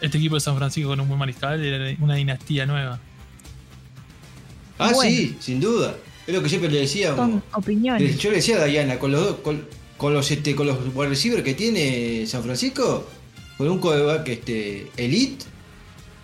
Este 0.00 0.18
equipo 0.18 0.34
de 0.34 0.40
San 0.42 0.56
Francisco 0.58 0.90
con 0.90 1.00
un 1.00 1.08
buen 1.08 1.18
mariscal 1.18 1.64
era 1.64 1.96
una 2.00 2.16
dinastía 2.16 2.66
nueva. 2.66 2.98
Ah, 4.78 4.90
Bueno. 4.92 5.10
sí, 5.10 5.36
sin 5.40 5.60
duda. 5.60 5.94
Es 6.26 6.34
lo 6.34 6.42
que 6.42 6.48
siempre 6.48 6.70
le 6.70 6.80
decíamos. 6.80 7.16
Son 7.16 7.42
opiniones. 7.54 8.18
Yo 8.18 8.30
le 8.30 8.36
decía 8.36 8.60
a 8.60 8.64
Diana, 8.64 8.98
con 8.98 9.12
los 9.12 9.20
dos- 9.20 9.36
con, 9.42 9.64
con 9.96 10.12
los 10.12 10.30
este, 10.30 10.54
con 10.56 10.66
los 10.66 10.76
wide 10.94 11.08
receivers 11.08 11.42
que 11.42 11.54
tiene 11.54 12.26
San 12.26 12.42
Francisco, 12.42 13.06
con 13.56 13.68
un 13.70 13.78
quarterback 13.78 14.28
este, 14.28 14.88
elite, 14.96 15.44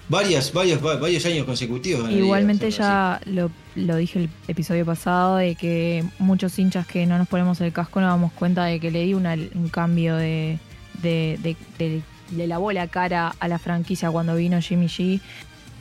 varias, 0.09 0.53
varios, 0.53 0.85
va- 0.85 0.97
varios 0.97 1.25
años 1.27 1.45
consecutivos. 1.47 2.11
Igualmente 2.11 2.71
ya 2.71 3.21
lo, 3.27 3.51
lo 3.77 3.97
dije 3.97 4.19
el 4.21 4.31
episodio 4.49 4.85
pasado 4.85 5.37
de 5.37 5.55
que 5.55 6.05
muchos 6.19 6.59
hinchas 6.59 6.87
que 6.87 7.07
no 7.07 7.19
nos 7.19 7.29
ponemos 7.29 7.61
el 7.61 7.73
casco 7.73 8.01
nos 8.01 8.11
damos 8.11 8.33
cuenta 8.33 8.65
de 8.65 8.79
que 8.81 8.91
le 8.91 9.05
di 9.05 9.15
una- 9.15 9.35
un 9.35 9.69
cambio 9.71 10.17
de, 10.17 10.59
de, 11.03 11.39
de- 11.43 11.57
de- 11.79 12.03
le 12.37 12.47
lavó 12.47 12.73
la 12.73 12.89
cara 12.89 13.35
a 13.41 13.49
la 13.49 13.59
franquicia 13.59 14.11
cuando 14.11 14.35
vino 14.37 14.61
Jimmy 14.61 14.87
G 14.87 15.21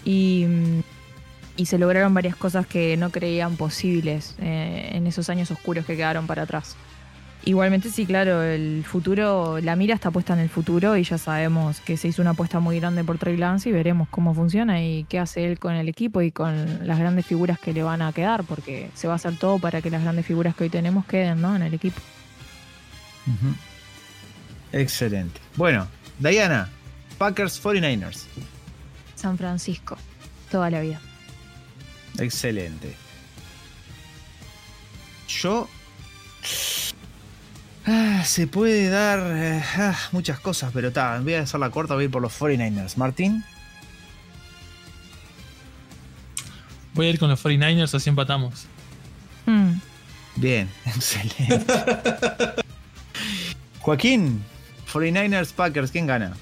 y, 0.04 0.46
y 1.58 1.66
se 1.66 1.78
lograron 1.78 2.14
varias 2.14 2.36
cosas 2.36 2.66
que 2.68 2.98
no 2.98 3.10
creían 3.10 3.56
posibles 3.56 4.36
eh, 4.42 4.90
en 4.94 5.08
esos 5.08 5.30
años 5.30 5.50
oscuros 5.52 5.86
que 5.86 5.96
quedaron 5.96 6.28
para 6.28 6.44
atrás. 6.44 6.76
Igualmente 7.44 7.90
sí, 7.90 8.06
claro, 8.06 8.44
el 8.44 8.84
futuro, 8.86 9.60
la 9.62 9.76
mira 9.76 9.96
está 9.96 10.12
puesta 10.12 10.34
en 10.34 10.40
el 10.40 10.50
futuro 10.50 10.96
y 10.96 11.04
ya 11.04 11.18
sabemos 11.18 11.82
que 11.82 11.98
se 11.98 12.08
hizo 12.08 12.22
una 12.22 12.32
apuesta 12.32 12.60
muy 12.60 12.80
grande 12.80 13.04
por 13.04 13.18
Trey 13.18 13.36
Lance 13.36 13.68
y 13.70 13.72
veremos 13.72 14.08
cómo 14.10 14.36
funciona 14.36 14.84
y 14.84 15.06
qué 15.06 15.18
hace 15.18 15.46
él 15.46 15.58
con 15.58 15.74
el 15.74 15.90
equipo 15.90 16.22
y 16.22 16.32
con 16.32 16.88
las 16.88 17.00
grandes 17.00 17.26
figuras 17.26 17.60
que 17.60 17.74
le 17.74 17.82
van 17.82 18.04
a 18.04 18.14
quedar, 18.14 18.44
porque 18.44 18.92
se 18.94 19.08
va 19.08 19.14
a 19.14 19.16
hacer 19.16 19.38
todo 19.38 19.58
para 19.58 19.82
que 19.82 19.90
las 19.90 20.04
grandes 20.04 20.26
figuras 20.28 20.56
que 20.56 20.66
hoy 20.66 20.70
tenemos 20.70 21.04
queden 21.06 21.42
¿no? 21.42 21.56
en 21.56 21.64
el 21.64 21.74
equipo. 21.74 22.00
Excelente. 24.72 25.40
Bueno, 25.56 25.88
Diana, 26.20 26.70
Packers 27.18 27.64
49ers. 27.64 28.26
San 29.16 29.36
Francisco, 29.38 29.98
toda 30.52 30.70
la 30.70 30.82
vida. 30.82 31.02
Excelente. 32.20 32.96
Yo. 35.28 35.68
Ah, 37.86 38.24
se 38.26 38.48
puede 38.48 38.90
dar 38.90 39.20
eh, 39.20 39.64
ah, 39.78 39.98
muchas 40.12 40.40
cosas, 40.40 40.72
pero 40.74 40.90
está, 40.90 41.20
voy 41.20 41.34
a 41.34 41.42
hacerla 41.42 41.72
corta, 41.72 41.96
voy 41.96 42.04
a 42.04 42.06
ir 42.06 42.12
por 42.12 42.22
los 42.22 42.40
49ers. 42.40 42.96
Martín, 42.98 43.44
Voy 46.94 47.08
a 47.08 47.10
ir 47.10 47.20
con 47.20 47.30
los 47.30 47.44
49ers, 47.44 47.94
así 47.94 48.10
empatamos. 48.10 48.66
Mm, 49.46 49.72
bien, 50.36 50.70
excelente. 50.86 51.66
Joaquín, 53.80 54.44
49ers 54.92 55.54
Packers, 55.54 55.92
¿quién 55.92 56.06
gana? 56.06 56.34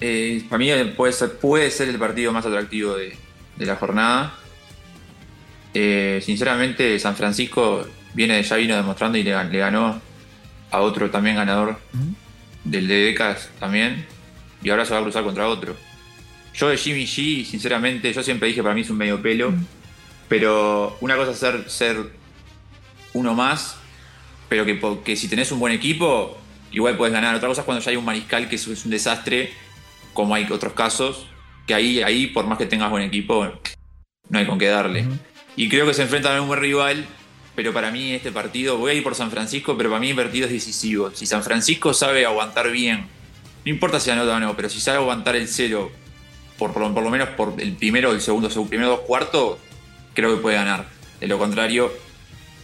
Eh, 0.00 0.44
para 0.50 0.58
mí 0.58 0.70
puede 0.96 1.12
ser, 1.12 1.38
puede 1.38 1.70
ser 1.70 1.88
el 1.88 1.98
partido 1.98 2.32
más 2.32 2.44
atractivo 2.44 2.94
de, 2.94 3.16
de 3.56 3.66
la 3.66 3.76
jornada. 3.76 4.34
Eh, 5.72 6.20
sinceramente, 6.22 6.98
San 6.98 7.16
Francisco 7.16 7.86
viene, 8.14 8.42
ya 8.42 8.56
vino 8.56 8.76
demostrando 8.76 9.18
y 9.18 9.22
le, 9.22 9.32
gan- 9.34 9.50
le 9.50 9.58
ganó 9.58 10.00
a 10.70 10.80
otro 10.80 11.10
también 11.10 11.36
ganador 11.36 11.78
del 12.64 12.88
de 12.88 12.94
décadas 13.06 13.50
también. 13.60 14.06
Y 14.62 14.70
ahora 14.70 14.84
se 14.86 14.94
va 14.94 15.00
a 15.00 15.02
cruzar 15.02 15.22
contra 15.24 15.46
otro. 15.48 15.76
Yo 16.54 16.68
de 16.68 16.76
Jimmy 16.78 17.04
G, 17.04 17.44
sinceramente, 17.44 18.12
yo 18.12 18.22
siempre 18.22 18.48
dije 18.48 18.62
para 18.62 18.74
mí 18.74 18.80
es 18.80 18.90
un 18.90 18.96
medio 18.96 19.20
pelo. 19.20 19.52
Pero 20.28 20.96
una 21.00 21.16
cosa 21.16 21.32
es 21.32 21.38
ser, 21.38 21.68
ser 21.68 21.96
uno 23.12 23.34
más, 23.34 23.76
pero 24.48 24.64
que, 24.64 24.80
que 25.04 25.16
si 25.16 25.28
tenés 25.28 25.52
un 25.52 25.58
buen 25.60 25.72
equipo, 25.74 26.38
igual 26.72 26.96
puedes 26.96 27.12
ganar. 27.12 27.34
Otra 27.34 27.48
cosa 27.48 27.60
es 27.60 27.64
cuando 27.66 27.84
ya 27.84 27.90
hay 27.90 27.96
un 27.96 28.04
mariscal 28.04 28.48
que 28.48 28.56
es, 28.56 28.66
es 28.66 28.84
un 28.84 28.90
desastre, 28.90 29.52
como 30.14 30.34
hay 30.34 30.46
otros 30.50 30.72
casos, 30.72 31.26
que 31.66 31.74
ahí, 31.74 32.02
ahí, 32.02 32.28
por 32.28 32.46
más 32.46 32.56
que 32.56 32.66
tengas 32.66 32.90
buen 32.90 33.02
equipo, 33.04 33.46
no 34.30 34.38
hay 34.38 34.46
con 34.46 34.58
qué 34.58 34.68
darle. 34.68 35.06
Y 35.56 35.68
creo 35.68 35.86
que 35.86 35.92
se 35.94 36.02
enfrentan 36.02 36.36
a 36.36 36.40
un 36.42 36.48
buen 36.48 36.60
rival, 36.60 37.04
pero 37.54 37.72
para 37.72 37.90
mí 37.90 38.12
este 38.12 38.32
partido, 38.32 38.76
voy 38.78 38.90
a 38.92 38.94
ir 38.94 39.02
por 39.02 39.14
San 39.14 39.30
Francisco, 39.30 39.76
pero 39.76 39.90
para 39.90 40.00
mí 40.00 40.10
el 40.10 40.16
partido 40.16 40.46
es 40.46 40.52
decisivo. 40.52 41.10
Si 41.14 41.26
San 41.26 41.42
Francisco 41.42 41.94
sabe 41.94 42.26
aguantar 42.26 42.70
bien, 42.70 43.06
no 43.64 43.70
importa 43.72 44.00
si 44.00 44.10
anota 44.10 44.36
o 44.36 44.40
no, 44.40 44.56
pero 44.56 44.68
si 44.68 44.80
sabe 44.80 44.98
aguantar 44.98 45.36
el 45.36 45.48
cero, 45.48 45.90
por, 46.58 46.72
por, 46.72 46.82
lo- 47.02 47.10
menos 47.10 47.28
por 47.30 47.54
el 47.58 47.72
primero, 47.74 48.12
el 48.12 48.20
segundo, 48.20 48.48
segundo, 48.50 48.68
primero 48.70 48.90
dos 48.90 49.00
cuartos, 49.00 49.58
creo 50.14 50.34
que 50.36 50.42
puede 50.42 50.56
ganar. 50.56 50.86
De 51.20 51.26
lo 51.26 51.38
contrario, 51.38 51.92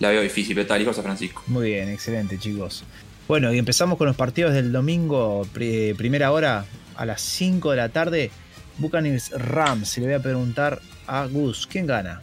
la 0.00 0.08
veo 0.10 0.22
difícil, 0.22 0.54
pero 0.54 0.62
está 0.62 0.76
elijo 0.76 0.92
San 0.92 1.04
Francisco. 1.04 1.42
Muy 1.46 1.70
bien, 1.70 1.88
excelente, 1.88 2.38
chicos. 2.38 2.84
Bueno, 3.28 3.52
y 3.54 3.58
empezamos 3.58 3.96
con 3.96 4.06
los 4.08 4.16
partidos 4.16 4.54
del 4.54 4.72
domingo, 4.72 5.46
pri- 5.52 5.94
primera 5.94 6.32
hora, 6.32 6.64
a 6.96 7.06
las 7.06 7.20
5 7.22 7.70
de 7.70 7.76
la 7.76 7.88
tarde. 7.90 8.30
Buccaneers 8.78 9.30
Rams. 9.32 9.96
Y 9.98 10.00
le 10.00 10.06
voy 10.06 10.14
a 10.16 10.22
preguntar 10.22 10.80
a 11.06 11.26
Gus, 11.26 11.66
¿quién 11.66 11.86
gana? 11.86 12.20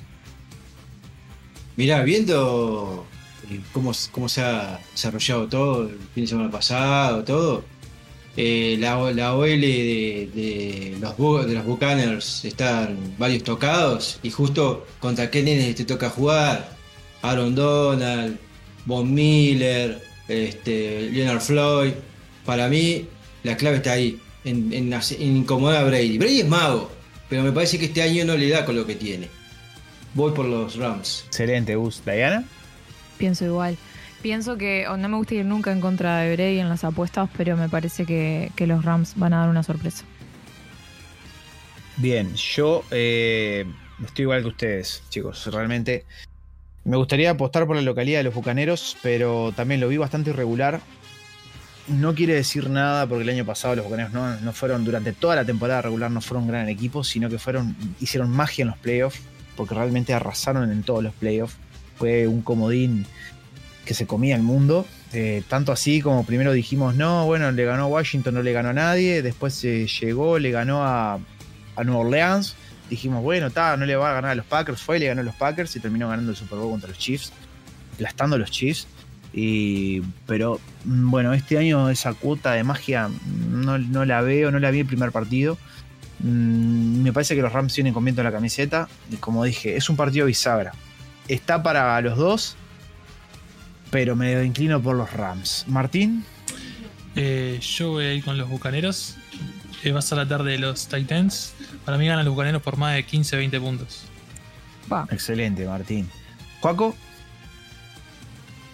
Mirá, 1.78 2.04
viendo 2.04 3.06
eh, 3.50 3.60
cómo, 3.72 3.92
cómo 4.12 4.28
se 4.28 4.42
ha 4.42 4.80
desarrollado 4.92 5.48
todo 5.48 5.84
el 5.84 5.98
fin 6.14 6.24
de 6.24 6.28
semana 6.28 6.52
pasado, 6.52 7.24
todo, 7.24 7.64
eh, 8.36 8.78
la, 8.80 9.12
la 9.12 9.36
OL 9.36 9.50
de, 9.50 10.30
de 10.34 10.98
los, 11.00 11.48
de 11.48 11.54
los 11.56 12.46
están 12.46 13.16
varios 13.18 13.44
tocados 13.44 14.20
y 14.24 14.30
justo 14.32 14.86
contra 15.00 15.32
qué 15.32 15.44
te 15.76 15.86
toca 15.86 16.10
jugar. 16.10 16.76
Aaron 17.22 17.56
Donald, 17.56 18.38
Von 18.86 19.14
Miller, 19.14 20.02
este, 20.28 21.10
Leonard 21.12 21.42
Floyd. 21.42 21.94
Para 22.46 22.70
mí, 22.70 23.06
la 23.44 23.58
clave 23.58 23.78
está 23.78 23.94
ahí, 23.94 24.20
en, 24.46 24.72
en 24.74 24.94
en 24.94 25.38
incomodar 25.38 25.84
a 25.84 25.88
Brady. 25.88 26.18
Brady 26.18 26.42
es 26.42 26.48
mago, 26.48 26.92
pero 27.30 27.44
me 27.44 27.52
parece 27.52 27.80
que 27.80 27.86
este 27.86 28.02
año 28.02 28.26
no 28.26 28.36
le 28.36 28.50
da 28.50 28.66
con 28.66 28.76
lo 28.76 28.86
que 28.86 28.96
tiene. 28.96 29.30
Voy 30.18 30.32
por 30.32 30.46
los 30.46 30.78
Rams. 30.78 31.26
Excelente, 31.28 31.76
Gus. 31.76 32.02
¿Diana? 32.04 32.44
Pienso 33.20 33.46
igual. 33.46 33.78
Pienso 34.24 34.58
que 34.58 34.88
o 34.88 34.98
no 34.98 35.10
me 35.10 35.16
gusta 35.16 35.36
ir 35.36 35.46
nunca 35.46 35.72
en 35.72 35.80
contra 35.80 36.18
de 36.18 36.36
Brady 36.36 36.58
en 36.58 36.70
las 36.70 36.84
apuestas, 36.84 37.30
pero 37.38 37.56
me 37.56 37.70
parece 37.70 38.04
que, 38.04 38.52
que 38.56 38.66
los 38.66 38.84
Rams 38.84 39.14
van 39.16 39.34
a 39.34 39.42
dar 39.42 39.50
una 39.50 39.62
sorpresa. 39.62 40.06
Bien, 41.98 42.34
yo 42.34 42.84
eh, 42.90 43.66
estoy 44.04 44.24
igual 44.24 44.42
que 44.42 44.48
ustedes, 44.48 45.04
chicos. 45.10 45.46
Realmente 45.54 46.04
me 46.84 46.98
gustaría 46.98 47.30
apostar 47.30 47.68
por 47.68 47.76
la 47.76 47.84
localidad 47.84 48.18
de 48.18 48.24
los 48.24 48.34
Bucaneros, 48.34 48.98
pero 49.04 49.54
también 49.56 49.80
lo 49.80 49.88
vi 49.88 49.98
bastante 49.98 50.32
irregular. 50.32 50.82
No 51.90 52.16
quiere 52.16 52.34
decir 52.34 52.72
nada 52.72 53.06
porque 53.06 53.22
el 53.22 53.30
año 53.30 53.46
pasado 53.46 53.76
los 53.76 53.86
Bucaneros 53.86 54.14
no, 54.14 54.36
no 54.40 54.52
fueron, 54.52 54.84
durante 54.84 55.14
toda 55.14 55.36
la 55.36 55.46
temporada 55.46 55.84
regular, 55.84 56.10
no 56.10 56.22
fueron 56.22 56.46
un 56.46 56.50
gran 56.50 56.68
equipo, 56.70 57.04
sino 57.04 57.30
que 57.30 57.38
fueron, 57.38 57.76
hicieron 58.00 58.32
magia 58.32 58.64
en 58.64 58.70
los 58.70 58.80
playoffs, 58.80 59.22
porque 59.58 59.76
realmente 59.76 60.14
arrasaron 60.14 60.72
en 60.72 60.84
todos 60.84 61.04
los 61.04 61.14
playoffs. 61.14 61.56
Fue 61.98 62.28
un 62.28 62.42
comodín 62.42 63.06
que 63.84 63.94
se 63.94 64.06
comía 64.06 64.36
el 64.36 64.44
mundo. 64.44 64.86
Eh, 65.14 65.42
tanto 65.48 65.72
así 65.72 66.02
como 66.02 66.26
primero 66.26 66.52
dijimos, 66.52 66.96
no, 66.96 67.26
bueno, 67.26 67.52
le 67.52 67.66
ganó 67.66 67.88
Washington, 67.88 68.36
no 68.36 68.44
le 68.44 68.54
ganó 68.54 68.70
a 68.70 68.74
nadie. 68.74 69.22
Después 69.22 69.54
se 69.54 69.88
llegó, 69.88 70.38
le 70.38 70.52
ganó 70.52 70.84
a, 70.84 71.20
a 71.76 71.84
Nueva 71.84 72.02
Orleans. 72.02 72.56
Dijimos, 72.90 73.24
bueno, 73.24 73.48
está, 73.48 73.76
no 73.76 73.86
le 73.86 73.96
va 73.96 74.12
a 74.12 74.14
ganar 74.14 74.32
a 74.32 74.36
los 74.36 74.46
Packers. 74.46 74.82
Fue 74.82 75.00
le 75.00 75.08
ganó 75.08 75.22
a 75.22 75.24
los 75.24 75.36
Packers 75.36 75.76
y 75.76 75.80
terminó 75.80 76.08
ganando 76.08 76.32
el 76.32 76.38
Super 76.38 76.60
Bowl 76.60 76.72
contra 76.72 76.90
los 76.90 76.98
Chiefs, 76.98 77.34
aplastando 77.94 78.36
a 78.36 78.40
los 78.40 78.52
Chiefs. 78.52 78.88
Y, 79.34 80.02
pero 80.26 80.60
mm, 80.86 81.10
bueno, 81.10 81.34
este 81.34 81.58
año 81.58 81.90
esa 81.90 82.14
cuota 82.14 82.54
de 82.54 82.64
magia 82.64 83.10
no, 83.52 83.78
no 83.78 84.06
la 84.06 84.22
veo, 84.22 84.52
no 84.52 84.60
la 84.60 84.72
vi 84.72 84.80
el 84.80 84.86
primer 84.86 85.12
partido. 85.12 85.58
Mm, 86.20 87.04
Me 87.04 87.14
parece 87.14 87.36
que 87.36 87.42
los 87.42 87.52
Rams 87.54 87.76
vienen 87.76 87.94
con 87.94 88.04
viento 88.04 88.22
en 88.22 88.26
la 88.26 88.32
camiseta. 88.32 88.88
Y 89.12 89.16
como 89.18 89.44
dije, 89.44 89.76
es 89.78 89.90
un 89.90 89.96
partido 89.96 90.26
bisagra. 90.26 90.74
Está 91.28 91.62
para 91.64 92.00
los 92.02 92.18
dos, 92.18 92.56
pero 93.92 94.16
me 94.16 94.44
inclino 94.44 94.82
por 94.82 94.96
los 94.96 95.12
Rams. 95.14 95.66
Martín, 95.68 96.24
Eh, 97.20 97.60
yo 97.62 97.92
voy 97.94 98.06
a 98.06 98.14
ir 98.14 98.24
con 98.24 98.38
los 98.38 98.48
bucaneros. 98.48 99.16
Eh, 99.84 99.92
va 99.92 100.00
a 100.00 100.02
ser 100.04 100.20
la 100.20 100.28
tarde 100.28 100.52
de 100.52 100.60
los 100.60 100.88
Titans. 100.88 101.54
Para 101.84 101.98
mí 101.98 102.06
ganan 102.08 102.24
los 102.26 102.34
bucaneros 102.34 102.62
por 102.62 102.78
más 102.78 102.94
de 102.96 103.06
15-20 103.08 103.60
puntos. 103.60 104.04
Va. 104.92 105.08
excelente, 105.12 105.66
Martín. 105.66 106.10
Juaco, 106.62 106.96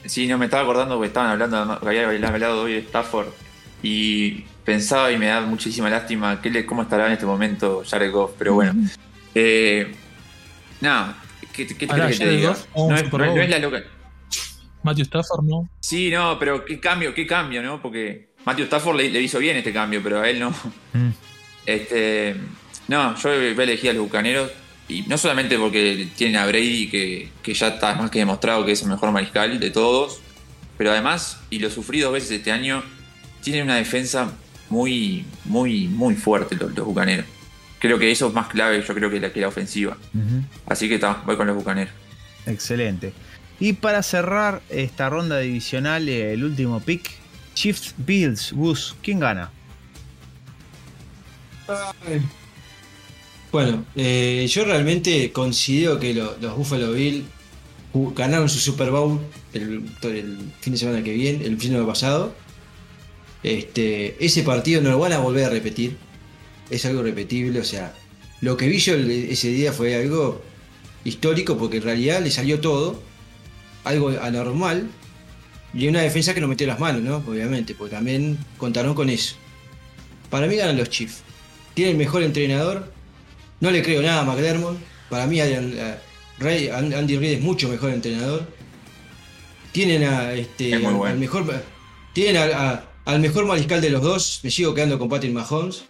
Sí, 0.05 0.27
no 0.27 0.37
me 0.37 0.45
estaba 0.45 0.63
acordando 0.63 0.95
porque 0.95 1.07
estaban 1.07 1.31
hablando, 1.31 1.79
que 1.79 1.87
había 2.03 2.27
hablado 2.27 2.63
hoy 2.63 2.73
de 2.73 2.79
Stafford 2.79 3.27
y 3.83 4.45
pensaba 4.65 5.11
y 5.11 5.17
me 5.19 5.27
da 5.27 5.41
muchísima 5.41 5.89
lástima 5.89 6.41
qué 6.41 6.49
le- 6.49 6.65
cómo 6.65 6.81
estará 6.81 7.05
en 7.07 7.13
este 7.13 7.25
momento 7.25 7.83
Jared 7.87 8.11
Goff, 8.11 8.31
pero 8.39 8.53
bueno. 8.55 8.73
Eh, 9.35 9.93
nada, 10.81 11.21
¿qué, 11.53 11.67
qué 11.67 11.75
que 11.75 11.85
te 11.87 12.29
diga? 12.29 12.49
No 12.49 12.53
es, 12.53 12.67
no 12.75 12.95
es- 12.95 13.03
no 13.11 13.17
Bowl. 13.19 13.39
es 13.39 13.49
la 13.49 13.59
loca. 13.59 13.83
Matthew 14.83 15.03
Stafford, 15.05 15.43
¿no? 15.45 15.69
Sí, 15.79 16.09
no, 16.09 16.37
pero 16.39 16.65
qué 16.65 16.79
cambio, 16.79 17.13
qué 17.13 17.25
cambio, 17.27 17.61
¿no? 17.61 17.81
Porque 17.81 18.29
Matthew 18.45 18.65
Stafford 18.65 18.97
le, 18.97 19.09
le 19.09 19.21
hizo 19.21 19.39
bien 19.39 19.55
este 19.57 19.71
cambio, 19.71 20.01
pero 20.03 20.21
a 20.21 20.29
él 20.29 20.39
no. 20.39 20.53
Este, 21.65 22.35
no, 22.87 23.15
yo 23.15 23.29
voy 23.29 23.55
a 23.57 23.63
elegir 23.63 23.91
a 23.91 23.93
los 23.93 24.03
Bucaneros 24.03 24.51
y 24.89 25.03
no 25.03 25.17
solamente 25.17 25.57
porque 25.57 26.09
tienen 26.17 26.35
a 26.35 26.45
Brady 26.45 26.89
que, 26.89 27.29
que 27.41 27.53
ya 27.53 27.69
está 27.69 27.95
más 27.95 28.11
que 28.11 28.19
demostrado 28.19 28.65
que 28.65 28.73
es 28.73 28.81
el 28.81 28.89
mejor 28.89 29.11
mariscal 29.11 29.59
de 29.59 29.71
todos, 29.71 30.19
pero 30.77 30.91
además, 30.91 31.41
y 31.49 31.59
lo 31.59 31.69
sufrí 31.69 32.01
dos 32.01 32.11
veces 32.11 32.31
este 32.31 32.51
año, 32.51 32.83
tienen 33.43 33.63
una 33.65 33.75
defensa 33.75 34.31
muy, 34.69 35.25
muy, 35.45 35.87
muy 35.87 36.15
fuerte 36.15 36.55
los, 36.55 36.73
los 36.75 36.85
Bucaneros. 36.85 37.25
Creo 37.79 37.99
que 37.99 38.09
eso 38.11 38.27
es 38.29 38.33
más 38.33 38.47
clave, 38.47 38.81
yo 38.87 38.93
creo 38.95 39.09
que 39.09 39.19
la, 39.19 39.31
que 39.33 39.41
la 39.41 39.49
ofensiva. 39.49 39.97
Así 40.65 40.87
que 40.87 40.95
está, 40.95 41.21
voy 41.25 41.35
con 41.35 41.47
los 41.47 41.55
Bucaneros. 41.55 41.93
Excelente. 42.45 43.13
Y 43.59 43.73
para 43.73 44.01
cerrar 44.03 44.61
esta 44.69 45.09
ronda 45.09 45.39
divisional, 45.39 46.07
eh, 46.09 46.33
el 46.33 46.43
último 46.43 46.79
pick, 46.79 47.11
Chiefs 47.53 47.93
Bills, 47.97 48.51
Gus, 48.53 48.95
¿quién 49.03 49.19
gana? 49.19 49.51
Bueno, 53.51 53.85
eh, 53.95 54.45
yo 54.49 54.65
realmente 54.65 55.31
considero 55.31 55.99
que 55.99 56.13
lo- 56.13 56.35
los 56.41 56.57
Buffalo 56.57 56.91
Bills 56.93 57.23
ganaron 58.15 58.49
su 58.49 58.59
Super 58.59 58.89
Bowl 58.89 59.19
el, 59.53 59.83
el 60.01 60.37
fin 60.59 60.73
de 60.73 60.79
semana 60.79 61.03
que 61.03 61.13
viene, 61.13 61.45
el 61.45 61.57
fin 61.59 61.69
de 61.71 61.75
semana 61.77 61.87
pasado. 61.87 62.35
Este, 63.43 64.15
ese 64.25 64.43
partido 64.43 64.81
no 64.81 64.89
lo 64.91 64.99
van 64.99 65.13
a 65.13 65.19
volver 65.19 65.45
a 65.45 65.49
repetir. 65.49 65.97
Es 66.69 66.85
algo 66.85 67.03
repetible, 67.03 67.59
o 67.59 67.63
sea, 67.63 67.93
lo 68.41 68.55
que 68.57 68.67
vi 68.67 68.77
yo 68.79 68.95
ese 68.95 69.49
día 69.49 69.73
fue 69.73 69.95
algo 69.95 70.41
histórico 71.03 71.57
porque 71.57 71.77
en 71.77 71.83
realidad 71.83 72.21
le 72.21 72.31
salió 72.31 72.59
todo, 72.61 73.01
algo 73.83 74.09
anormal 74.21 74.89
y 75.73 75.87
una 75.87 76.01
defensa 76.01 76.33
que 76.33 76.39
no 76.41 76.47
metió 76.47 76.65
las 76.67 76.79
manos, 76.79 77.01
¿no? 77.01 77.17
Obviamente, 77.17 77.75
porque 77.75 77.95
también 77.95 78.37
contaron 78.57 78.93
con 78.95 79.09
eso. 79.09 79.35
Para 80.29 80.47
mí 80.47 80.55
ganan 80.55 80.77
los 80.77 80.89
Chiefs. 80.89 81.21
Tiene 81.73 81.91
el 81.91 81.97
mejor 81.97 82.23
entrenador. 82.23 82.91
No 83.59 83.71
le 83.71 83.83
creo 83.83 84.01
nada 84.01 84.21
a 84.21 84.25
McDermott. 84.25 84.77
Para 85.09 85.27
mí 85.27 85.39
eh, 85.41 85.97
Andy 86.39 87.17
Reid 87.17 87.33
es 87.37 87.41
mucho 87.41 87.67
mejor 87.69 87.91
entrenador. 87.91 88.47
Tienen 89.71 90.03
a 90.03 90.33
este 90.33 90.71
Es 90.73 90.77
muy 90.79 90.87
al- 90.87 90.93
bueno. 90.95 91.13
al 91.13 91.19
mejor 91.19 91.63
tienen 92.13 92.37
a- 92.37 92.69
a- 92.71 92.83
al 93.05 93.19
mejor 93.19 93.45
mariscal 93.45 93.81
de 93.81 93.89
los 93.89 94.01
dos. 94.01 94.39
Me 94.43 94.51
sigo 94.51 94.73
quedando 94.73 94.99
con 94.99 95.09
Patrick 95.09 95.33
Mahomes. 95.33 95.83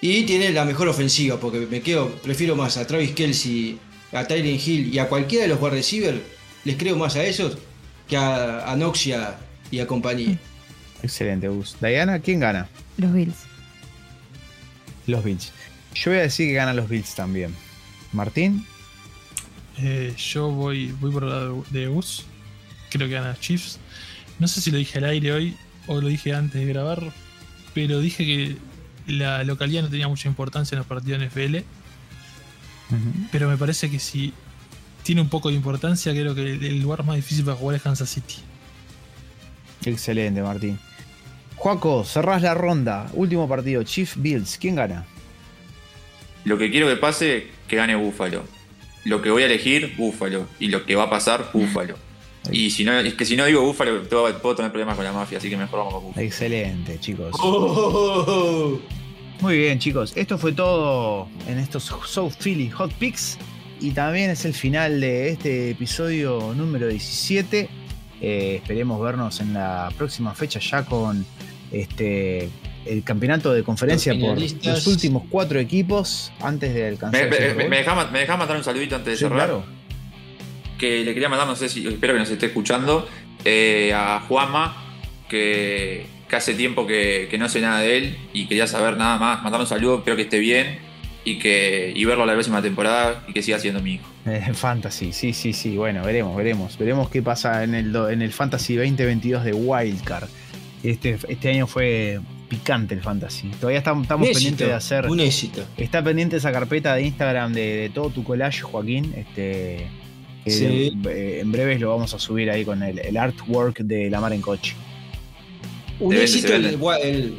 Y 0.00 0.24
tiene 0.24 0.50
la 0.50 0.64
mejor 0.64 0.88
ofensiva, 0.88 1.38
porque 1.38 1.60
me 1.60 1.80
quedo, 1.80 2.10
prefiero 2.22 2.56
más 2.56 2.76
a 2.76 2.86
Travis 2.86 3.12
Kelsey, 3.12 3.78
a 4.12 4.26
Tylen 4.26 4.58
Hill 4.64 4.92
y 4.92 4.98
a 4.98 5.08
cualquiera 5.08 5.44
de 5.44 5.48
los 5.48 5.60
wide 5.60 5.76
receivers. 5.76 6.20
Les 6.64 6.76
creo 6.76 6.96
más 6.96 7.14
a 7.16 7.24
esos 7.24 7.56
que 8.08 8.16
a, 8.16 8.70
a 8.70 8.74
Knox 8.74 9.06
y 9.06 9.78
a, 9.80 9.86
compañía. 9.86 10.38
Excelente, 11.02 11.48
Gus. 11.48 11.76
Diana, 11.80 12.18
¿quién 12.20 12.40
gana? 12.40 12.68
Los 12.96 13.12
Bills. 13.12 13.36
Los 15.06 15.22
Bills. 15.24 15.52
Yo 15.94 16.10
voy 16.10 16.18
a 16.18 16.22
decir 16.22 16.48
que 16.48 16.54
ganan 16.54 16.76
los 16.76 16.88
Bills 16.88 17.14
también. 17.14 17.54
Martín, 18.12 18.66
Eh, 19.78 20.14
yo 20.18 20.50
voy, 20.50 20.92
voy 21.00 21.10
por 21.12 21.22
el 21.24 21.30
lado 21.30 21.64
de 21.70 21.86
Gus. 21.86 22.24
Creo 22.90 23.08
que 23.08 23.14
gana 23.14 23.38
Chiefs. 23.38 23.78
No 24.38 24.48
sé 24.48 24.60
si 24.60 24.70
lo 24.70 24.78
dije 24.78 24.98
al 24.98 25.04
aire 25.04 25.32
hoy 25.32 25.56
o 25.86 26.00
lo 26.00 26.08
dije 26.08 26.34
antes 26.34 26.60
de 26.60 26.66
grabar, 26.66 27.02
pero 27.74 28.00
dije 28.00 28.24
que 28.24 28.56
la 29.06 29.44
localidad 29.44 29.82
no 29.82 29.88
tenía 29.88 30.08
mucha 30.08 30.28
importancia 30.28 30.74
en 30.74 30.78
los 30.78 30.86
partidos 30.86 31.20
de 31.20 31.26
NFL. 31.26 31.66
Pero 33.30 33.48
me 33.48 33.56
parece 33.56 33.90
que 33.90 33.98
si 33.98 34.34
tiene 35.02 35.22
un 35.22 35.28
poco 35.28 35.48
de 35.48 35.54
importancia, 35.54 36.12
creo 36.12 36.34
que 36.34 36.42
el 36.42 36.80
lugar 36.80 37.04
más 37.04 37.16
difícil 37.16 37.44
para 37.44 37.56
jugar 37.56 37.76
es 37.76 37.82
Kansas 37.82 38.10
City. 38.10 38.36
excelente, 39.86 40.42
Martín. 40.42 40.78
Juaco, 41.56 42.04
cerrás 42.04 42.42
la 42.42 42.54
ronda. 42.54 43.08
Último 43.14 43.48
partido, 43.48 43.82
Chiefs 43.82 44.20
Bills, 44.20 44.58
¿quién 44.58 44.76
gana? 44.76 45.06
Lo 46.44 46.58
que 46.58 46.70
quiero 46.70 46.88
que 46.88 46.96
pase, 46.96 47.46
que 47.68 47.76
gane 47.76 47.94
Búfalo. 47.94 48.44
Lo 49.04 49.22
que 49.22 49.30
voy 49.30 49.44
a 49.44 49.46
elegir, 49.46 49.94
Búfalo. 49.96 50.46
Y 50.58 50.68
lo 50.68 50.84
que 50.84 50.96
va 50.96 51.04
a 51.04 51.10
pasar, 51.10 51.50
Búfalo. 51.52 51.96
Y 52.50 52.70
si 52.70 52.84
no, 52.84 52.98
es 52.98 53.14
que 53.14 53.24
si 53.24 53.36
no 53.36 53.44
digo 53.46 53.62
Búfalo, 53.62 54.02
puedo, 54.04 54.38
puedo 54.40 54.56
tener 54.56 54.72
problemas 54.72 54.96
con 54.96 55.04
la 55.04 55.12
mafia, 55.12 55.38
así 55.38 55.48
que 55.48 55.56
mejor 55.56 55.78
vamos 55.80 55.94
con 55.94 56.04
Búfalo. 56.04 56.26
Excelente, 56.26 56.98
chicos. 56.98 57.30
Oh. 57.40 58.78
Muy 59.40 59.58
bien, 59.58 59.78
chicos. 59.78 60.12
Esto 60.16 60.38
fue 60.38 60.52
todo 60.52 61.28
en 61.48 61.58
estos 61.58 61.84
South 62.06 62.32
Philly 62.42 62.70
Hot 62.70 62.92
Picks. 62.94 63.38
Y 63.80 63.90
también 63.90 64.30
es 64.30 64.44
el 64.44 64.54
final 64.54 65.00
de 65.00 65.30
este 65.30 65.70
episodio 65.70 66.54
número 66.56 66.86
17. 66.88 67.68
Eh, 68.20 68.56
esperemos 68.62 69.00
vernos 69.02 69.40
en 69.40 69.52
la 69.54 69.92
próxima 69.98 70.32
fecha 70.34 70.60
ya 70.60 70.84
con 70.84 71.26
este 71.72 72.48
el 72.86 73.02
campeonato 73.04 73.52
de 73.52 73.62
conferencia 73.64 74.12
Los 74.14 74.52
por 74.54 74.66
los 74.66 74.86
últimos 74.88 75.22
cuatro 75.28 75.58
equipos 75.60 76.32
antes 76.40 76.74
de 76.74 76.86
alcanzar 76.88 77.28
¿Me, 77.30 77.36
el 77.36 77.56
me, 77.56 77.64
me, 77.68 77.68
me 77.68 78.18
dejás 78.20 78.38
mandar 78.38 78.56
un 78.56 78.64
saludito 78.64 78.94
antes 78.96 79.12
de 79.12 79.16
Sí, 79.16 79.20
cerrar? 79.24 79.38
claro. 79.38 79.64
Que 80.82 81.04
le 81.04 81.14
quería 81.14 81.28
mandar, 81.28 81.46
no 81.46 81.54
sé 81.54 81.68
si, 81.68 81.86
espero 81.86 82.12
que 82.12 82.18
nos 82.18 82.28
esté 82.28 82.46
escuchando, 82.46 83.08
eh, 83.44 83.92
a 83.94 84.18
Juanma, 84.26 84.98
que, 85.28 86.06
que 86.28 86.34
hace 86.34 86.54
tiempo 86.54 86.88
que, 86.88 87.28
que 87.30 87.38
no 87.38 87.48
sé 87.48 87.60
nada 87.60 87.78
de 87.78 87.98
él 87.98 88.18
y 88.32 88.46
quería 88.46 88.66
saber 88.66 88.96
nada 88.96 89.16
más, 89.16 89.44
mandarle 89.44 89.62
un 89.62 89.68
saludo, 89.68 89.98
espero 89.98 90.16
que 90.16 90.22
esté 90.22 90.40
bien 90.40 90.80
y 91.24 91.38
que 91.38 91.92
y 91.94 92.04
verlo 92.04 92.26
la 92.26 92.32
próxima 92.32 92.60
temporada 92.60 93.22
y 93.28 93.32
que 93.32 93.44
siga 93.44 93.60
siendo 93.60 93.80
mi 93.80 93.92
hijo. 93.92 94.08
Eh, 94.26 94.42
Fantasy, 94.54 95.12
sí, 95.12 95.32
sí, 95.32 95.52
sí. 95.52 95.76
Bueno, 95.76 96.02
veremos, 96.02 96.36
veremos. 96.36 96.76
Veremos 96.76 97.08
qué 97.10 97.22
pasa 97.22 97.62
en 97.62 97.76
el, 97.76 97.94
en 97.94 98.20
el 98.20 98.32
Fantasy 98.32 98.74
2022 98.74 99.44
de 99.44 99.52
Wildcard. 99.52 100.28
Este, 100.82 101.16
este 101.28 101.48
año 101.48 101.68
fue 101.68 102.18
picante 102.48 102.94
el 102.94 103.02
Fantasy. 103.02 103.52
Todavía 103.60 103.78
estamos, 103.78 104.02
estamos 104.02 104.28
pendientes 104.28 104.66
de 104.66 104.74
hacer. 104.74 105.06
Un 105.06 105.20
éxito. 105.20 105.64
Está 105.76 106.02
pendiente 106.02 106.38
esa 106.38 106.50
carpeta 106.50 106.96
de 106.96 107.02
Instagram 107.02 107.52
de, 107.52 107.76
de 107.76 107.90
todo 107.90 108.10
tu 108.10 108.24
collage, 108.24 108.62
Joaquín. 108.62 109.14
Este, 109.16 109.86
Sí. 110.46 110.92
eh, 111.08 111.38
en 111.42 111.52
breves 111.52 111.80
lo 111.80 111.90
vamos 111.90 112.12
a 112.14 112.18
subir 112.18 112.50
ahí 112.50 112.64
con 112.64 112.82
el, 112.82 112.98
el 112.98 113.16
artwork 113.16 113.78
de 113.80 114.10
la 114.10 114.20
mar 114.20 114.32
en 114.32 114.40
coche. 114.40 114.74
Un 116.00 116.14
éxito 116.16 116.52
el, 116.54 116.62
vende. 116.62 116.78
gua- 116.78 116.98
el- 117.00 117.34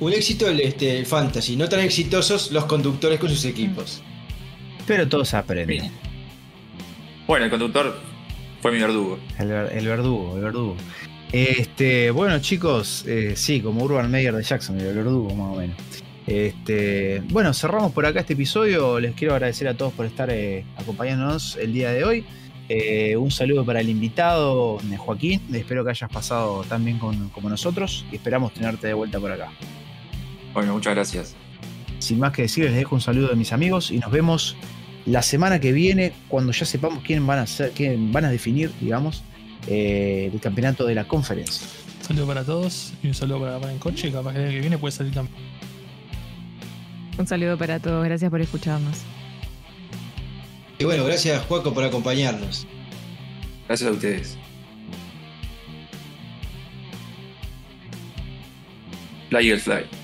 un 0.00 0.12
éxito 0.12 0.48
el, 0.48 0.60
este, 0.60 0.98
el 0.98 1.06
fantasy, 1.06 1.56
no 1.56 1.68
tan 1.68 1.80
exitosos 1.80 2.50
los 2.52 2.64
conductores 2.66 3.18
con 3.20 3.28
sus 3.28 3.44
equipos. 3.44 4.02
Pero 4.86 5.08
todo 5.08 5.24
se 5.24 5.36
aprende. 5.36 5.66
Bien. 5.74 5.92
Bueno, 7.26 7.44
el 7.44 7.50
conductor 7.50 7.96
fue 8.62 8.72
mi 8.72 8.78
verdugo. 8.78 9.18
El, 9.38 9.48
ver- 9.48 9.72
el 9.76 9.86
verdugo, 9.86 10.36
el 10.36 10.42
verdugo. 10.44 10.76
Este, 11.30 12.10
bueno, 12.10 12.38
chicos, 12.40 13.04
eh, 13.06 13.34
sí, 13.36 13.60
como 13.60 13.84
Urban 13.84 14.10
Meyer 14.10 14.34
de 14.34 14.42
Jackson, 14.42 14.80
el 14.80 14.94
verdugo, 14.96 15.34
más 15.34 15.54
o 15.56 15.60
menos. 15.60 15.76
Este, 16.26 17.22
bueno, 17.30 17.52
cerramos 17.54 17.92
por 17.92 18.04
acá 18.06 18.20
este 18.20 18.32
episodio. 18.34 18.98
Les 19.00 19.14
quiero 19.14 19.34
agradecer 19.34 19.68
a 19.68 19.74
todos 19.74 19.92
por 19.92 20.06
estar 20.06 20.28
eh, 20.30 20.64
acompañándonos 20.76 21.56
el 21.56 21.72
día 21.72 21.90
de 21.92 22.04
hoy. 22.04 22.24
Eh, 22.68 23.16
un 23.16 23.30
saludo 23.30 23.64
para 23.64 23.80
el 23.80 23.88
invitado, 23.88 24.78
eh, 24.92 24.96
Joaquín. 24.96 25.40
Espero 25.52 25.84
que 25.84 25.90
hayas 25.90 26.10
pasado 26.10 26.64
tan 26.68 26.84
bien 26.84 26.98
con- 26.98 27.30
como 27.30 27.48
nosotros 27.48 28.04
y 28.12 28.16
esperamos 28.16 28.52
tenerte 28.52 28.86
de 28.88 28.94
vuelta 28.94 29.18
por 29.18 29.32
acá. 29.32 29.50
Bueno, 30.52 30.74
muchas 30.74 30.94
gracias. 30.94 31.34
Sin 31.98 32.18
más 32.18 32.32
que 32.32 32.42
decir, 32.42 32.64
les 32.64 32.74
dejo 32.74 32.94
un 32.94 33.00
saludo 33.00 33.28
de 33.28 33.36
mis 33.36 33.52
amigos 33.52 33.90
y 33.90 33.98
nos 33.98 34.10
vemos 34.10 34.56
la 35.06 35.22
semana 35.22 35.58
que 35.60 35.72
viene 35.72 36.12
cuando 36.28 36.52
ya 36.52 36.66
sepamos 36.66 37.02
quién 37.02 37.26
van 37.26 37.38
a 37.38 37.46
ser, 37.46 37.72
quién 37.72 38.12
van 38.12 38.26
a 38.26 38.30
definir, 38.30 38.70
digamos, 38.80 39.22
eh, 39.66 40.30
el 40.32 40.40
campeonato 40.40 40.84
de 40.86 40.94
la 40.94 41.04
conferencia. 41.08 41.66
Un 42.00 42.04
saludo 42.04 42.26
para 42.26 42.44
todos 42.44 42.92
y 43.02 43.08
un 43.08 43.14
saludo 43.14 43.40
para 43.40 43.58
Para 43.58 43.72
en 43.72 43.78
Coche. 43.78 44.12
Capaz 44.12 44.34
que 44.34 44.44
el 44.44 44.50
que 44.50 44.60
viene 44.60 44.78
puede 44.78 44.92
salir 44.92 45.12
campeón. 45.14 45.38
Un 47.18 47.26
saludo 47.26 47.56
para 47.58 47.80
todos, 47.80 48.04
gracias 48.04 48.30
por 48.30 48.40
escucharnos. 48.40 48.98
Y 50.78 50.84
bueno, 50.84 51.04
gracias 51.04 51.44
Juaco 51.46 51.74
por 51.74 51.84
acompañarnos. 51.84 52.66
Gracias 53.66 53.90
a 53.90 53.92
ustedes. 53.92 54.38
Fly 59.30 59.58
Fly. 59.58 59.97